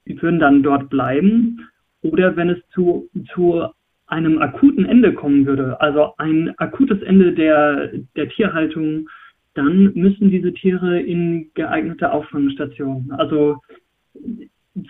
die 0.07 0.23
würden 0.23 0.41
dann 0.41 0.63
dort 0.63 0.89
bleiben. 0.89 1.61
Oder 2.01 2.35
wenn 2.35 2.49
es 2.49 2.59
zu, 2.71 3.09
zu 3.35 3.69
einem 4.09 4.39
akuten 4.39 4.85
Ende 4.87 5.13
kommen 5.13 5.47
würde, 5.47 5.81
also 5.81 6.15
ein 6.19 6.55
akutes 6.59 7.01
Ende 7.03 7.33
der, 7.33 7.93
der 8.17 8.29
Tierhaltung, 8.31 9.09
dann 9.55 9.93
müssen 9.95 10.31
diese 10.31 10.53
Tiere 10.53 11.01
in 11.01 11.51
geeignete 11.55 12.11
Auffangstationen, 12.13 13.11
also 13.13 13.59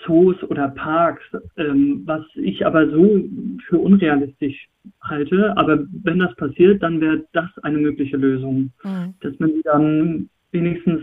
Zoos 0.05 0.43
oder 0.45 0.69
Parks, 0.69 1.23
ähm, 1.57 2.03
was 2.05 2.23
ich 2.35 2.65
aber 2.67 2.89
so 2.91 3.25
für 3.69 3.79
unrealistisch 3.79 4.69
halte. 5.01 5.57
Aber 5.57 5.87
wenn 6.05 6.19
das 6.19 6.35
passiert, 6.37 6.83
dann 6.83 7.01
wäre 7.01 7.25
das 7.33 7.49
eine 7.63 7.79
mögliche 7.79 8.17
Lösung, 8.17 8.71
mhm. 8.85 9.15
dass 9.21 9.39
man 9.39 9.53
sie 9.53 9.63
dann 9.65 10.29
wenigstens 10.53 11.03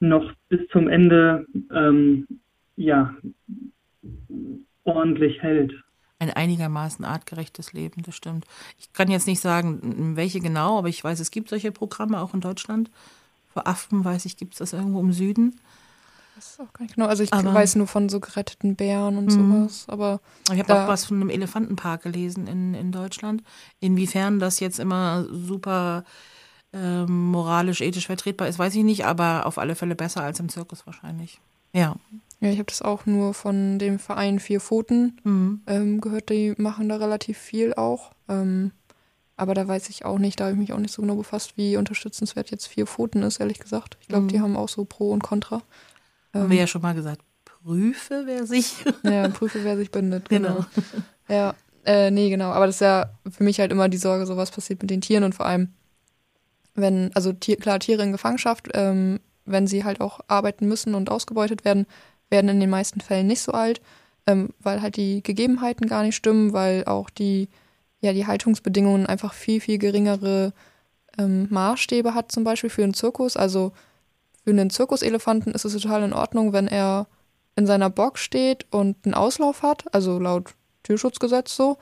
noch 0.00 0.32
bis 0.48 0.66
zum 0.68 0.88
Ende 0.88 1.46
ähm, 1.72 2.26
ja 2.76 3.14
ordentlich 4.84 5.40
hält 5.40 5.72
ein 6.22 6.30
einigermaßen 6.30 7.04
artgerechtes 7.04 7.72
Leben, 7.72 8.02
das 8.02 8.14
stimmt. 8.14 8.46
Ich 8.78 8.92
kann 8.92 9.10
jetzt 9.10 9.26
nicht 9.26 9.40
sagen, 9.40 10.16
welche 10.16 10.40
genau, 10.40 10.78
aber 10.78 10.88
ich 10.88 11.02
weiß, 11.02 11.18
es 11.20 11.30
gibt 11.30 11.48
solche 11.48 11.72
Programme 11.72 12.20
auch 12.20 12.32
in 12.32 12.40
Deutschland. 12.40 12.90
Für 13.52 13.66
Affen 13.66 14.04
weiß 14.04 14.24
ich, 14.24 14.36
gibt 14.36 14.54
es 14.54 14.58
das 14.58 14.72
irgendwo 14.72 15.00
im 15.00 15.12
Süden. 15.12 15.58
Das 16.36 16.52
ist 16.52 16.60
auch 16.60 16.72
gar 16.72 16.84
nicht 16.84 16.94
genau. 16.94 17.08
Also 17.08 17.22
ich 17.24 17.32
aber, 17.32 17.52
weiß 17.52 17.74
nur 17.74 17.86
von 17.86 18.08
so 18.08 18.20
geretteten 18.20 18.76
Bären 18.76 19.18
und 19.18 19.26
mhm. 19.26 19.30
sowas. 19.30 19.84
Aber 19.88 20.20
ich 20.52 20.58
habe 20.58 20.74
auch 20.74 20.88
was 20.88 21.04
von 21.04 21.16
einem 21.16 21.28
Elefantenpark 21.28 22.02
gelesen 22.02 22.46
in, 22.46 22.74
in 22.74 22.92
Deutschland. 22.92 23.42
Inwiefern 23.80 24.38
das 24.38 24.60
jetzt 24.60 24.78
immer 24.78 25.26
super 25.30 26.04
ähm, 26.72 27.30
moralisch, 27.30 27.80
ethisch 27.80 28.06
vertretbar 28.06 28.48
ist, 28.48 28.58
weiß 28.58 28.74
ich 28.76 28.84
nicht, 28.84 29.04
aber 29.04 29.44
auf 29.44 29.58
alle 29.58 29.74
Fälle 29.74 29.94
besser 29.94 30.22
als 30.22 30.40
im 30.40 30.48
Zirkus 30.48 30.86
wahrscheinlich. 30.86 31.40
Ja. 31.72 31.96
Ja, 32.42 32.50
ich 32.50 32.58
habe 32.58 32.66
das 32.66 32.82
auch 32.82 33.06
nur 33.06 33.34
von 33.34 33.78
dem 33.78 34.00
Verein 34.00 34.40
Vier 34.40 34.60
Pfoten 34.60 35.16
mhm. 35.22 35.60
ähm, 35.68 36.00
gehört. 36.00 36.28
Die 36.28 36.54
machen 36.58 36.88
da 36.88 36.96
relativ 36.96 37.38
viel 37.38 37.72
auch. 37.74 38.10
Ähm, 38.28 38.72
aber 39.36 39.54
da 39.54 39.68
weiß 39.68 39.88
ich 39.90 40.04
auch 40.04 40.18
nicht, 40.18 40.40
da 40.40 40.44
habe 40.44 40.54
ich 40.54 40.58
mich 40.58 40.72
auch 40.72 40.78
nicht 40.78 40.92
so 40.92 41.02
genau 41.02 41.14
befasst, 41.14 41.56
wie 41.56 41.76
unterstützenswert 41.76 42.50
jetzt 42.50 42.66
Vier 42.66 42.88
Pfoten 42.88 43.22
ist, 43.22 43.38
ehrlich 43.38 43.60
gesagt. 43.60 43.96
Ich 44.00 44.08
glaube, 44.08 44.24
mhm. 44.24 44.28
die 44.28 44.40
haben 44.40 44.56
auch 44.56 44.68
so 44.68 44.84
Pro 44.84 45.12
und 45.12 45.22
Contra. 45.22 45.62
Ähm, 46.34 46.42
haben 46.42 46.50
wir 46.50 46.58
ja 46.58 46.66
schon 46.66 46.82
mal 46.82 46.96
gesagt, 46.96 47.22
prüfe, 47.44 48.24
wer 48.26 48.44
sich. 48.44 48.74
ja, 49.04 49.28
prüfe, 49.28 49.62
wer 49.62 49.76
sich 49.76 49.92
bindet, 49.92 50.28
genau. 50.28 50.66
genau. 50.74 50.96
Ja, 51.28 51.54
äh, 51.84 52.10
nee, 52.10 52.28
genau. 52.28 52.50
Aber 52.50 52.66
das 52.66 52.76
ist 52.76 52.80
ja 52.80 53.10
für 53.30 53.44
mich 53.44 53.60
halt 53.60 53.70
immer 53.70 53.88
die 53.88 53.98
Sorge, 53.98 54.26
so 54.26 54.36
was 54.36 54.50
passiert 54.50 54.82
mit 54.82 54.90
den 54.90 55.00
Tieren 55.00 55.22
und 55.22 55.36
vor 55.36 55.46
allem, 55.46 55.68
wenn, 56.74 57.12
also 57.14 57.32
Tier, 57.32 57.56
klar, 57.56 57.78
Tiere 57.78 58.02
in 58.02 58.10
Gefangenschaft, 58.10 58.68
ähm, 58.74 59.20
wenn 59.44 59.68
sie 59.68 59.84
halt 59.84 60.00
auch 60.00 60.20
arbeiten 60.26 60.66
müssen 60.66 60.96
und 60.96 61.08
ausgebeutet 61.08 61.64
werden, 61.64 61.86
werden 62.32 62.48
in 62.48 62.58
den 62.58 62.70
meisten 62.70 63.00
Fällen 63.00 63.28
nicht 63.28 63.42
so 63.42 63.52
alt, 63.52 63.80
ähm, 64.26 64.48
weil 64.58 64.82
halt 64.82 64.96
die 64.96 65.22
Gegebenheiten 65.22 65.86
gar 65.86 66.02
nicht 66.02 66.16
stimmen, 66.16 66.52
weil 66.52 66.84
auch 66.86 67.10
die, 67.10 67.48
ja, 68.00 68.12
die 68.12 68.26
Haltungsbedingungen 68.26 69.06
einfach 69.06 69.34
viel, 69.34 69.60
viel 69.60 69.78
geringere 69.78 70.52
ähm, 71.18 71.46
Maßstäbe 71.50 72.14
hat, 72.14 72.32
zum 72.32 72.42
Beispiel 72.42 72.70
für 72.70 72.82
einen 72.82 72.94
Zirkus. 72.94 73.36
Also 73.36 73.72
für 74.44 74.50
einen 74.50 74.70
Zirkuselefanten 74.70 75.52
ist 75.52 75.64
es 75.64 75.74
total 75.74 76.02
in 76.02 76.12
Ordnung, 76.12 76.52
wenn 76.52 76.66
er 76.66 77.06
in 77.54 77.66
seiner 77.66 77.90
Box 77.90 78.20
steht 78.20 78.66
und 78.70 78.96
einen 79.04 79.14
Auslauf 79.14 79.62
hat, 79.62 79.84
also 79.94 80.18
laut 80.18 80.54
Tierschutzgesetz 80.84 81.54
so. 81.54 81.76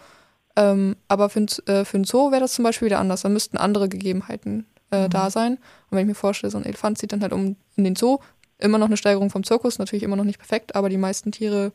Ähm, 0.57 0.97
aber 1.07 1.31
für, 1.31 1.47
äh, 1.67 1.85
für 1.85 1.97
einen 1.97 2.05
Zoo 2.05 2.33
wäre 2.33 2.41
das 2.41 2.55
zum 2.55 2.65
Beispiel 2.65 2.87
wieder 2.87 2.99
anders. 2.99 3.23
Da 3.23 3.29
müssten 3.29 3.57
andere 3.57 3.89
Gegebenheiten 3.89 4.67
äh, 4.91 5.05
mhm. 5.05 5.11
da 5.11 5.31
sein. 5.31 5.53
Und 5.55 5.61
wenn 5.93 6.01
ich 6.01 6.09
mir 6.09 6.15
vorstelle, 6.15 6.51
so 6.51 6.59
ein 6.59 6.65
Elefant 6.65 6.99
zieht 6.99 7.13
dann 7.13 7.23
halt 7.23 7.33
um 7.33 7.55
in 7.77 7.85
den 7.85 7.95
Zoo, 7.95 8.19
immer 8.63 8.79
noch 8.79 8.87
eine 8.87 8.97
Steigerung 8.97 9.31
vom 9.31 9.45
Zirkus, 9.45 9.79
natürlich 9.79 10.03
immer 10.03 10.17
noch 10.17 10.25
nicht 10.25 10.39
perfekt, 10.39 10.75
aber 10.75 10.89
die 10.89 10.97
meisten 10.97 11.33
Tiere, 11.33 11.73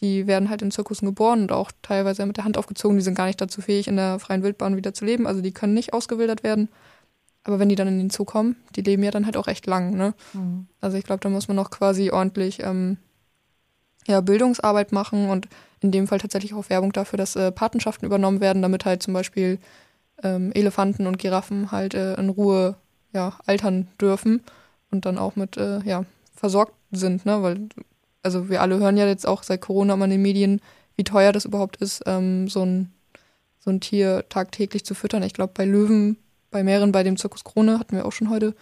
die 0.00 0.26
werden 0.26 0.50
halt 0.50 0.62
in 0.62 0.70
Zirkussen 0.70 1.06
geboren 1.06 1.42
und 1.42 1.52
auch 1.52 1.70
teilweise 1.82 2.24
mit 2.26 2.36
der 2.36 2.44
Hand 2.44 2.58
aufgezogen, 2.58 2.96
die 2.96 3.02
sind 3.02 3.14
gar 3.14 3.26
nicht 3.26 3.40
dazu 3.40 3.60
fähig, 3.60 3.88
in 3.88 3.96
der 3.96 4.18
freien 4.18 4.42
Wildbahn 4.42 4.76
wieder 4.76 4.94
zu 4.94 5.04
leben, 5.04 5.26
also 5.26 5.40
die 5.40 5.52
können 5.52 5.74
nicht 5.74 5.92
ausgewildert 5.92 6.42
werden. 6.42 6.68
Aber 7.44 7.58
wenn 7.58 7.68
die 7.68 7.74
dann 7.74 7.88
in 7.88 7.98
den 7.98 8.10
Zoo 8.10 8.24
kommen, 8.24 8.56
die 8.74 8.80
leben 8.80 9.02
ja 9.02 9.10
dann 9.10 9.26
halt 9.26 9.36
auch 9.36 9.48
echt 9.48 9.66
lang, 9.66 9.94
ne? 9.94 10.14
Mhm. 10.32 10.66
Also 10.80 10.96
ich 10.96 11.04
glaube, 11.04 11.20
da 11.20 11.28
muss 11.28 11.46
man 11.46 11.56
noch 11.56 11.70
quasi 11.70 12.10
ordentlich 12.10 12.62
ähm, 12.62 12.96
ja, 14.06 14.20
Bildungsarbeit 14.22 14.92
machen 14.92 15.28
und 15.28 15.48
in 15.80 15.90
dem 15.90 16.06
Fall 16.06 16.18
tatsächlich 16.18 16.54
auch 16.54 16.70
Werbung 16.70 16.92
dafür, 16.92 17.18
dass 17.18 17.36
äh, 17.36 17.52
Patenschaften 17.52 18.06
übernommen 18.06 18.40
werden, 18.40 18.62
damit 18.62 18.86
halt 18.86 19.02
zum 19.02 19.12
Beispiel 19.12 19.58
ähm, 20.22 20.52
Elefanten 20.54 21.06
und 21.06 21.18
Giraffen 21.18 21.70
halt 21.70 21.94
äh, 21.94 22.14
in 22.14 22.30
Ruhe 22.30 22.76
ja, 23.12 23.38
altern 23.46 23.88
dürfen 24.00 24.42
und 24.90 25.06
dann 25.06 25.18
auch 25.18 25.36
mit 25.36 25.56
äh, 25.56 25.80
ja, 25.84 26.04
versorgt 26.44 26.74
sind, 26.90 27.24
ne? 27.24 27.42
Weil, 27.42 27.70
also 28.22 28.50
wir 28.50 28.60
alle 28.60 28.78
hören 28.78 28.98
ja 28.98 29.06
jetzt 29.06 29.26
auch 29.26 29.42
seit 29.42 29.62
Corona 29.62 29.96
mal 29.96 30.04
in 30.04 30.10
den 30.10 30.22
Medien, 30.22 30.60
wie 30.94 31.02
teuer 31.02 31.32
das 31.32 31.46
überhaupt 31.46 31.78
ist, 31.78 32.02
ähm, 32.04 32.48
so, 32.48 32.62
ein, 32.66 32.92
so 33.60 33.70
ein 33.70 33.80
Tier 33.80 34.26
tagtäglich 34.28 34.84
zu 34.84 34.94
füttern. 34.94 35.22
Ich 35.22 35.32
glaube, 35.32 35.54
bei 35.56 35.64
Löwen, 35.64 36.18
bei 36.50 36.62
mehreren, 36.62 36.92
bei 36.92 37.02
dem 37.02 37.16
Zirkus 37.16 37.44
Krone 37.44 37.78
hatten 37.78 37.96
wir 37.96 38.04
auch 38.04 38.12
schon 38.12 38.28
heute, 38.28 38.54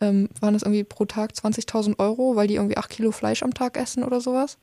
ähm, 0.00 0.30
waren 0.40 0.54
das 0.54 0.64
irgendwie 0.64 0.82
pro 0.82 1.04
Tag 1.04 1.30
20.000 1.30 2.00
Euro, 2.00 2.34
weil 2.34 2.48
die 2.48 2.56
irgendwie 2.56 2.76
8 2.76 2.90
Kilo 2.90 3.12
Fleisch 3.12 3.44
am 3.44 3.54
Tag 3.54 3.76
essen 3.76 4.02
oder 4.02 4.20
sowas. 4.20 4.58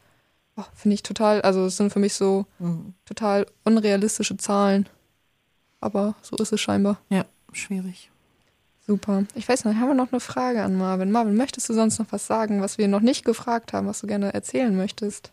Oh, 0.57 0.65
Finde 0.73 0.95
ich 0.95 1.03
total, 1.03 1.41
also 1.43 1.65
es 1.65 1.77
sind 1.77 1.93
für 1.93 1.99
mich 1.99 2.13
so 2.13 2.45
mhm. 2.59 2.93
total 3.05 3.45
unrealistische 3.63 4.35
Zahlen. 4.35 4.89
Aber 5.79 6.15
so 6.21 6.35
ist 6.35 6.51
es 6.51 6.59
scheinbar. 6.59 6.99
Ja, 7.07 7.23
schwierig. 7.53 8.11
Super. 8.89 9.23
Ich 9.35 9.47
weiß 9.47 9.65
noch, 9.65 9.75
haben 9.75 9.89
wir 9.89 9.93
noch 9.93 10.11
eine 10.11 10.19
Frage 10.19 10.63
an 10.63 10.75
Marvin. 10.75 11.11
Marvin, 11.11 11.37
möchtest 11.37 11.69
du 11.69 11.73
sonst 11.73 11.99
noch 11.99 12.11
was 12.11 12.25
sagen, 12.25 12.59
was 12.59 12.79
wir 12.79 12.87
noch 12.87 13.01
nicht 13.01 13.23
gefragt 13.23 13.71
haben, 13.71 13.85
was 13.85 14.01
du 14.01 14.07
gerne 14.07 14.33
erzählen 14.33 14.75
möchtest? 14.75 15.31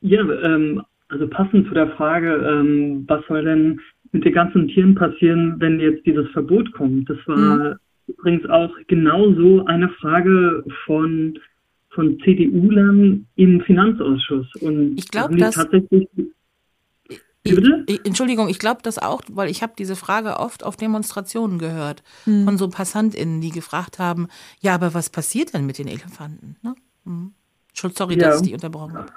Ja, 0.00 0.22
ähm, 0.22 0.82
also 1.08 1.28
passend 1.28 1.68
zu 1.68 1.74
der 1.74 1.90
Frage, 1.90 2.36
ähm, 2.36 3.04
was 3.06 3.20
soll 3.28 3.44
denn 3.44 3.80
mit 4.12 4.24
den 4.24 4.32
ganzen 4.32 4.66
Tieren 4.68 4.94
passieren, 4.94 5.56
wenn 5.58 5.78
jetzt 5.78 6.06
dieses 6.06 6.26
Verbot 6.30 6.72
kommt? 6.72 7.10
Das 7.10 7.18
war 7.26 7.36
mhm. 7.36 7.74
übrigens 8.06 8.48
auch 8.48 8.70
genauso 8.86 9.66
eine 9.66 9.90
Frage 10.00 10.64
von, 10.86 11.38
von 11.90 12.18
CDU-Lern 12.20 13.26
im 13.36 13.60
Finanzausschuss. 13.60 14.46
Und 14.62 14.96
ich 14.96 15.10
glaube, 15.10 15.36
dass. 15.36 15.54
Tatsächlich 15.54 16.08
Ich, 17.86 18.04
Entschuldigung, 18.04 18.48
ich 18.48 18.58
glaube 18.58 18.80
das 18.82 18.98
auch, 18.98 19.22
weil 19.28 19.50
ich 19.50 19.62
habe 19.62 19.72
diese 19.78 19.96
Frage 19.96 20.38
oft 20.38 20.64
auf 20.64 20.76
Demonstrationen 20.76 21.58
gehört 21.58 22.02
hm. 22.24 22.44
von 22.44 22.58
so 22.58 22.68
PassantInnen, 22.68 23.40
die 23.40 23.50
gefragt 23.50 23.98
haben, 23.98 24.28
ja, 24.60 24.74
aber 24.74 24.94
was 24.94 25.10
passiert 25.10 25.54
denn 25.54 25.66
mit 25.66 25.78
den 25.78 25.88
Elefanten? 25.88 26.56
Ne? 26.62 26.74
Hm. 27.04 27.32
Sorry, 27.74 28.18
ja. 28.18 28.30
dass 28.30 28.40
ich 28.40 28.48
die 28.48 28.54
unterbrochen 28.54 28.94
habe. 28.94 29.12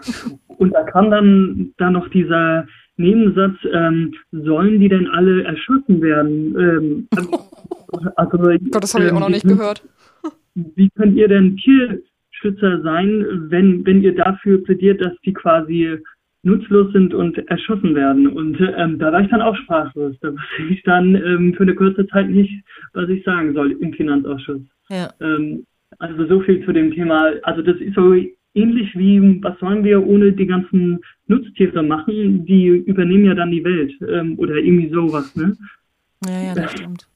Und 0.47 0.71
da 0.71 0.83
kam 0.83 1.09
dann 1.09 1.73
da 1.77 1.89
noch 1.89 2.07
dieser 2.09 2.67
Nebensatz, 2.97 3.55
ähm, 3.73 4.13
sollen 4.31 4.79
die 4.79 4.89
denn 4.89 5.07
alle 5.07 5.43
erschossen 5.43 6.01
werden? 6.01 6.55
Ähm, 6.59 7.07
also, 8.15 8.37
Gott, 8.37 8.83
das 8.83 8.93
habe 8.93 9.05
ich 9.05 9.11
auch 9.11 9.19
noch 9.19 9.27
ähm, 9.27 9.33
nicht 9.33 9.47
gehört. 9.47 9.83
Wie 10.75 10.89
könnt 10.91 11.15
ihr 11.15 11.27
denn 11.27 11.57
Tierschützer 11.57 12.81
sein, 12.81 13.47
wenn, 13.49 13.85
wenn 13.85 14.03
ihr 14.03 14.15
dafür 14.15 14.63
plädiert, 14.63 15.01
dass 15.01 15.13
die 15.25 15.33
quasi 15.33 15.97
nutzlos 16.43 16.91
sind 16.91 17.13
und 17.13 17.37
erschossen 17.49 17.93
werden. 17.95 18.27
Und 18.27 18.57
ähm, 18.77 18.97
da 18.97 19.11
war 19.11 19.21
ich 19.21 19.29
dann 19.29 19.41
auch 19.41 19.55
sprachlos. 19.55 20.15
Da 20.21 20.31
wusste 20.31 20.63
ich 20.69 20.81
dann 20.83 21.15
ähm, 21.15 21.53
für 21.55 21.63
eine 21.63 21.75
kurze 21.75 22.07
Zeit 22.07 22.29
nicht, 22.29 22.63
was 22.93 23.09
ich 23.09 23.23
sagen 23.23 23.53
soll 23.53 23.71
im 23.73 23.93
Finanzausschuss. 23.93 24.61
Ja. 24.89 25.11
Ähm, 25.21 25.65
also 25.99 26.25
so 26.27 26.41
viel 26.41 26.65
zu 26.65 26.71
dem 26.71 26.91
Thema. 26.91 27.31
Also 27.43 27.61
das 27.61 27.77
ist 27.77 27.95
so 27.95 28.15
ähnlich 28.53 28.95
wie, 28.97 29.41
was 29.43 29.57
sollen 29.59 29.83
wir 29.83 30.05
ohne 30.05 30.31
die 30.33 30.47
ganzen 30.47 30.99
Nutztiere 31.27 31.83
machen? 31.83 32.45
Die 32.45 32.67
übernehmen 32.67 33.25
ja 33.25 33.35
dann 33.35 33.51
die 33.51 33.63
Welt 33.63 33.93
ähm, 34.07 34.37
oder 34.39 34.55
irgendwie 34.55 34.89
sowas. 34.89 35.35
Ne? 35.35 35.55
Ja, 36.25 36.41
ja, 36.41 36.55
das 36.55 36.71
stimmt. 36.71 37.07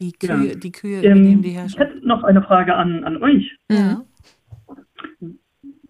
Die 0.00 0.12
Kühe, 0.12 0.48
ja. 0.48 0.54
die 0.54 0.72
Kühe 0.72 1.02
ähm, 1.02 1.18
übernehmen 1.18 1.42
die 1.42 1.50
Herrschaft. 1.50 1.74
Ich 1.74 1.78
hätte 1.78 2.06
noch 2.06 2.24
eine 2.24 2.42
Frage 2.42 2.74
an, 2.74 3.04
an 3.04 3.22
euch. 3.22 3.56
Ja. 3.70 4.02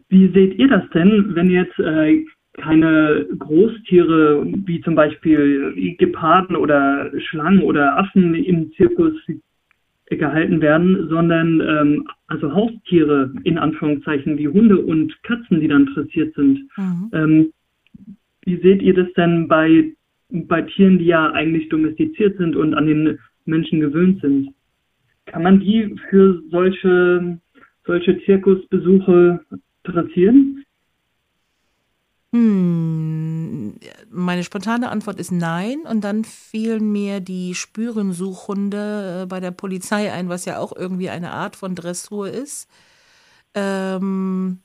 Wie 0.08 0.28
seht 0.32 0.58
ihr 0.58 0.68
das 0.68 0.82
denn, 0.92 1.34
wenn 1.36 1.50
jetzt 1.50 1.78
äh, 1.78 2.24
keine 2.60 3.26
Großtiere 3.38 4.46
wie 4.66 4.80
zum 4.82 4.94
Beispiel 4.94 5.96
Geparden 5.98 6.56
oder 6.56 7.10
Schlangen 7.20 7.62
oder 7.62 7.98
Affen 7.98 8.34
im 8.34 8.72
Zirkus 8.72 9.14
gehalten 10.06 10.60
werden, 10.60 11.08
sondern 11.08 11.60
ähm, 11.60 12.08
also 12.26 12.52
Haustiere 12.52 13.32
in 13.44 13.58
Anführungszeichen 13.58 14.38
wie 14.38 14.48
Hunde 14.48 14.78
und 14.78 15.22
Katzen, 15.22 15.60
die 15.60 15.68
dann 15.68 15.86
interessiert 15.86 16.34
sind. 16.34 16.68
Mhm. 16.76 17.10
Ähm, 17.12 17.52
wie 18.44 18.56
seht 18.56 18.82
ihr 18.82 18.94
das 18.94 19.12
denn 19.14 19.46
bei, 19.46 19.92
bei 20.30 20.62
Tieren, 20.62 20.98
die 20.98 21.06
ja 21.06 21.30
eigentlich 21.30 21.68
domestiziert 21.68 22.38
sind 22.38 22.56
und 22.56 22.74
an 22.74 22.86
den 22.86 23.18
Menschen 23.44 23.80
gewöhnt 23.80 24.20
sind? 24.20 24.52
Kann 25.26 25.44
man 25.44 25.60
die 25.60 25.94
für 26.08 26.42
solche, 26.50 27.38
solche 27.86 28.20
Zirkusbesuche 28.24 29.40
interessieren? 29.84 30.64
Meine 34.10 34.44
spontane 34.44 34.90
Antwort 34.90 35.18
ist 35.20 35.32
nein. 35.32 35.80
Und 35.88 36.02
dann 36.02 36.24
fielen 36.24 36.90
mir 36.92 37.20
die 37.20 37.54
Spürensuchhunde 37.54 39.22
äh, 39.22 39.26
bei 39.26 39.40
der 39.40 39.52
Polizei 39.52 40.12
ein, 40.12 40.28
was 40.28 40.44
ja 40.44 40.58
auch 40.58 40.74
irgendwie 40.74 41.10
eine 41.10 41.30
Art 41.30 41.56
von 41.56 41.74
Dressur 41.74 42.28
ist. 42.28 42.68
Ähm, 43.54 44.60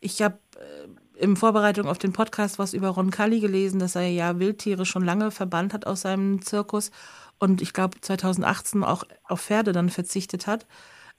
ich 0.00 0.22
habe 0.22 0.38
äh, 0.56 1.22
in 1.22 1.36
Vorbereitung 1.36 1.88
auf 1.88 1.98
den 1.98 2.12
Podcast 2.12 2.58
was 2.58 2.74
über 2.74 2.88
Ron 2.88 3.10
Kalli 3.10 3.40
gelesen, 3.40 3.80
dass 3.80 3.96
er 3.96 4.08
ja 4.08 4.38
Wildtiere 4.38 4.86
schon 4.86 5.04
lange 5.04 5.30
verbannt 5.30 5.74
hat 5.74 5.86
aus 5.86 6.02
seinem 6.02 6.42
Zirkus 6.42 6.92
und 7.38 7.60
ich 7.60 7.72
glaube 7.72 8.00
2018 8.00 8.84
auch 8.84 9.04
auf 9.24 9.40
Pferde 9.40 9.72
dann 9.72 9.90
verzichtet 9.90 10.46
hat. 10.46 10.66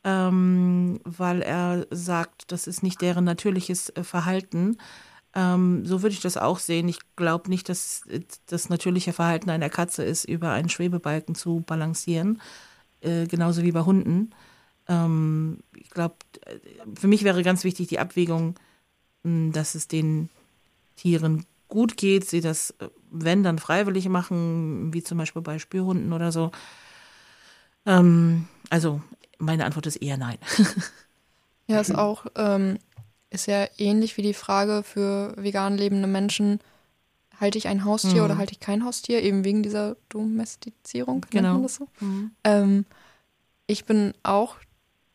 Ähm, 0.05 1.01
weil 1.03 1.41
er 1.41 1.85
sagt, 1.91 2.53
das 2.53 2.67
ist 2.67 2.83
nicht 2.83 3.01
deren 3.01 3.25
natürliches 3.25 3.89
äh, 3.89 4.03
Verhalten. 4.05 4.77
Ähm, 5.35 5.85
so 5.85 6.01
würde 6.01 6.13
ich 6.13 6.21
das 6.21 6.37
auch 6.37 6.59
sehen. 6.59 6.87
Ich 6.87 6.99
glaube 7.15 7.49
nicht, 7.49 7.69
dass 7.69 8.03
das 8.47 8.69
natürliche 8.69 9.13
Verhalten 9.13 9.49
einer 9.49 9.69
Katze 9.69 10.03
ist, 10.03 10.25
über 10.25 10.51
einen 10.51 10.69
Schwebebalken 10.69 11.35
zu 11.35 11.61
balancieren, 11.65 12.41
äh, 13.01 13.27
genauso 13.27 13.63
wie 13.63 13.71
bei 13.71 13.81
Hunden. 13.81 14.31
Ähm, 14.87 15.59
ich 15.75 15.89
glaube, 15.89 16.15
für 16.99 17.07
mich 17.07 17.23
wäre 17.23 17.43
ganz 17.43 17.63
wichtig 17.63 17.87
die 17.87 17.99
Abwägung, 17.99 18.55
hm, 19.23 19.51
dass 19.51 19.75
es 19.75 19.87
den 19.87 20.29
Tieren 20.95 21.45
gut 21.67 21.95
geht, 21.95 22.27
sie 22.27 22.41
das, 22.41 22.71
äh, 22.79 22.89
wenn, 23.11 23.43
dann 23.43 23.59
freiwillig 23.59 24.09
machen, 24.09 24.93
wie 24.93 25.03
zum 25.03 25.17
Beispiel 25.17 25.41
bei 25.41 25.59
Spürhunden 25.59 26.11
oder 26.11 26.31
so. 26.31 26.51
Ähm, 27.85 28.47
also 28.69 29.01
meine 29.37 29.65
Antwort 29.65 29.85
ist 29.85 29.97
eher 29.97 30.17
nein. 30.17 30.37
ja, 31.67 31.79
ist 31.79 31.95
auch 31.95 32.25
ähm, 32.35 32.79
ist 33.29 33.47
ja 33.47 33.67
ähnlich 33.77 34.17
wie 34.17 34.21
die 34.21 34.33
Frage 34.33 34.83
für 34.83 35.33
vegan 35.37 35.77
lebende 35.77 36.07
Menschen, 36.07 36.59
halte 37.39 37.57
ich 37.57 37.67
ein 37.67 37.85
Haustier 37.85 38.19
mhm. 38.19 38.25
oder 38.25 38.37
halte 38.37 38.53
ich 38.53 38.59
kein 38.59 38.83
Haustier, 38.83 39.21
eben 39.21 39.43
wegen 39.43 39.63
dieser 39.63 39.95
Domestizierung, 40.09 41.25
genau. 41.29 41.41
nennt 41.41 41.53
man 41.53 41.63
das 41.63 41.75
so? 41.75 41.87
Mhm. 41.99 42.31
Ähm, 42.43 42.85
ich 43.67 43.85
bin 43.85 44.13
auch 44.23 44.55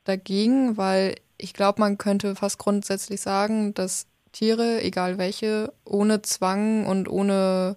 dagegen, 0.04 0.76
weil 0.76 1.16
ich 1.36 1.52
glaube, 1.52 1.80
man 1.80 1.98
könnte 1.98 2.36
fast 2.36 2.58
grundsätzlich 2.58 3.20
sagen, 3.20 3.74
dass 3.74 4.06
Tiere, 4.32 4.82
egal 4.82 5.18
welche, 5.18 5.72
ohne 5.84 6.22
Zwang 6.22 6.86
und 6.86 7.08
ohne 7.08 7.76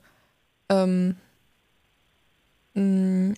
ähm, 0.70 1.16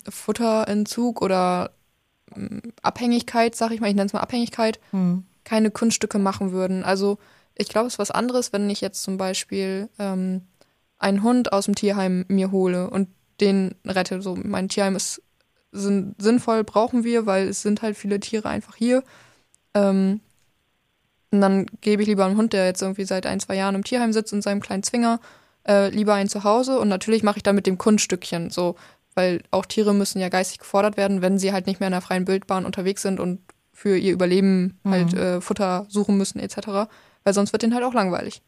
Futterentzug 0.09 1.21
oder 1.21 1.71
Abhängigkeit, 2.81 3.55
sag 3.55 3.71
ich 3.71 3.79
mal, 3.79 3.87
ich 3.87 3.95
nenne 3.95 4.07
es 4.07 4.13
mal 4.13 4.19
Abhängigkeit, 4.19 4.79
mhm 4.91 5.23
keine 5.43 5.71
Kunststücke 5.71 6.19
machen 6.19 6.51
würden. 6.51 6.83
Also 6.83 7.17
ich 7.55 7.69
glaube, 7.69 7.87
es 7.87 7.93
ist 7.93 7.99
was 7.99 8.11
anderes, 8.11 8.53
wenn 8.53 8.69
ich 8.69 8.81
jetzt 8.81 9.03
zum 9.03 9.17
Beispiel 9.17 9.89
ähm, 9.99 10.41
einen 10.97 11.23
Hund 11.23 11.53
aus 11.53 11.65
dem 11.65 11.75
Tierheim 11.75 12.25
mir 12.27 12.51
hole 12.51 12.89
und 12.89 13.09
den 13.41 13.75
rette. 13.85 14.21
So, 14.21 14.35
mein 14.35 14.69
Tierheim 14.69 14.95
ist 14.95 15.21
sind, 15.71 16.15
sinnvoll, 16.21 16.63
brauchen 16.63 17.03
wir, 17.03 17.25
weil 17.25 17.47
es 17.47 17.61
sind 17.61 17.81
halt 17.81 17.95
viele 17.95 18.19
Tiere 18.19 18.49
einfach 18.49 18.75
hier. 18.75 19.03
Ähm, 19.73 20.21
und 21.31 21.41
dann 21.41 21.67
gebe 21.81 22.01
ich 22.01 22.07
lieber 22.07 22.25
einen 22.25 22.37
Hund, 22.37 22.53
der 22.53 22.65
jetzt 22.65 22.81
irgendwie 22.81 23.05
seit 23.05 23.25
ein, 23.25 23.39
zwei 23.39 23.55
Jahren 23.55 23.75
im 23.75 23.83
Tierheim 23.83 24.13
sitzt 24.13 24.33
in 24.33 24.41
seinem 24.41 24.61
kleinen 24.61 24.83
Zwinger, 24.83 25.19
äh, 25.67 25.89
lieber 25.89 26.15
einen 26.15 26.29
zu 26.29 26.43
Hause. 26.43 26.79
Und 26.79 26.87
natürlich 26.87 27.23
mache 27.23 27.37
ich 27.37 27.43
dann 27.43 27.55
mit 27.55 27.67
dem 27.67 27.77
Kunststückchen 27.77 28.49
so, 28.49 28.75
weil 29.13 29.43
auch 29.51 29.65
Tiere 29.65 29.93
müssen 29.93 30.19
ja 30.19 30.29
geistig 30.29 30.59
gefordert 30.59 30.97
werden, 30.97 31.21
wenn 31.21 31.37
sie 31.37 31.53
halt 31.53 31.67
nicht 31.67 31.79
mehr 31.79 31.87
in 31.87 31.93
der 31.93 32.01
freien 32.01 32.25
Bildbahn 32.25 32.65
unterwegs 32.65 33.03
sind 33.03 33.19
und 33.19 33.39
für 33.79 33.97
ihr 33.97 34.11
Überleben 34.11 34.77
halt 34.83 35.13
mhm. 35.13 35.19
äh, 35.19 35.41
Futter 35.41 35.85
suchen 35.87 36.17
müssen 36.17 36.37
etc. 36.37 36.89
Weil 37.23 37.33
sonst 37.33 37.53
wird 37.53 37.63
denen 37.63 37.73
halt 37.73 37.85
auch 37.85 37.93
langweilig. 37.93 38.41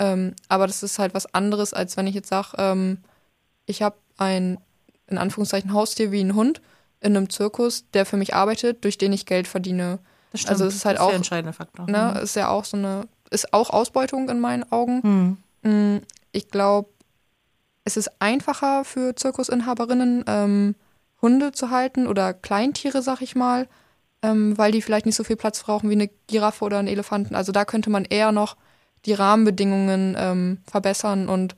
Ähm, 0.00 0.34
aber 0.48 0.66
das 0.66 0.82
ist 0.82 0.98
halt 0.98 1.14
was 1.14 1.32
anderes, 1.32 1.72
als 1.72 1.96
wenn 1.96 2.08
ich 2.08 2.14
jetzt 2.16 2.28
sage, 2.28 2.56
ähm, 2.58 2.98
ich 3.66 3.82
habe 3.82 3.94
ein, 4.18 4.58
in 5.06 5.16
Anführungszeichen, 5.16 5.72
Haustier 5.72 6.10
wie 6.10 6.20
ein 6.20 6.34
Hund 6.34 6.60
in 7.00 7.16
einem 7.16 7.30
Zirkus, 7.30 7.84
der 7.94 8.04
für 8.04 8.16
mich 8.16 8.34
arbeitet, 8.34 8.82
durch 8.82 8.98
den 8.98 9.12
ich 9.12 9.26
Geld 9.26 9.46
verdiene. 9.46 10.00
Das 10.32 10.40
stimmt. 10.40 10.50
Also 10.50 10.64
es 10.64 10.74
ist 10.74 10.84
halt 10.84 10.96
das 10.96 11.02
ist 11.02 11.04
auch. 11.04 11.10
Der 11.10 11.16
entscheidende 11.18 11.52
Faktor. 11.52 11.88
Ne, 11.88 12.14
mhm. 12.16 12.22
Ist 12.24 12.34
ja 12.34 12.48
auch 12.48 12.64
so 12.64 12.76
eine, 12.76 13.06
ist 13.30 13.54
auch 13.54 13.70
Ausbeutung 13.70 14.28
in 14.28 14.40
meinen 14.40 14.64
Augen. 14.72 15.38
Mhm. 15.62 16.00
Ich 16.32 16.48
glaube, 16.48 16.88
es 17.84 17.96
ist 17.96 18.10
einfacher 18.18 18.84
für 18.84 19.14
Zirkusinhaberinnen, 19.14 20.24
ähm, 20.26 20.74
Hunde 21.22 21.52
zu 21.52 21.70
halten 21.70 22.08
oder 22.08 22.34
Kleintiere, 22.34 23.02
sag 23.02 23.20
ich 23.22 23.36
mal, 23.36 23.68
ähm, 24.24 24.56
weil 24.56 24.72
die 24.72 24.80
vielleicht 24.80 25.04
nicht 25.04 25.16
so 25.16 25.24
viel 25.24 25.36
Platz 25.36 25.62
brauchen 25.62 25.90
wie 25.90 25.94
eine 25.94 26.08
Giraffe 26.28 26.64
oder 26.64 26.78
ein 26.78 26.88
Elefanten. 26.88 27.34
Also 27.34 27.52
da 27.52 27.66
könnte 27.66 27.90
man 27.90 28.06
eher 28.06 28.32
noch 28.32 28.56
die 29.04 29.12
Rahmenbedingungen 29.12 30.16
ähm, 30.18 30.58
verbessern 30.64 31.28
und 31.28 31.54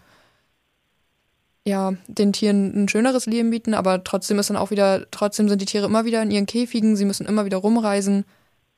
ja, 1.64 1.94
den 2.08 2.32
Tieren 2.32 2.84
ein 2.84 2.88
schöneres 2.88 3.26
Leben 3.26 3.50
bieten, 3.50 3.74
aber 3.74 4.02
trotzdem 4.02 4.38
ist 4.40 4.50
dann 4.50 4.56
auch 4.56 4.72
wieder, 4.72 5.08
trotzdem 5.12 5.48
sind 5.48 5.60
die 5.60 5.66
Tiere 5.66 5.86
immer 5.86 6.04
wieder 6.04 6.22
in 6.22 6.30
ihren 6.32 6.46
Käfigen, 6.46 6.96
sie 6.96 7.04
müssen 7.04 7.26
immer 7.26 7.44
wieder 7.44 7.58
rumreisen. 7.58 8.24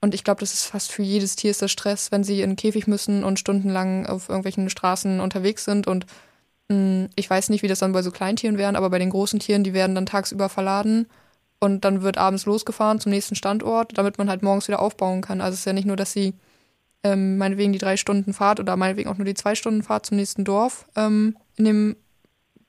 Und 0.00 0.14
ich 0.14 0.22
glaube, 0.22 0.40
das 0.40 0.52
ist 0.52 0.64
fast 0.64 0.92
für 0.92 1.02
jedes 1.02 1.36
Tier 1.36 1.50
ist 1.50 1.62
das 1.62 1.70
Stress, 1.70 2.12
wenn 2.12 2.24
sie 2.24 2.42
in 2.42 2.50
den 2.50 2.56
Käfig 2.56 2.86
müssen 2.86 3.24
und 3.24 3.38
stundenlang 3.38 4.06
auf 4.06 4.28
irgendwelchen 4.28 4.70
Straßen 4.70 5.20
unterwegs 5.20 5.64
sind. 5.64 5.86
Und 5.86 6.06
mh, 6.68 6.76
hm, 6.76 7.08
ich 7.16 7.28
weiß 7.28 7.48
nicht, 7.50 7.62
wie 7.62 7.68
das 7.68 7.78
dann 7.78 7.92
bei 7.92 8.02
so 8.02 8.10
Kleintieren 8.10 8.58
wären, 8.58 8.76
aber 8.76 8.90
bei 8.90 8.98
den 8.98 9.10
großen 9.10 9.40
Tieren, 9.40 9.64
die 9.64 9.74
werden 9.74 9.94
dann 9.94 10.06
tagsüber 10.06 10.48
verladen 10.48 11.06
und 11.60 11.84
dann 11.84 12.02
wird 12.02 12.18
abends 12.18 12.46
losgefahren 12.46 13.00
zum 13.00 13.10
nächsten 13.10 13.34
Standort, 13.34 13.96
damit 13.98 14.18
man 14.18 14.30
halt 14.30 14.42
morgens 14.42 14.68
wieder 14.68 14.80
aufbauen 14.80 15.22
kann. 15.22 15.40
Also 15.40 15.54
es 15.54 15.60
ist 15.60 15.66
ja 15.66 15.72
nicht 15.72 15.86
nur, 15.86 15.96
dass 15.96 16.12
sie 16.12 16.34
ähm, 17.02 17.38
meinetwegen 17.38 17.72
die 17.72 17.78
drei 17.78 17.96
Stunden 17.96 18.32
Fahrt 18.32 18.60
oder 18.60 18.76
meinetwegen 18.76 19.08
auch 19.08 19.16
nur 19.16 19.24
die 19.24 19.34
zwei 19.34 19.54
Stunden 19.54 19.82
Fahrt 19.82 20.06
zum 20.06 20.16
nächsten 20.16 20.44
Dorf 20.44 20.86
ähm, 20.96 21.36
in 21.56 21.64
dem, 21.64 21.96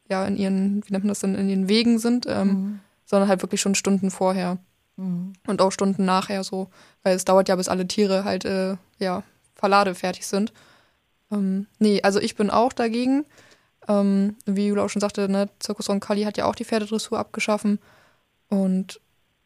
ja, 0.10 0.26
in 0.26 0.38
ihren, 0.38 0.84
wie 0.86 0.92
nennt 0.92 1.04
man 1.04 1.10
das 1.10 1.20
denn, 1.20 1.36
in 1.36 1.50
ihren 1.50 1.70
Wegen 1.70 2.00
sind, 2.00 2.26
ähm, 2.28 2.48
mhm. 2.48 2.80
sondern 3.06 3.30
halt 3.30 3.42
wirklich 3.42 3.62
schon 3.62 3.76
Stunden 3.76 4.12
vorher. 4.12 4.58
Mhm. 4.98 5.34
Und 5.48 5.62
auch 5.62 5.72
Stunden 5.72 6.06
nachher 6.06 6.44
so. 6.44 6.70
Weil 7.04 7.16
es 7.16 7.26
dauert 7.26 7.50
ja, 7.50 7.56
bis 7.56 7.70
alle 7.70 7.88
Tiere 7.88 8.24
halt, 8.24 8.46
äh, 8.46 8.76
ja, 8.98 9.24
verladefertig 9.56 10.26
sind. 10.26 10.54
Ähm, 11.32 11.68
nee, 11.78 12.02
also 12.02 12.20
ich 12.20 12.36
bin 12.36 12.50
auch 12.50 12.74
dagegen. 12.74 13.26
Ähm, 13.88 14.36
wie 14.46 14.68
Jula 14.68 14.84
auch 14.84 14.90
schon 14.90 15.00
sagte, 15.00 15.30
ne, 15.30 15.50
Zirkus 15.60 15.90
Roncalli 15.90 16.24
hat 16.24 16.38
ja 16.38 16.46
auch 16.46 16.56
die 16.56 16.66
Pferdedressur 16.66 17.18
abgeschaffen. 17.18 17.80
Und 18.50 19.00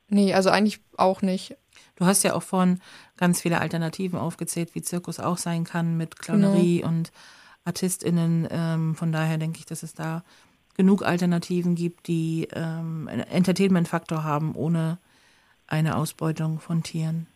nee, 0.08 0.34
also 0.34 0.50
eigentlich 0.50 0.80
auch 0.98 1.22
nicht. 1.22 1.56
Du 1.96 2.06
hast 2.06 2.24
ja 2.24 2.34
auch 2.34 2.44
vorhin 2.44 2.80
ganz 3.18 3.42
viele 3.42 3.62
Alternativen 3.62 4.18
aufgezählt, 4.18 4.74
wie 4.74 4.82
Zirkus 4.82 5.20
auch 5.20 5.38
sein 5.38 5.64
kann 5.64 5.98
mit 5.98 6.18
Clownerie 6.18 6.78
genau. 6.78 6.90
und 6.90 7.12
ArtistInnen. 7.66 8.48
Ähm, 8.50 8.96
von 8.96 9.12
daher 9.12 9.38
denke 9.38 9.60
ich, 9.60 9.66
dass 9.66 9.84
es 9.84 9.94
da 9.94 10.24
genug 10.76 11.04
Alternativen 11.04 11.76
gibt, 11.76 12.08
die 12.08 12.48
ähm, 12.54 13.08
einen 13.08 13.22
Entertainment-Faktor 13.22 14.24
haben, 14.24 14.56
ohne 14.56 14.98
eine 15.68 15.98
Ausbeutung 15.98 16.60
von 16.60 16.84
Tieren. 16.84 17.28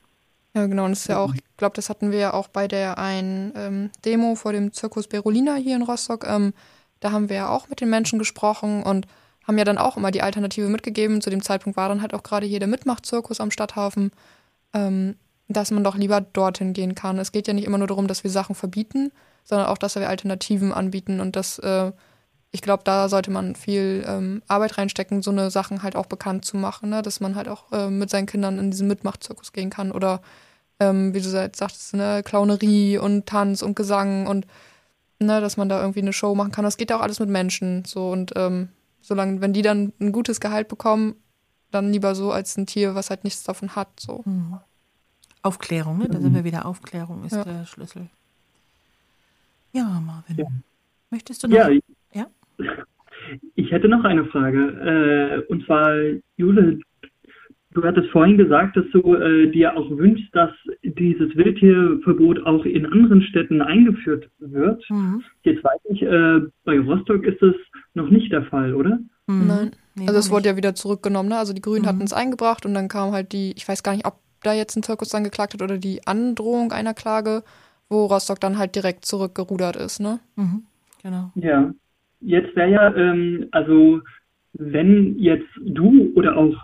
Ja, 0.56 0.66
genau. 0.66 0.86
Und 0.86 0.92
das 0.92 1.02
ist 1.02 1.08
ja 1.08 1.20
auch, 1.20 1.34
ich 1.34 1.42
glaube, 1.58 1.76
das 1.76 1.90
hatten 1.90 2.12
wir 2.12 2.20
ja 2.20 2.34
auch 2.34 2.48
bei 2.48 2.68
der 2.68 2.98
einen 2.98 3.54
ähm, 3.56 3.90
Demo 4.06 4.36
vor 4.36 4.54
dem 4.54 4.74
Zirkus 4.74 5.08
Berolina 5.08 5.56
hier 5.56 5.76
in 5.76 5.84
Rostock. 5.84 6.26
Ähm, 6.28 6.54
da 7.00 7.12
haben 7.12 7.30
wir 7.30 7.36
ja 7.36 7.50
auch 7.50 7.70
mit 7.70 7.80
den 7.80 7.90
Menschen 7.90 8.18
gesprochen 8.18 8.82
und 8.82 9.06
haben 9.48 9.58
ja 9.58 9.64
dann 9.64 9.78
auch 9.78 9.98
immer 9.98 10.12
die 10.12 10.22
Alternative 10.22 10.68
mitgegeben. 10.68 11.22
Zu 11.22 11.30
dem 11.30 11.42
Zeitpunkt 11.42 11.78
war 11.78 11.90
dann 11.90 12.02
halt 12.02 12.14
auch 12.14 12.24
gerade 12.24 12.46
hier 12.46 12.60
der 12.60 12.68
Mitmachtzirkus 12.68 13.40
am 13.40 13.52
Stadthafen, 13.52 14.12
ähm, 14.74 15.16
dass 15.48 15.72
man 15.72 15.84
doch 15.84 15.96
lieber 15.96 16.20
dorthin 16.22 16.74
gehen 16.74 16.94
kann. 16.94 17.18
Es 17.18 17.32
geht 17.32 17.48
ja 17.48 17.54
nicht 17.54 17.66
immer 17.66 17.78
nur 17.78 17.88
darum, 17.88 18.08
dass 18.08 18.24
wir 18.24 18.32
Sachen 18.32 18.56
verbieten, 18.56 19.12
sondern 19.46 19.68
auch, 19.68 19.78
dass 19.78 19.96
wir 19.96 20.10
Alternativen 20.10 20.74
anbieten 20.74 21.22
und 21.22 21.36
das 21.36 21.60
äh, 21.60 21.92
ich 22.52 22.62
glaube, 22.62 22.84
da 22.84 23.10
sollte 23.10 23.30
man 23.30 23.56
viel 23.56 24.06
ähm, 24.08 24.42
Arbeit 24.48 24.78
reinstecken, 24.78 25.22
so 25.22 25.32
eine 25.32 25.52
Sachen 25.52 25.84
halt 25.84 25.96
auch 25.96 26.06
bekannt 26.06 26.46
zu 26.46 26.58
machen, 26.58 26.90
ne? 26.90 27.02
dass 27.02 27.20
man 27.20 27.36
halt 27.36 27.50
auch 27.50 27.72
äh, 27.72 27.90
mit 27.90 28.10
seinen 28.10 28.26
Kindern 28.26 28.58
in 28.58 28.72
diesen 28.72 28.88
Mitmachzirkus 28.88 29.52
gehen 29.52 29.70
kann 29.70 29.92
oder 29.92 30.22
ähm, 30.80 31.14
wie 31.14 31.22
du 31.22 31.30
sagtest, 31.30 31.94
ne, 31.96 32.22
Clownerie 32.24 32.98
und 32.98 33.26
Tanz 33.26 33.62
und 33.62 33.76
Gesang 33.76 34.28
und 34.28 34.46
ne, 35.20 35.42
dass 35.42 35.58
man 35.58 35.70
da 35.70 35.82
irgendwie 35.82 36.02
eine 36.02 36.14
Show 36.14 36.36
machen 36.36 36.52
kann. 36.52 36.64
Das 36.64 36.78
geht 36.78 36.90
ja 36.90 36.98
auch 36.98 37.02
alles 37.02 37.20
mit 37.20 37.30
Menschen 37.30 37.84
so 37.86 38.12
und 38.12 38.34
ähm, 38.36 38.70
solange, 39.08 39.40
wenn 39.40 39.54
die 39.54 39.62
dann 39.62 39.94
ein 40.02 40.12
gutes 40.12 40.42
Gehalt 40.42 40.68
bekommen, 40.68 41.16
dann 41.72 41.94
lieber 41.94 42.14
so 42.14 42.32
als 42.32 42.58
ein 42.58 42.66
Tier, 42.66 42.94
was 42.94 43.10
halt 43.10 43.24
nichts 43.24 43.44
davon 43.44 43.76
hat. 43.76 43.88
So. 44.00 44.22
Mhm. 44.26 44.60
Aufklärung, 45.42 45.98
ne? 46.00 46.10
Da 46.10 46.20
sind 46.20 46.36
wir 46.36 46.44
wieder. 46.44 46.66
Aufklärung 46.66 47.24
ist 47.24 47.32
ja. 47.32 47.44
der 47.46 47.66
Schlüssel. 47.66 48.08
Ja, 49.72 50.02
Marvin. 50.06 50.38
Ja. 50.38 50.46
Möchtest 51.10 51.44
du 51.44 51.48
noch? 51.48 51.56
Ja, 51.56 51.70
ja? 52.14 52.28
Ich 53.56 53.72
hätte 53.72 53.88
noch 53.88 54.04
eine 54.04 54.26
Frage. 54.26 55.46
Äh, 55.48 55.52
und 55.52 55.66
zwar, 55.66 55.90
Jule, 56.36 56.80
du 57.72 57.84
hattest 57.84 58.10
vorhin 58.10 58.38
gesagt, 58.38 58.76
dass 58.76 58.86
du 58.92 59.16
äh, 59.16 59.50
dir 59.52 59.78
auch 59.78 59.90
wünschst, 59.90 60.36
dass 60.36 60.52
dieses 60.84 61.34
Wildtierverbot 61.36 62.46
auch 62.46 62.66
in 62.66 62.86
anderen 62.86 63.22
Städten 63.22 63.62
eingeführt 63.62 64.30
wird. 64.40 64.84
Mhm. 64.90 65.24
Jetzt 65.44 65.64
weiß 65.64 65.80
ich, 65.92 66.02
äh, 66.02 66.42
bei 66.66 66.80
Rostock 66.80 67.24
ist 67.24 67.42
das 67.42 67.56
noch 67.98 68.10
nicht 68.10 68.32
der 68.32 68.44
Fall, 68.44 68.74
oder? 68.74 69.00
Mhm. 69.28 69.48
Nein. 69.48 69.72
Nee, 69.96 70.08
also 70.08 70.20
es 70.20 70.32
wurde 70.32 70.50
ja 70.50 70.58
wieder 70.58 70.76
zurückgenommen. 70.76 71.30
Ne? 71.30 71.38
Also 71.38 71.54
die 71.54 71.62
Grünen 71.62 71.84
mhm. 71.84 71.88
hatten 71.88 72.04
es 72.04 72.14
eingebracht 72.14 72.66
und 72.66 72.74
dann 72.74 72.88
kam 72.88 73.12
halt 73.12 73.34
die, 73.34 73.54
ich 73.58 73.68
weiß 73.68 73.84
gar 73.84 73.94
nicht, 73.94 74.06
ob 74.06 74.20
da 74.44 74.54
jetzt 74.54 74.76
ein 74.76 74.84
Zirkus 74.84 75.10
dann 75.10 75.24
geklagt 75.24 75.54
hat 75.54 75.62
oder 75.62 75.78
die 75.78 76.06
Androhung 76.06 76.72
einer 76.72 76.94
Klage, 76.94 77.44
wo 77.90 78.06
Rostock 78.06 78.40
dann 78.40 78.58
halt 78.58 78.76
direkt 78.76 79.06
zurückgerudert 79.06 79.76
ist. 79.76 80.00
Ne? 80.00 80.20
Mhm. 80.36 80.64
Genau. 81.04 81.32
Ja. 81.36 81.74
Jetzt 82.22 82.56
wäre 82.56 82.72
ja, 82.72 82.96
ähm, 82.96 83.48
also 83.52 84.02
wenn 84.54 85.18
jetzt 85.20 85.50
du 85.62 86.12
oder 86.16 86.36
auch 86.36 86.56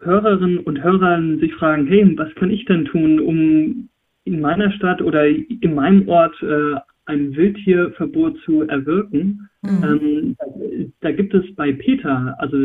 Hörerinnen 0.00 0.58
und 0.58 0.82
Hörer 0.82 1.38
sich 1.38 1.54
fragen, 1.54 1.86
hey, 1.86 2.16
was 2.16 2.34
kann 2.36 2.50
ich 2.50 2.64
denn 2.64 2.86
tun, 2.86 3.20
um 3.20 3.88
in 4.24 4.40
meiner 4.40 4.70
Stadt 4.72 5.02
oder 5.02 5.26
in 5.26 5.74
meinem 5.74 6.08
Ort 6.08 6.34
äh, 6.42 6.76
ein 7.10 7.36
Wildtierverbot 7.36 8.38
zu 8.44 8.62
erwirken, 8.62 9.48
mhm. 9.62 10.36
ähm, 10.38 10.92
da, 11.00 11.12
gibt 11.12 11.34
es 11.34 11.44
bei 11.54 11.72
Peter, 11.72 12.36
also 12.38 12.56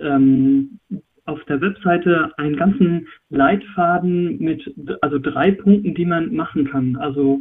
ähm, 0.00 0.78
auf 1.24 1.44
der 1.44 1.60
Webseite 1.60 2.32
einen 2.38 2.56
ganzen 2.56 3.06
Leitfaden 3.28 4.38
mit 4.38 4.72
also 5.02 5.18
drei 5.18 5.50
Punkten, 5.50 5.94
die 5.94 6.06
man 6.06 6.34
machen 6.34 6.68
kann. 6.70 6.96
Also 6.96 7.40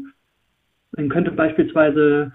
man 0.96 1.10
könnte 1.10 1.32
beispielsweise 1.32 2.34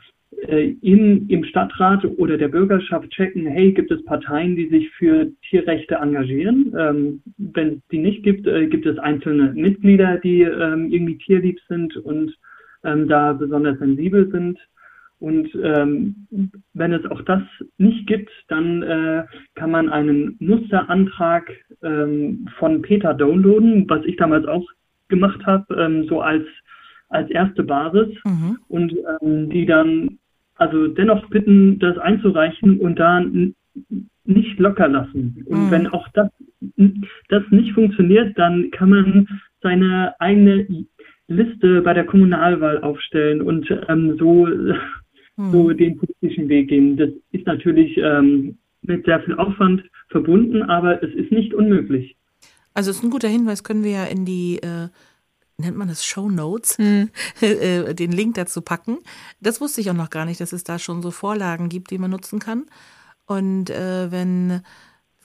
äh, 0.49 0.75
in, 0.81 1.29
im 1.29 1.45
Stadtrat 1.45 2.05
oder 2.17 2.39
der 2.39 2.49
Bürgerschaft 2.49 3.11
checken, 3.11 3.47
hey, 3.47 3.73
gibt 3.73 3.91
es 3.91 4.05
Parteien, 4.05 4.57
die 4.57 4.69
sich 4.69 4.89
für 4.93 5.31
Tierrechte 5.49 5.97
engagieren? 5.97 6.75
Ähm, 6.79 7.23
wenn 7.37 7.69
es 7.75 7.81
die 7.91 7.99
nicht 7.99 8.23
gibt, 8.23 8.47
äh, 8.47 8.67
gibt 8.67 8.87
es 8.87 8.99
einzelne 8.99 9.53
Mitglieder, 9.53 10.19
die 10.19 10.43
ähm, 10.43 10.91
irgendwie 10.91 11.19
tierlieb 11.19 11.59
sind 11.69 11.97
und 11.99 12.35
ähm, 12.85 13.09
da 13.09 13.33
besonders 13.33 13.79
sensibel 13.79 14.31
sind. 14.31 14.59
Und 15.19 15.49
ähm, 15.63 16.27
wenn 16.75 16.93
es 16.93 17.07
auch 17.07 17.23
das 17.23 17.43
nicht 17.79 18.09
gibt, 18.09 18.31
dann 18.49 18.83
äh, 18.83 19.25
kann 19.55 19.71
man 19.71 19.89
einen 19.89 20.37
Musterantrag 20.41 21.49
ähm, 21.83 22.49
von 22.59 22.83
Peter 22.83 23.15
downloaden, 23.15 23.89
was 23.89 24.05
ich 24.05 24.17
damals 24.17 24.47
auch 24.47 24.67
gemacht 25.09 25.47
habe, 25.47 25.75
ähm, 25.77 26.07
so 26.09 26.21
als 26.21 26.45
als 27.13 27.31
erste 27.31 27.63
Basis 27.63 28.09
mhm. 28.25 28.59
und 28.69 28.95
ähm, 29.21 29.51
die 29.51 29.67
dann 29.67 30.19
also 30.55 30.89
dennoch 30.89 31.29
bitten, 31.29 31.79
das 31.79 31.99
einzureichen 31.99 32.81
und 32.81 32.99
da 32.99 33.25
nicht 34.25 34.59
locker 34.59 34.89
lassen. 34.89 35.45
Und 35.47 35.67
mhm. 35.67 35.71
wenn 35.71 35.87
auch 35.89 36.07
das, 36.15 36.29
das 37.29 37.43
nicht 37.51 37.73
funktioniert, 37.73 38.39
dann 38.39 38.71
kann 38.71 38.91
man 38.91 39.29
seine 39.61 40.15
eigene 40.21 40.67
Liste 41.33 41.83
bei 41.83 41.95
der 41.95 42.05
Kommunalwahl 42.05 42.83
aufstellen 42.83 43.43
und 43.43 43.69
ähm, 43.89 44.17
so, 44.19 44.47
mhm. 44.47 45.53
so 45.53 45.71
den 45.73 45.99
politischen 45.99 46.49
Weg 46.49 46.69
gehen. 46.69 46.97
Das 46.97 47.11
ist 47.33 47.47
natürlich 47.47 47.97
ähm, 47.99 48.59
mit 48.83 49.05
sehr 49.05 49.21
viel 49.21 49.35
Aufwand 49.35 49.83
verbunden, 50.09 50.63
aber 50.63 51.03
es 51.03 51.15
ist 51.15 51.33
nicht 51.33 51.55
unmöglich. 51.55 52.17
Also 52.75 52.91
es 52.91 52.99
ist 52.99 53.05
ein 53.05 53.11
guter 53.11 53.29
Hinweis, 53.29 53.65
können 53.65 53.85
wir 53.85 53.91
ja 53.91 54.05
in 54.05 54.25
die 54.25 54.59
äh, 54.59 54.89
nennt 55.59 55.77
man 55.77 55.89
das 55.89 56.05
Show 56.05 56.29
Notes, 56.29 56.79
mhm. 56.79 57.11
den 57.41 58.13
Link 58.13 58.35
dazu 58.35 58.63
packen. 58.63 58.99
Das 59.41 59.61
wusste 59.61 59.81
ich 59.81 59.91
auch 59.91 59.95
noch 59.95 60.11
gar 60.11 60.25
nicht, 60.25 60.41
dass 60.41 60.53
es 60.53 60.65
da 60.65 60.79
schon 60.79 61.03
so 61.03 61.11
Vorlagen 61.11 61.69
gibt, 61.69 61.91
die 61.91 61.99
man 61.99 62.11
nutzen 62.11 62.39
kann. 62.39 62.67
Und 63.27 63.71
äh, 63.71 64.11
wenn 64.11 64.63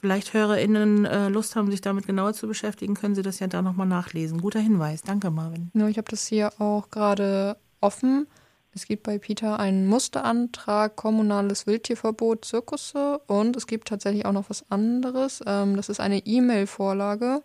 vielleicht 0.00 0.32
HörerInnen 0.32 1.04
äh, 1.04 1.28
Lust 1.28 1.56
haben, 1.56 1.70
sich 1.70 1.80
damit 1.80 2.06
genauer 2.06 2.32
zu 2.32 2.46
beschäftigen, 2.46 2.94
können 2.94 3.14
sie 3.14 3.22
das 3.22 3.40
ja 3.40 3.46
da 3.46 3.62
nochmal 3.62 3.86
nachlesen. 3.86 4.40
Guter 4.40 4.60
Hinweis. 4.60 5.02
Danke, 5.02 5.30
Marvin. 5.30 5.70
Ja, 5.74 5.88
ich 5.88 5.98
habe 5.98 6.10
das 6.10 6.26
hier 6.26 6.52
auch 6.60 6.90
gerade 6.90 7.56
offen. 7.80 8.26
Es 8.72 8.86
gibt 8.86 9.02
bei 9.02 9.18
Peter 9.18 9.58
einen 9.58 9.86
Musterantrag 9.86 10.94
kommunales 10.94 11.66
Wildtierverbot 11.66 12.44
Zirkusse 12.44 13.18
und 13.26 13.56
es 13.56 13.66
gibt 13.66 13.88
tatsächlich 13.88 14.26
auch 14.26 14.32
noch 14.32 14.50
was 14.50 14.70
anderes. 14.70 15.42
Ähm, 15.46 15.76
das 15.76 15.88
ist 15.88 16.00
eine 16.00 16.18
E-Mail-Vorlage 16.24 17.42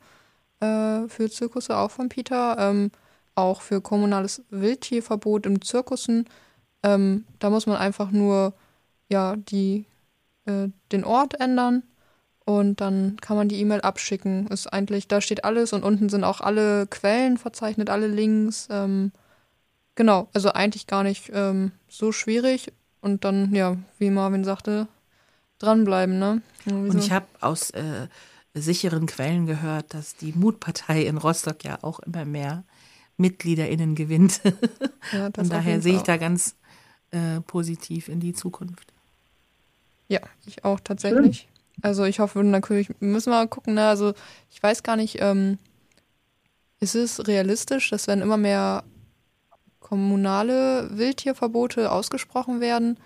äh, 0.59 1.07
für 1.07 1.29
Zirkusse, 1.29 1.77
auch 1.77 1.91
von 1.91 2.09
Peter. 2.09 2.57
Ähm, 2.59 2.91
auch 3.35 3.61
für 3.61 3.81
kommunales 3.81 4.43
Wildtierverbot 4.49 5.45
im 5.45 5.61
Zirkussen. 5.61 6.29
Ähm, 6.83 7.25
da 7.39 7.49
muss 7.49 7.65
man 7.65 7.77
einfach 7.77 8.11
nur 8.11 8.53
ja, 9.09 9.35
die, 9.35 9.85
äh, 10.45 10.69
den 10.91 11.03
Ort 11.03 11.39
ändern 11.39 11.83
und 12.45 12.81
dann 12.81 13.17
kann 13.21 13.37
man 13.37 13.47
die 13.47 13.59
E-Mail 13.59 13.81
abschicken. 13.81 14.47
Ist 14.47 14.67
eigentlich, 14.67 15.07
da 15.07 15.21
steht 15.21 15.45
alles 15.45 15.73
und 15.73 15.83
unten 15.83 16.09
sind 16.09 16.23
auch 16.23 16.41
alle 16.41 16.87
Quellen 16.87 17.37
verzeichnet, 17.37 17.89
alle 17.89 18.07
Links. 18.07 18.67
Ähm, 18.69 19.11
genau, 19.95 20.27
also 20.33 20.51
eigentlich 20.51 20.87
gar 20.87 21.03
nicht 21.03 21.31
ähm, 21.33 21.71
so 21.87 22.11
schwierig. 22.11 22.71
Und 23.01 23.25
dann, 23.25 23.53
ja, 23.53 23.77
wie 23.99 24.09
Marvin 24.09 24.43
sagte, 24.43 24.87
dranbleiben, 25.59 26.19
ne? 26.19 26.41
Und 26.65 26.97
ich 26.97 27.11
habe 27.11 27.25
aus 27.41 27.69
äh, 27.71 28.07
sicheren 28.53 29.05
Quellen 29.07 29.45
gehört, 29.45 29.93
dass 29.93 30.15
die 30.15 30.31
Mutpartei 30.33 31.03
in 31.03 31.17
Rostock 31.17 31.63
ja 31.63 31.79
auch 31.81 31.99
immer 31.99 32.25
mehr 32.25 32.63
MitgliederInnen 33.17 33.95
gewinnt. 33.95 34.41
Ja, 35.11 35.29
Von 35.35 35.49
daher 35.49 35.81
sehe 35.81 35.97
ich 35.97 36.01
da 36.03 36.15
ganz 36.15 36.55
äh, 37.11 37.41
positiv 37.41 38.07
in 38.07 38.21
die 38.21 38.33
Zukunft. 38.33 38.93
Ja, 40.07 40.21
ich 40.45 40.63
auch 40.63 40.79
tatsächlich. 40.79 41.49
Also 41.81 42.05
ich 42.05 42.19
hoffe 42.19 42.43
natürlich, 42.43 42.89
müssen 42.99 43.31
wir 43.31 43.37
mal 43.37 43.47
gucken, 43.47 43.73
ne? 43.73 43.87
also 43.87 44.13
ich 44.51 44.61
weiß 44.61 44.83
gar 44.83 44.95
nicht, 44.95 45.17
ähm, 45.21 45.57
ist 46.79 46.95
es 46.95 47.27
realistisch, 47.27 47.89
dass 47.89 48.07
wenn 48.07 48.21
immer 48.21 48.37
mehr 48.37 48.83
kommunale 49.79 50.89
Wildtierverbote 50.91 51.91
ausgesprochen 51.91 52.61
werden, 52.61 52.97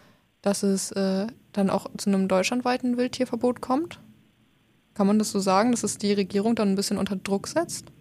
dass 0.41 0.63
es 0.63 0.91
äh, 0.91 1.27
dann 1.53 1.69
auch 1.69 1.87
zu 1.97 2.09
einem 2.09 2.27
deutschlandweiten 2.27 2.97
Wildtierverbot 2.97 3.61
kommt? 3.61 3.99
Kann 4.93 5.07
man 5.07 5.19
das 5.19 5.31
so 5.31 5.39
sagen, 5.39 5.71
dass 5.71 5.83
es 5.83 5.97
die 5.97 6.13
Regierung 6.13 6.55
dann 6.55 6.69
ein 6.69 6.75
bisschen 6.75 6.97
unter 6.97 7.15
Druck 7.15 7.47
setzt? 7.47 7.91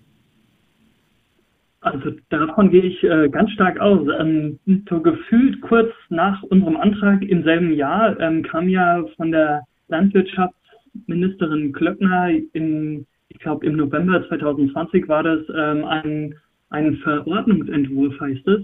Also 1.80 2.10
davon 2.30 2.70
gehe 2.70 2.82
ich 2.82 3.02
äh, 3.04 3.28
ganz 3.28 3.50
stark 3.52 3.78
aus. 3.78 4.06
Ähm, 4.18 4.58
so 4.88 5.00
gefühlt 5.00 5.60
kurz 5.60 5.92
nach 6.08 6.42
unserem 6.44 6.76
Antrag 6.76 7.22
im 7.22 7.44
selben 7.44 7.74
Jahr 7.74 8.18
ähm, 8.18 8.42
kam 8.42 8.68
ja 8.68 9.04
von 9.16 9.30
der 9.30 9.62
Landwirtschaftsministerin 9.88 11.72
Klöckner 11.72 12.30
im, 12.52 13.06
ich 13.28 13.38
glaube 13.38 13.66
im 13.66 13.76
November 13.76 14.26
2020 14.28 15.08
war 15.08 15.22
das, 15.22 15.40
ähm, 15.54 15.84
ein, 15.84 16.34
ein 16.70 16.96
Verordnungsentwurf 16.98 18.18
heißt 18.20 18.48
es, 18.48 18.62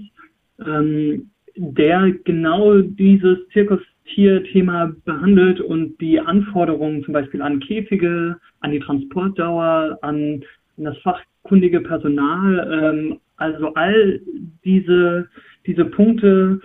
ähm, 0.66 1.30
der 1.56 2.12
genau 2.24 2.80
dieses 2.80 3.38
Zirkus 3.52 3.80
Tierthema 4.14 4.92
behandelt 5.04 5.60
und 5.60 6.00
die 6.00 6.18
Anforderungen 6.20 7.04
zum 7.04 7.14
Beispiel 7.14 7.40
an 7.40 7.60
Käfige, 7.60 8.36
an 8.60 8.72
die 8.72 8.80
Transportdauer, 8.80 9.98
an, 10.02 10.42
an 10.76 10.84
das 10.84 10.98
fachkundige 10.98 11.80
Personal, 11.80 12.68
ähm, 12.72 13.20
also 13.36 13.72
all 13.74 14.20
diese, 14.64 15.28
diese 15.66 15.84
Punkte 15.84 16.60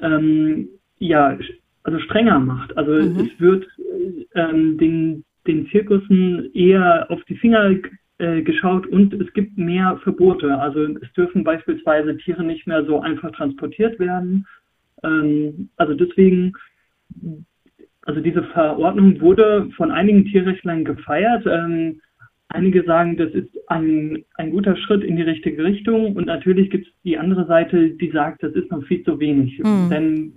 ähm, 0.00 0.68
ja, 0.98 1.38
also 1.82 1.98
strenger 2.00 2.38
macht. 2.38 2.76
Also 2.76 2.92
mhm. 2.92 3.20
es 3.20 3.40
wird 3.40 3.66
ähm, 4.34 4.78
den, 4.78 5.24
den 5.46 5.66
Zirkussen 5.68 6.50
eher 6.54 7.10
auf 7.10 7.22
die 7.24 7.36
Finger 7.36 7.74
äh, 8.18 8.42
geschaut 8.42 8.86
und 8.86 9.14
es 9.14 9.32
gibt 9.32 9.56
mehr 9.56 9.98
Verbote. 10.02 10.58
Also 10.58 10.80
es 11.00 11.12
dürfen 11.12 11.44
beispielsweise 11.44 12.16
Tiere 12.18 12.44
nicht 12.44 12.66
mehr 12.66 12.84
so 12.84 13.00
einfach 13.00 13.30
transportiert 13.32 13.98
werden. 13.98 14.46
Ähm, 15.02 15.70
also 15.76 15.94
deswegen, 15.94 16.52
also 18.02 18.20
diese 18.20 18.42
Verordnung 18.42 19.20
wurde 19.20 19.70
von 19.76 19.90
einigen 19.90 20.24
Tierrechtlern 20.26 20.84
gefeiert. 20.84 21.46
Ähm, 21.46 22.00
einige 22.48 22.82
sagen, 22.84 23.16
das 23.16 23.30
ist 23.32 23.50
ein, 23.68 24.24
ein 24.34 24.50
guter 24.50 24.76
Schritt 24.76 25.04
in 25.04 25.16
die 25.16 25.22
richtige 25.22 25.62
Richtung 25.62 26.16
und 26.16 26.26
natürlich 26.26 26.70
gibt 26.70 26.86
es 26.86 26.92
die 27.04 27.18
andere 27.18 27.46
Seite, 27.46 27.90
die 27.90 28.10
sagt, 28.10 28.42
das 28.42 28.52
ist 28.52 28.70
noch 28.70 28.82
viel 28.84 29.02
zu 29.04 29.20
wenig. 29.20 29.58
Mhm. 29.60 29.90
Denn 29.90 30.32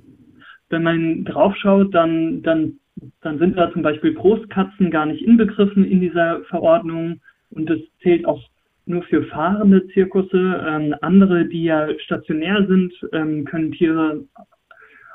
wenn 0.71 0.83
man 0.83 1.25
draufschaut, 1.25 1.93
dann, 1.93 2.41
dann, 2.43 2.79
dann 3.21 3.37
sind 3.39 3.57
da 3.57 3.71
zum 3.71 3.81
Beispiel 3.81 4.13
Großkatzen 4.13 4.91
gar 4.91 5.05
nicht 5.05 5.23
inbegriffen 5.23 5.85
in 5.85 6.01
dieser 6.01 6.41
Verordnung 6.45 7.21
und 7.51 7.69
das 7.69 7.79
zählt 8.01 8.25
auch 8.25 8.41
nur 8.85 9.03
für 9.03 9.23
fahrende 9.25 9.87
Zirkusse. 9.89 10.65
Ähm, 10.67 10.95
andere, 11.01 11.45
die 11.45 11.63
ja 11.63 11.87
stationär 11.99 12.65
sind, 12.67 12.93
ähm, 13.13 13.45
können 13.45 13.71
Tiere 13.71 14.25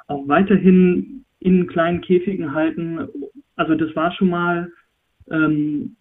auch 0.09 0.27
weiterhin 0.29 1.25
in 1.41 1.67
kleinen 1.67 2.01
Käfigen 2.01 2.55
halten. 2.55 3.09
Also 3.57 3.75
das 3.75 3.95
war 3.97 4.13
schon 4.13 4.31
mal, 4.31 4.71
ähm, 5.31 5.97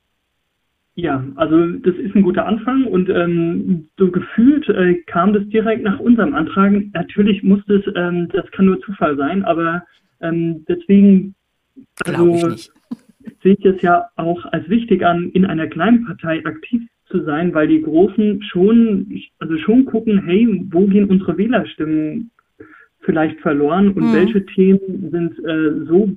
ja, 0.96 1.24
also 1.36 1.72
das 1.74 1.96
ist 1.96 2.16
ein 2.16 2.24
guter 2.24 2.46
Anfang 2.46 2.86
und 2.86 3.10
ähm, 3.10 3.88
so 3.98 4.10
gefühlt 4.10 4.68
äh, 4.70 4.96
kam 5.08 5.34
das 5.34 5.46
direkt 5.50 5.84
nach 5.84 6.00
unserem 6.00 6.34
Antrag. 6.34 6.72
Natürlich 6.93 7.43
musste 7.43 7.76
es, 7.76 7.93
ähm, 7.96 8.30
das 8.32 8.50
kann 8.52 8.66
nur 8.66 8.80
Zufall 8.80 9.18
sein, 9.18 9.43
aber 9.43 9.84
ähm, 10.22 10.66
deswegen 10.70 11.36
also, 12.06 12.56
sehe 13.43 13.58
ich 13.58 13.66
es 13.66 13.82
ja 13.82 14.06
auch 14.16 14.46
als 14.46 14.70
wichtig 14.70 15.06
an, 15.06 15.30
in 15.32 15.46
einer 15.46 15.68
kleinen 15.68 16.06
Partei 16.06 16.46
aktiv 16.46 16.82
zu 17.08 17.24
sein, 17.24 17.54
weil 17.54 17.68
die 17.68 17.82
Großen 17.82 18.41
schon, 18.43 19.22
also 19.39 19.58
schon 19.58 19.86
gucken, 19.86 20.24
hey, 20.26 20.48
wo 20.72 20.88
gehen 20.88 21.10
unsere 21.10 21.38
Wählerstimmen 21.38 22.32
vielleicht 23.02 23.39
verloren 23.39 23.91
und 23.91 24.12
mhm. 24.12 24.14
welche 24.14 24.46
Themen 24.48 25.10
sind 25.12 25.39
äh, 25.46 25.86
so, 25.86 26.12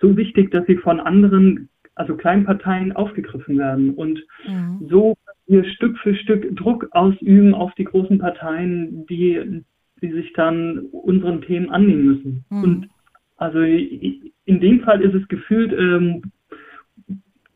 so 0.00 0.16
wichtig, 0.16 0.50
dass 0.50 0.66
sie 0.66 0.76
von 0.76 1.00
anderen, 1.00 1.69
also 2.00 2.16
kleinen 2.16 2.44
Parteien 2.44 2.92
aufgegriffen 2.92 3.58
werden. 3.58 3.94
Und 3.94 4.24
mhm. 4.48 4.88
so 4.88 5.16
wir 5.46 5.64
Stück 5.64 5.98
für 5.98 6.14
Stück 6.14 6.56
Druck 6.56 6.88
ausüben 6.92 7.54
auf 7.54 7.74
die 7.74 7.84
großen 7.84 8.18
Parteien, 8.18 9.06
die, 9.06 9.62
die 10.00 10.12
sich 10.12 10.32
dann 10.32 10.86
unseren 10.92 11.42
Themen 11.42 11.70
annehmen 11.70 12.04
müssen. 12.06 12.44
Mhm. 12.48 12.62
Und 12.62 12.88
also 13.36 13.60
in 13.60 14.60
dem 14.60 14.80
Fall 14.80 15.02
ist 15.02 15.14
es 15.14 15.28
gefühlt 15.28 15.72
ähm, 15.72 16.22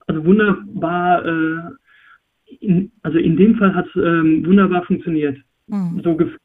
also 0.07 0.25
wunderbar, 0.25 1.25
äh, 1.25 2.57
in, 2.61 2.93
also 3.03 3.19
in 3.19 3.37
dem 3.37 3.57
Fall 3.57 3.75
hat 3.75 3.87
es 3.87 3.97
ähm, 3.97 4.45
wunderbar 4.45 4.85
funktioniert. 4.85 5.39
Mhm. 5.69 6.03
So 6.05 6.17
gefühlt. 6.17 6.41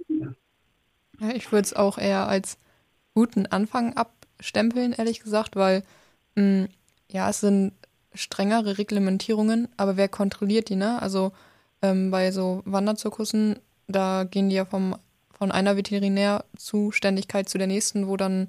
Ja, 1.19 1.31
ich 1.35 1.51
würde 1.51 1.63
es 1.63 1.75
auch 1.75 1.97
eher 1.97 2.29
als 2.29 2.57
guten 3.13 3.45
Anfang 3.47 3.93
abstempeln, 3.93 4.93
ehrlich 4.97 5.19
gesagt, 5.19 5.57
weil 5.57 5.83
mh, 6.35 6.43
hm, 6.43 6.67
ja, 7.11 7.29
es 7.29 7.41
sind 7.41 7.73
strengere 8.13 8.77
Reglementierungen, 8.77 9.67
aber 9.77 9.97
wer 9.97 10.09
kontrolliert 10.09 10.69
die, 10.69 10.75
ne? 10.75 11.01
Also 11.01 11.31
ähm, 11.81 12.11
bei 12.11 12.31
so 12.31 12.61
Wanderzirkussen, 12.65 13.59
da 13.87 14.23
gehen 14.23 14.49
die 14.49 14.55
ja 14.55 14.65
vom, 14.65 14.95
von 15.31 15.51
einer 15.51 15.77
Veterinärzuständigkeit 15.77 17.47
zu 17.49 17.57
der 17.57 17.67
nächsten, 17.67 18.07
wo 18.07 18.17
dann, 18.17 18.47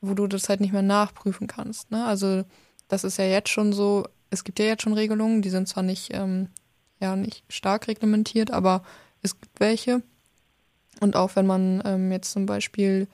wo 0.00 0.14
du 0.14 0.26
das 0.26 0.48
halt 0.48 0.60
nicht 0.60 0.72
mehr 0.72 0.82
nachprüfen 0.82 1.46
kannst, 1.46 1.90
ne? 1.90 2.04
Also 2.04 2.44
das 2.88 3.04
ist 3.04 3.18
ja 3.18 3.24
jetzt 3.24 3.50
schon 3.50 3.72
so, 3.72 4.06
es 4.30 4.44
gibt 4.44 4.58
ja 4.58 4.66
jetzt 4.66 4.82
schon 4.82 4.94
Regelungen, 4.94 5.42
die 5.42 5.50
sind 5.50 5.68
zwar 5.68 5.82
nicht, 5.82 6.10
ähm, 6.12 6.48
ja, 7.00 7.16
nicht 7.16 7.44
stark 7.48 7.88
reglementiert, 7.88 8.50
aber 8.50 8.82
es 9.22 9.40
gibt 9.40 9.60
welche. 9.60 10.02
Und 11.00 11.16
auch 11.16 11.36
wenn 11.36 11.46
man 11.46 11.82
ähm, 11.84 12.12
jetzt 12.12 12.32
zum 12.32 12.46
Beispiel 12.46 13.08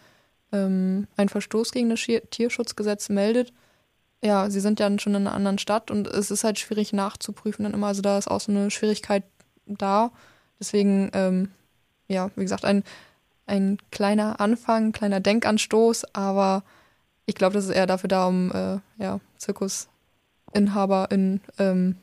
ähm, 0.53 1.07
einen 1.17 1.29
Verstoß 1.29 1.73
gegen 1.73 1.91
das 1.91 2.01
Tierschutzgesetz 2.31 3.09
meldet, 3.09 3.53
ja, 4.23 4.51
sie 4.51 4.61
sind 4.61 4.81
ja 4.81 4.99
schon 4.99 5.15
in 5.15 5.27
einer 5.27 5.35
anderen 5.35 5.59
Stadt 5.59 5.91
und 5.91 6.07
es 6.09 6.31
ist 6.31 6.45
halt 6.45 6.59
schwierig 6.59 6.93
nachzuprüfen 6.93 7.65
dann 7.65 7.75
immer. 7.75 7.89
Also 7.89 8.03
da 8.03 8.19
ist 8.19 8.29
auch 8.29 8.41
so 8.41 8.51
eine 8.51 8.71
Schwierigkeit 8.71 9.25
da. 9.67 10.11
Deswegen, 10.59 11.11
ähm, 11.13 11.51
ja, 12.09 12.31
wie 12.35 12.43
gesagt, 12.43 12.65
ein, 12.65 12.83
ein 13.47 13.79
kleiner 13.91 14.41
Anfang, 14.41 14.93
kleiner 14.93 15.21
Denkanstoß, 15.21 16.15
aber 16.15 16.65
ich 17.27 17.35
glaube, 17.35 17.55
das 17.55 17.65
ist 17.67 17.71
eher 17.71 17.87
dafür 17.87 18.09
da, 18.09 18.27
um 18.27 18.51
äh, 18.53 18.79
ja, 19.03 19.21
Zirkusinhaber 19.37 21.09
in 21.11 21.41
ähm, 21.59 21.97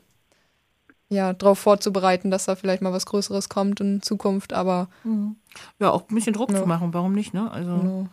ja, 1.08 1.32
darauf 1.32 1.58
vorzubereiten, 1.58 2.30
dass 2.30 2.46
da 2.46 2.56
vielleicht 2.56 2.82
mal 2.82 2.92
was 2.92 3.06
Größeres 3.06 3.48
kommt 3.48 3.80
in 3.80 4.02
Zukunft, 4.02 4.52
aber. 4.52 4.88
Mhm. 5.04 5.36
Ja, 5.78 5.90
auch 5.90 6.08
ein 6.08 6.14
bisschen 6.14 6.32
Druck 6.32 6.50
ja. 6.50 6.60
zu 6.60 6.66
machen, 6.66 6.92
warum 6.92 7.12
nicht, 7.12 7.34
ne? 7.34 7.50
Also 7.50 7.70
ja. 7.70 8.08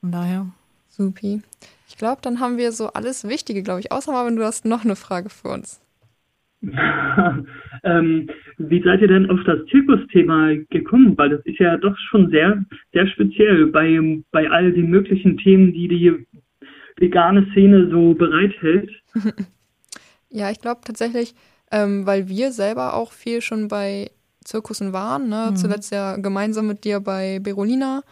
von 0.00 0.12
daher. 0.12 0.46
Supi. 0.92 1.40
Ich 1.88 1.96
glaube, 1.96 2.20
dann 2.22 2.38
haben 2.38 2.58
wir 2.58 2.70
so 2.70 2.88
alles 2.88 3.26
Wichtige, 3.26 3.62
glaube 3.62 3.80
ich. 3.80 3.90
Außer 3.90 4.12
Marvin, 4.12 4.36
du 4.36 4.44
hast 4.44 4.66
noch 4.66 4.84
eine 4.84 4.94
Frage 4.94 5.30
für 5.30 5.48
uns. 5.48 5.80
ähm, 7.82 8.28
wie 8.58 8.82
seid 8.82 9.00
ihr 9.00 9.08
denn 9.08 9.30
auf 9.30 9.40
das 9.46 9.58
Zirkusthema 9.70 10.54
gekommen? 10.70 11.16
Weil 11.16 11.30
das 11.30 11.40
ist 11.44 11.58
ja 11.58 11.76
doch 11.78 11.96
schon 12.10 12.30
sehr, 12.30 12.62
sehr 12.92 13.06
speziell 13.08 13.66
bei, 13.66 14.20
bei 14.30 14.48
all 14.50 14.72
den 14.72 14.90
möglichen 14.90 15.38
Themen, 15.38 15.72
die 15.72 15.88
die 15.88 16.26
vegane 16.98 17.46
Szene 17.52 17.88
so 17.90 18.14
bereithält. 18.14 18.90
ja, 20.28 20.50
ich 20.50 20.60
glaube 20.60 20.82
tatsächlich, 20.84 21.34
ähm, 21.70 22.06
weil 22.06 22.28
wir 22.28 22.52
selber 22.52 22.94
auch 22.94 23.12
viel 23.12 23.40
schon 23.40 23.68
bei 23.68 24.10
Zirkussen 24.44 24.92
waren. 24.92 25.28
Ne? 25.28 25.48
Mhm. 25.50 25.56
Zuletzt 25.56 25.90
ja 25.90 26.16
gemeinsam 26.16 26.66
mit 26.66 26.84
dir 26.84 27.00
bei 27.00 27.38
Berolina. 27.40 28.02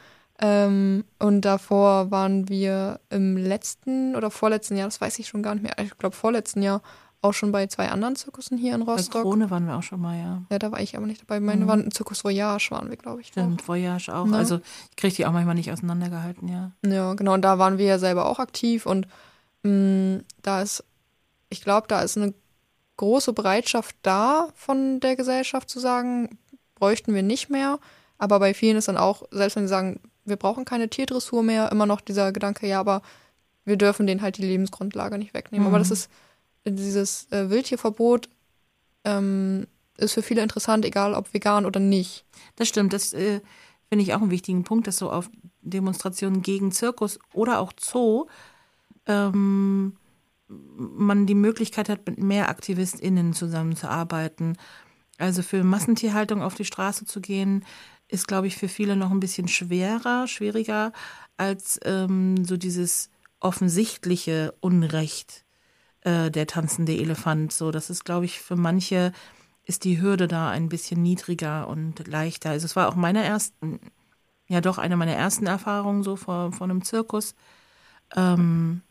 Ähm, 0.41 1.05
und 1.19 1.43
davor 1.43 2.11
waren 2.11 2.49
wir 2.49 3.01
im 3.11 3.37
letzten 3.37 4.17
oder 4.17 4.31
vorletzten 4.31 4.77
Jahr, 4.77 4.89
das 4.89 5.01
weiß 5.01 5.19
ich 5.19 5.29
schon 5.29 5.43
gar 5.43 5.55
nicht 5.55 5.63
mehr, 5.63 5.75
ich 5.85 5.97
glaube 5.99 6.17
vorletzten 6.17 6.63
Jahr 6.63 6.81
auch 7.23 7.35
schon 7.35 7.53
bei 7.53 7.67
zwei 7.67 7.91
anderen 7.91 8.17
Zirkussen 8.17 8.57
hier 8.57 8.75
in 8.75 8.83
Rostock. 8.83 9.25
Bei 9.25 9.29
Krone 9.29 9.51
waren 9.51 9.67
wir 9.67 9.77
auch 9.77 9.83
schon 9.83 10.01
mal, 10.01 10.19
ja. 10.19 10.43
Ja, 10.51 10.59
da 10.59 10.73
war 10.73 10.81
ich 10.81 10.97
aber 10.97 11.07
nicht 11.07 11.21
dabei. 11.21 11.39
Meine 11.41 11.65
mhm. 11.65 11.69
waren 11.69 11.91
Zirkus 11.91 12.25
Voyage 12.25 12.71
waren 12.71 12.89
wir, 12.89 12.97
glaube 12.97 13.21
ich. 13.21 13.29
Stimmt, 13.29 13.63
auch. 13.63 13.69
Voyage 13.69 14.09
auch. 14.15 14.25
Ne? 14.25 14.39
Also 14.39 14.61
ich 14.91 14.97
kriege 14.97 15.15
die 15.15 15.27
auch 15.27 15.33
manchmal 15.33 15.55
nicht 15.55 15.71
auseinandergehalten, 15.71 16.49
ja. 16.49 16.71
Ja, 16.83 17.13
genau. 17.13 17.35
Und 17.35 17.43
da 17.43 17.59
waren 17.59 17.77
wir 17.77 17.85
ja 17.85 17.99
selber 17.99 18.25
auch 18.25 18.39
aktiv 18.39 18.87
und 18.87 19.07
mh, 19.63 19.71
mm, 19.71 20.25
da 20.41 20.63
ist, 20.63 20.83
ich 21.51 21.61
glaube, 21.61 21.89
da 21.89 22.01
ist 22.01 22.17
eine 22.17 22.33
große 22.97 23.35
Bereitschaft 23.35 23.97
da 24.03 24.49
von 24.55 25.01
der 25.01 25.17
Gesellschaft 25.17 25.69
zu 25.69 25.79
sagen, 25.79 26.39
bräuchten 26.75 27.15
wir 27.15 27.23
nicht 27.23 27.51
mehr. 27.51 27.79
Aber 28.17 28.39
bei 28.39 28.55
vielen 28.55 28.77
ist 28.77 28.89
dann 28.89 28.99
auch, 28.99 29.25
selbst 29.31 29.57
wenn 29.57 29.65
sie 29.65 29.71
sagen, 29.71 30.01
wir 30.31 30.37
brauchen 30.37 30.65
keine 30.65 30.89
Tierdressur 30.89 31.43
mehr, 31.43 31.71
immer 31.71 31.85
noch 31.85 32.01
dieser 32.01 32.33
Gedanke, 32.33 32.67
ja, 32.67 32.81
aber 32.81 33.03
wir 33.65 33.77
dürfen 33.77 34.07
denen 34.07 34.23
halt 34.23 34.39
die 34.39 34.47
Lebensgrundlage 34.47 35.19
nicht 35.19 35.35
wegnehmen. 35.35 35.69
Mhm. 35.69 35.75
Aber 35.75 35.79
das 35.79 35.91
ist 35.91 36.11
dieses 36.65 37.31
äh, 37.31 37.51
Wildtierverbot 37.51 38.29
ähm, 39.05 39.67
ist 39.99 40.15
für 40.15 40.23
viele 40.23 40.43
interessant, 40.43 40.85
egal 40.85 41.15
ob 41.15 41.33
vegan 41.35 41.67
oder 41.67 41.81
nicht. 41.81 42.25
Das 42.57 42.69
stimmt, 42.69 42.93
das 42.93 43.13
äh, 43.13 43.41
finde 43.89 44.03
ich 44.03 44.15
auch 44.15 44.23
einen 44.23 44.31
wichtigen 44.31 44.65
Punkt, 44.65 44.87
dass 44.87 44.97
so 44.97 45.11
auf 45.11 45.31
Demonstrationen 45.63 46.43
gegen 46.43 46.73
Zirkus 46.73 47.19
oder 47.35 47.61
auch 47.61 47.73
Zoo 47.79 48.27
ähm, 49.07 49.97
man 50.49 51.27
die 51.27 51.35
Möglichkeit 51.35 51.89
hat, 51.89 52.07
mit 52.07 52.19
mehr 52.19 52.49
AktivistInnen 52.49 53.35
zusammenzuarbeiten. 53.35 54.57
Also 55.19 55.43
für 55.43 55.63
Massentierhaltung 55.63 56.43
auf 56.43 56.55
die 56.55 56.65
Straße 56.65 57.05
zu 57.05 57.21
gehen, 57.21 57.65
ist, 58.11 58.27
glaube 58.27 58.47
ich, 58.47 58.57
für 58.57 58.69
viele 58.69 58.97
noch 58.97 59.11
ein 59.11 59.21
bisschen 59.21 59.49
schwerer, 59.49 60.27
schwieriger 60.27 60.93
als 61.37 61.81
ähm, 61.85 62.45
so 62.45 62.57
dieses 62.57 63.11
offensichtliche 63.39 64.55
Unrecht 64.61 65.45
äh, 66.03 66.31
der 66.31 66.47
tanzende 66.47 66.95
Elefant. 66.97 67.53
So, 67.53 67.71
das 67.71 67.89
ist, 67.91 68.05
glaube 68.05 68.25
ich, 68.27 68.41
für 68.41 68.57
manche 68.57 69.13
ist 69.65 69.85
die 69.85 70.01
Hürde 70.01 70.27
da 70.27 70.51
ein 70.51 70.69
bisschen 70.69 71.01
niedriger 71.03 71.69
und 71.69 72.07
leichter. 72.09 72.51
Also 72.51 72.65
es 72.65 72.77
war 72.77 72.89
auch 72.89 72.97
meine 72.97 73.23
ersten, 73.23 73.81
ja 74.49 74.61
doch 74.61 74.79
eine 74.79 74.97
meiner 74.97 75.15
ersten 75.15 75.47
Erfahrungen 75.47 76.03
so 76.03 76.17
vor, 76.17 76.53
vor 76.53 76.65
einem 76.65 76.83
Zirkus. 76.83 77.35
Ähm, 78.17 78.83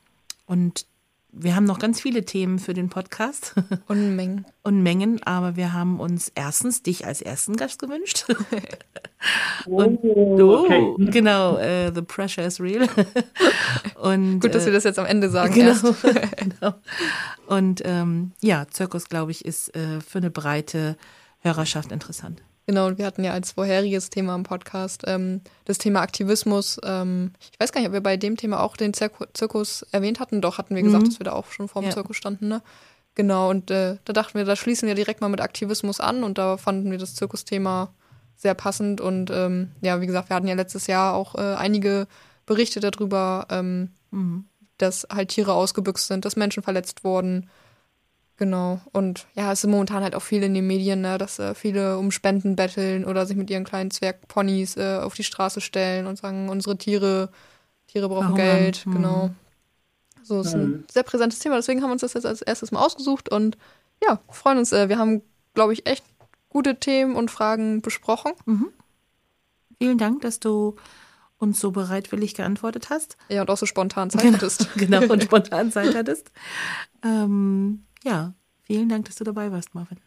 und 0.45 0.86
wir 1.32 1.55
haben 1.55 1.65
noch 1.65 1.80
ganz 1.80 2.01
viele 2.01 2.25
Themen 2.25 2.59
für 2.59 2.73
den 2.73 2.89
Podcast. 2.89 3.53
Unmengen. 3.88 4.45
Unmengen, 4.63 5.21
aber 5.23 5.55
wir 5.55 5.73
haben 5.73 5.99
uns 5.99 6.32
erstens 6.36 6.82
dich 6.82 7.05
als 7.05 7.21
ersten 7.21 7.55
Gast 7.55 7.80
gewünscht. 7.80 8.25
Und, 9.65 9.99
oh, 10.03 10.63
okay. 10.63 11.05
genau, 11.11 11.55
uh, 11.57 11.91
the 11.93 12.01
pressure 12.01 12.45
is 12.45 12.59
real. 12.59 12.88
Und, 13.95 14.39
Gut, 14.39 14.55
dass 14.55 14.63
äh, 14.63 14.67
wir 14.67 14.73
das 14.73 14.86
jetzt 14.86 14.99
am 14.99 15.05
Ende 15.05 15.30
sagen. 15.30 15.53
Genau. 15.53 15.95
genau. 16.38 16.75
Und 17.47 17.82
ähm, 17.86 18.32
ja, 18.41 18.67
Zirkus, 18.69 19.09
glaube 19.09 19.32
ich, 19.32 19.45
ist 19.45 19.75
äh, 19.75 19.99
für 20.01 20.19
eine 20.19 20.30
breite 20.30 20.97
Hörerschaft 21.39 21.91
interessant. 21.91 22.41
Genau, 22.70 22.86
und 22.86 22.99
wir 22.99 23.07
hatten 23.07 23.24
ja 23.24 23.32
als 23.32 23.53
vorheriges 23.53 24.11
Thema 24.11 24.36
im 24.36 24.43
Podcast 24.43 25.01
ähm, 25.07 25.41
das 25.65 25.80
Thema 25.80 26.01
Aktivismus. 26.01 26.80
Ähm, 26.84 27.34
ich 27.51 27.59
weiß 27.59 27.72
gar 27.72 27.82
nicht, 27.82 27.88
ob 27.88 27.93
wir 27.93 28.03
bei 28.03 28.15
dem 28.15 28.38
Thema 28.38 28.61
auch 28.61 28.78
den 28.78 28.93
Zirku 28.93 29.26
Zirkus 29.34 29.82
erwähnt 29.91 30.20
hatten. 30.20 30.39
Doch, 30.39 30.59
hatten 30.59 30.76
wir 30.76 30.84
gesagt, 30.84 31.05
mhm. 31.05 31.09
dass 31.09 31.20
wir 31.20 31.24
da 31.24 31.32
auch 31.32 31.47
schon 31.47 31.67
vor 31.67 31.82
dem 31.82 31.88
ja. 31.88 31.95
Zirkus 31.95 32.17
standen, 32.17 32.47
ne? 32.47 32.61
Genau, 33.15 33.49
und 33.49 33.72
äh, 33.72 33.97
da 34.05 34.13
dachten 34.13 34.38
wir, 34.38 34.45
da 34.45 34.55
schließen 34.55 34.88
wir 34.88 34.93
direkt 34.93 35.20
mal 35.20 35.30
mit 35.30 35.41
Aktivismus 35.41 35.99
an 35.99 36.24
und 36.24 36.38
da 36.38 36.57
fanden 36.57 36.91
wir 36.91 36.99
das 36.99 37.15
Zirkusthema 37.15 37.91
sehr 38.36 38.53
passend. 38.53 39.01
Und 39.01 39.32
ähm, 39.32 39.72
ja, 39.82 39.99
wie 39.99 40.05
gesagt, 40.05 40.30
wir 40.30 40.36
hatten 40.36 40.47
ja 40.47 40.53
letztes 40.53 40.86
Jahr 40.86 41.15
auch 41.15 41.34
äh, 41.34 41.55
einige 41.55 42.05
Berichte 42.45 42.82
darüber, 42.82 43.47
ähm, 43.49 43.93
mhm. 44.11 44.45
dass 44.78 45.07
halt 45.11 45.30
Tiere 45.30 45.53
ausgebüxt 45.53 46.05
sind, 46.05 46.24
dass 46.24 46.36
Menschen 46.36 46.61
verletzt 46.61 47.03
wurden. 47.03 47.49
Genau. 48.40 48.80
Und 48.94 49.28
ja, 49.36 49.52
es 49.52 49.66
ist 49.66 49.70
momentan 49.70 50.02
halt 50.02 50.16
auch 50.16 50.22
viel 50.22 50.42
in 50.44 50.54
den 50.54 50.66
Medien, 50.66 51.02
ne, 51.02 51.18
dass 51.18 51.40
äh, 51.40 51.54
viele 51.54 51.98
um 51.98 52.10
Spenden 52.10 52.56
betteln 52.56 53.04
oder 53.04 53.26
sich 53.26 53.36
mit 53.36 53.50
ihren 53.50 53.66
kleinen 53.66 53.92
Zwergponys 53.92 54.78
äh, 54.78 55.00
auf 55.04 55.14
die 55.14 55.26
Straße 55.26 55.60
stellen 55.60 56.08
und 56.08 56.18
sagen, 56.18 56.48
unsere 56.48 56.78
Tiere, 56.78 57.32
Tiere 57.88 58.08
brauchen 58.08 58.32
Warum 58.32 58.38
Geld. 58.38 58.78
Hm. 58.86 58.94
Genau. 58.94 59.30
So 60.24 60.40
ist 60.40 60.54
ein 60.54 60.86
sehr 60.90 61.04
präsentes 61.04 61.40
Thema. 61.40 61.58
Deswegen 61.58 61.82
haben 61.82 61.90
wir 61.90 61.94
uns 61.94 62.02
das 62.02 62.14
jetzt 62.14 62.26
als 62.26 62.42
erstes 62.42 62.72
mal 62.72 62.80
ausgesucht 62.80 63.30
und 63.30 63.58
ja, 64.02 64.22
freuen 64.30 64.58
uns. 64.58 64.72
Äh, 64.72 64.88
wir 64.88 64.98
haben, 64.98 65.22
glaube 65.54 65.74
ich, 65.74 65.86
echt 65.86 66.06
gute 66.48 66.80
Themen 66.80 67.18
und 67.18 67.30
Fragen 67.30 67.82
besprochen. 67.82 68.32
Mhm. 68.46 68.68
Vielen 69.80 69.98
Dank, 69.98 70.22
dass 70.22 70.40
du 70.40 70.78
uns 71.40 71.60
so 71.60 71.72
bereitwillig 71.72 72.36
geantwortet 72.36 72.90
hast. 72.90 73.18
Ja, 73.28 73.42
und 73.42 73.50
auch 73.50 73.58
so 73.58 73.66
spontan 73.66 74.10
Zeit 74.10 74.22
genau, 74.22 74.38
hattest. 74.38 74.70
Genau, 74.76 75.02
und 75.12 75.24
spontan 75.26 75.74
Zeit 75.74 75.94
hattest. 75.94 76.32
Ähm, 77.04 77.84
ja, 78.04 78.34
vielen 78.64 78.89
Dank, 78.89 79.06
dass 79.06 79.16
du 79.16 79.24
dabei 79.24 79.52
warst, 79.52 79.76
Marvin. 79.76 80.00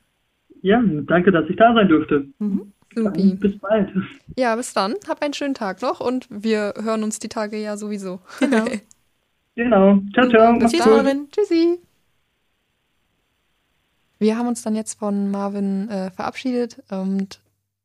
Ja, 0.63 0.81
danke, 0.83 1.33
dass 1.33 1.49
ich 1.49 1.57
da 1.57 1.75
sein 1.75 1.89
durfte. 1.89 2.27
Mhm. 2.39 2.73
Bis 2.95 3.59
bald. 3.59 3.91
Ja, 4.37 4.55
bis 4.55 4.75
dann. 4.75 4.95
Hab 5.09 5.23
einen 5.23 5.35
schönen 5.35 5.55
Tag 5.55 5.81
noch 5.81 6.01
und 6.01 6.27
wir 6.31 6.75
hören 6.83 7.03
uns 7.03 7.19
die 7.19 7.29
Tage 7.29 7.57
ja 7.57 7.77
sowieso. 7.77 8.21
Genau. 8.39 8.65
genau. 9.55 10.01
Ciao, 10.13 10.29
ciao. 10.29 10.59
Tschüss, 10.59 10.85
Marvin. 10.85 11.29
Tschüssi. 11.31 11.79
Wir 14.19 14.39
haben 14.39 14.47
uns 14.47 14.63
dann 14.63 14.77
jetzt 14.77 14.99
von 14.99 15.31
Marvin 15.31 15.89
äh, 15.89 16.11
verabschiedet 16.11 16.83
und 16.91 17.41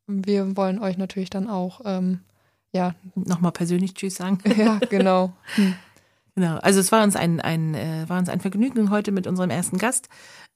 wir 0.07 0.55
wollen 0.55 0.79
euch 0.79 0.97
natürlich 0.97 1.29
dann 1.29 1.49
auch 1.49 1.81
ähm, 1.85 2.19
ja 2.73 2.93
nochmal 3.15 3.51
persönlich 3.53 3.93
Tschüss 3.93 4.15
sagen. 4.15 4.39
Ja, 4.57 4.79
genau. 4.89 5.33
Hm. 5.55 5.73
Genau, 6.37 6.57
also 6.57 6.79
es 6.79 6.91
war 6.91 7.03
uns 7.03 7.15
ein, 7.15 7.41
ein, 7.41 7.73
äh, 7.73 8.07
war 8.07 8.19
uns 8.19 8.29
ein 8.29 8.39
Vergnügen, 8.39 8.91
heute 8.91 9.11
mit 9.11 9.25
unserem 9.25 9.49
ersten 9.49 9.79
Gast 9.79 10.07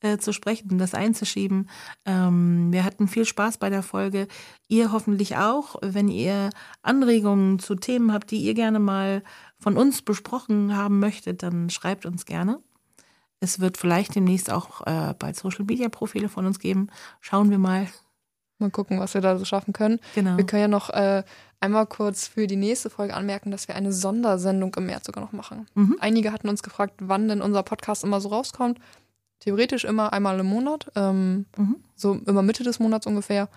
äh, 0.01 0.19
zu 0.19 0.31
sprechen 0.31 0.69
und 0.69 0.77
das 0.77 0.93
einzuschieben. 0.93 1.71
Ähm, 2.05 2.71
wir 2.71 2.83
hatten 2.83 3.07
viel 3.07 3.25
Spaß 3.25 3.57
bei 3.57 3.71
der 3.71 3.81
Folge. 3.81 4.27
Ihr 4.67 4.91
hoffentlich 4.91 5.37
auch. 5.37 5.77
Wenn 5.81 6.07
ihr 6.07 6.51
Anregungen 6.83 7.57
zu 7.57 7.73
Themen 7.73 8.13
habt, 8.13 8.29
die 8.29 8.43
ihr 8.43 8.53
gerne 8.53 8.77
mal 8.77 9.23
von 9.57 9.75
uns 9.75 10.03
besprochen 10.03 10.77
haben 10.77 10.99
möchtet, 10.99 11.41
dann 11.41 11.71
schreibt 11.71 12.05
uns 12.05 12.27
gerne. 12.27 12.59
Es 13.39 13.59
wird 13.59 13.79
vielleicht 13.79 14.13
demnächst 14.13 14.51
auch 14.51 14.85
äh, 14.85 15.15
bald 15.17 15.35
Social 15.35 15.65
Media 15.65 15.89
Profile 15.89 16.29
von 16.29 16.45
uns 16.45 16.59
geben. 16.59 16.89
Schauen 17.21 17.49
wir 17.49 17.57
mal. 17.57 17.87
Mal 18.61 18.71
gucken, 18.71 18.99
was 18.99 19.13
wir 19.13 19.21
da 19.21 19.37
so 19.37 19.45
schaffen 19.45 19.73
können. 19.73 19.99
Genau. 20.15 20.37
Wir 20.37 20.45
können 20.45 20.61
ja 20.61 20.67
noch 20.67 20.89
äh, 20.89 21.23
einmal 21.59 21.85
kurz 21.85 22.27
für 22.27 22.47
die 22.47 22.55
nächste 22.55 22.89
Folge 22.89 23.13
anmerken, 23.13 23.51
dass 23.51 23.67
wir 23.67 23.75
eine 23.75 23.91
Sondersendung 23.91 24.73
im 24.75 24.85
März 24.85 25.05
sogar 25.05 25.23
noch 25.23 25.31
machen. 25.31 25.67
Mhm. 25.75 25.97
Einige 25.99 26.31
hatten 26.31 26.49
uns 26.49 26.63
gefragt, 26.63 26.95
wann 26.99 27.27
denn 27.27 27.41
unser 27.41 27.63
Podcast 27.63 28.03
immer 28.03 28.21
so 28.21 28.29
rauskommt. 28.29 28.79
Theoretisch 29.39 29.85
immer 29.85 30.13
einmal 30.13 30.39
im 30.39 30.45
Monat, 30.45 30.91
ähm, 30.95 31.45
mhm. 31.57 31.77
so 31.95 32.13
immer 32.25 32.43
Mitte 32.43 32.63
des 32.63 32.79
Monats 32.79 33.07
ungefähr. 33.07 33.49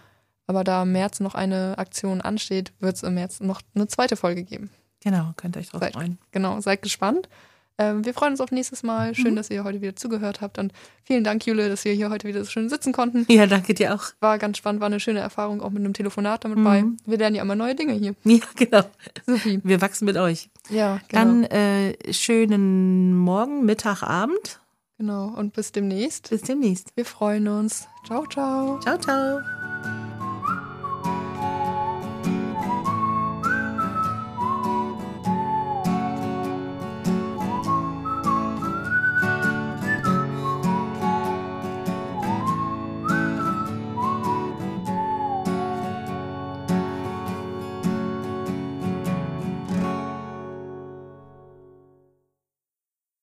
Aber 0.46 0.64
da 0.64 0.82
im 0.82 0.92
März 0.92 1.20
noch 1.20 1.34
eine 1.34 1.78
Aktion 1.78 2.20
ansteht, 2.20 2.72
wird 2.80 2.96
es 2.96 3.02
im 3.02 3.14
März 3.14 3.40
noch 3.40 3.62
eine 3.74 3.86
zweite 3.86 4.16
Folge 4.16 4.44
geben. 4.44 4.70
Genau, 5.00 5.32
könnt 5.36 5.56
ihr 5.56 5.60
euch 5.60 5.68
drauf 5.68 5.80
seid, 5.80 5.92
freuen. 5.94 6.18
Genau, 6.32 6.60
seid 6.60 6.82
gespannt. 6.82 7.28
Ähm, 7.76 8.04
wir 8.04 8.14
freuen 8.14 8.32
uns 8.32 8.40
auf 8.40 8.52
nächstes 8.52 8.82
Mal. 8.82 9.14
Schön, 9.14 9.32
mhm. 9.32 9.36
dass 9.36 9.50
ihr 9.50 9.64
heute 9.64 9.80
wieder 9.80 9.96
zugehört 9.96 10.40
habt. 10.40 10.58
Und 10.58 10.72
vielen 11.02 11.24
Dank, 11.24 11.44
Jule, 11.44 11.68
dass 11.68 11.84
wir 11.84 11.92
hier 11.92 12.10
heute 12.10 12.28
wieder 12.28 12.44
so 12.44 12.50
schön 12.50 12.68
sitzen 12.68 12.92
konnten. 12.92 13.26
Ja, 13.28 13.46
danke 13.46 13.74
dir 13.74 13.94
auch. 13.94 14.04
War 14.20 14.38
ganz 14.38 14.58
spannend, 14.58 14.80
war 14.80 14.86
eine 14.86 15.00
schöne 15.00 15.20
Erfahrung, 15.20 15.60
auch 15.60 15.70
mit 15.70 15.80
einem 15.80 15.92
Telefonat 15.92 16.44
damit 16.44 16.58
mhm. 16.58 16.64
bei. 16.64 16.84
Wir 17.06 17.18
lernen 17.18 17.36
ja 17.36 17.42
immer 17.42 17.56
neue 17.56 17.74
Dinge 17.74 17.94
hier. 17.94 18.14
Ja, 18.24 18.40
genau. 18.56 18.82
Sophie. 19.26 19.60
Wir 19.64 19.80
wachsen 19.80 20.04
mit 20.04 20.16
euch. 20.16 20.50
Ja, 20.70 21.00
genau. 21.08 21.24
Dann 21.24 21.44
äh, 21.44 22.12
schönen 22.12 23.16
Morgen, 23.16 23.64
Mittag, 23.64 24.02
Abend. 24.02 24.60
Genau, 24.98 25.34
und 25.36 25.52
bis 25.54 25.72
demnächst. 25.72 26.30
Bis 26.30 26.42
demnächst. 26.42 26.92
Wir 26.96 27.04
freuen 27.04 27.48
uns. 27.48 27.88
Ciao, 28.06 28.24
ciao. 28.26 28.78
Ciao, 28.80 28.98
ciao. 28.98 29.40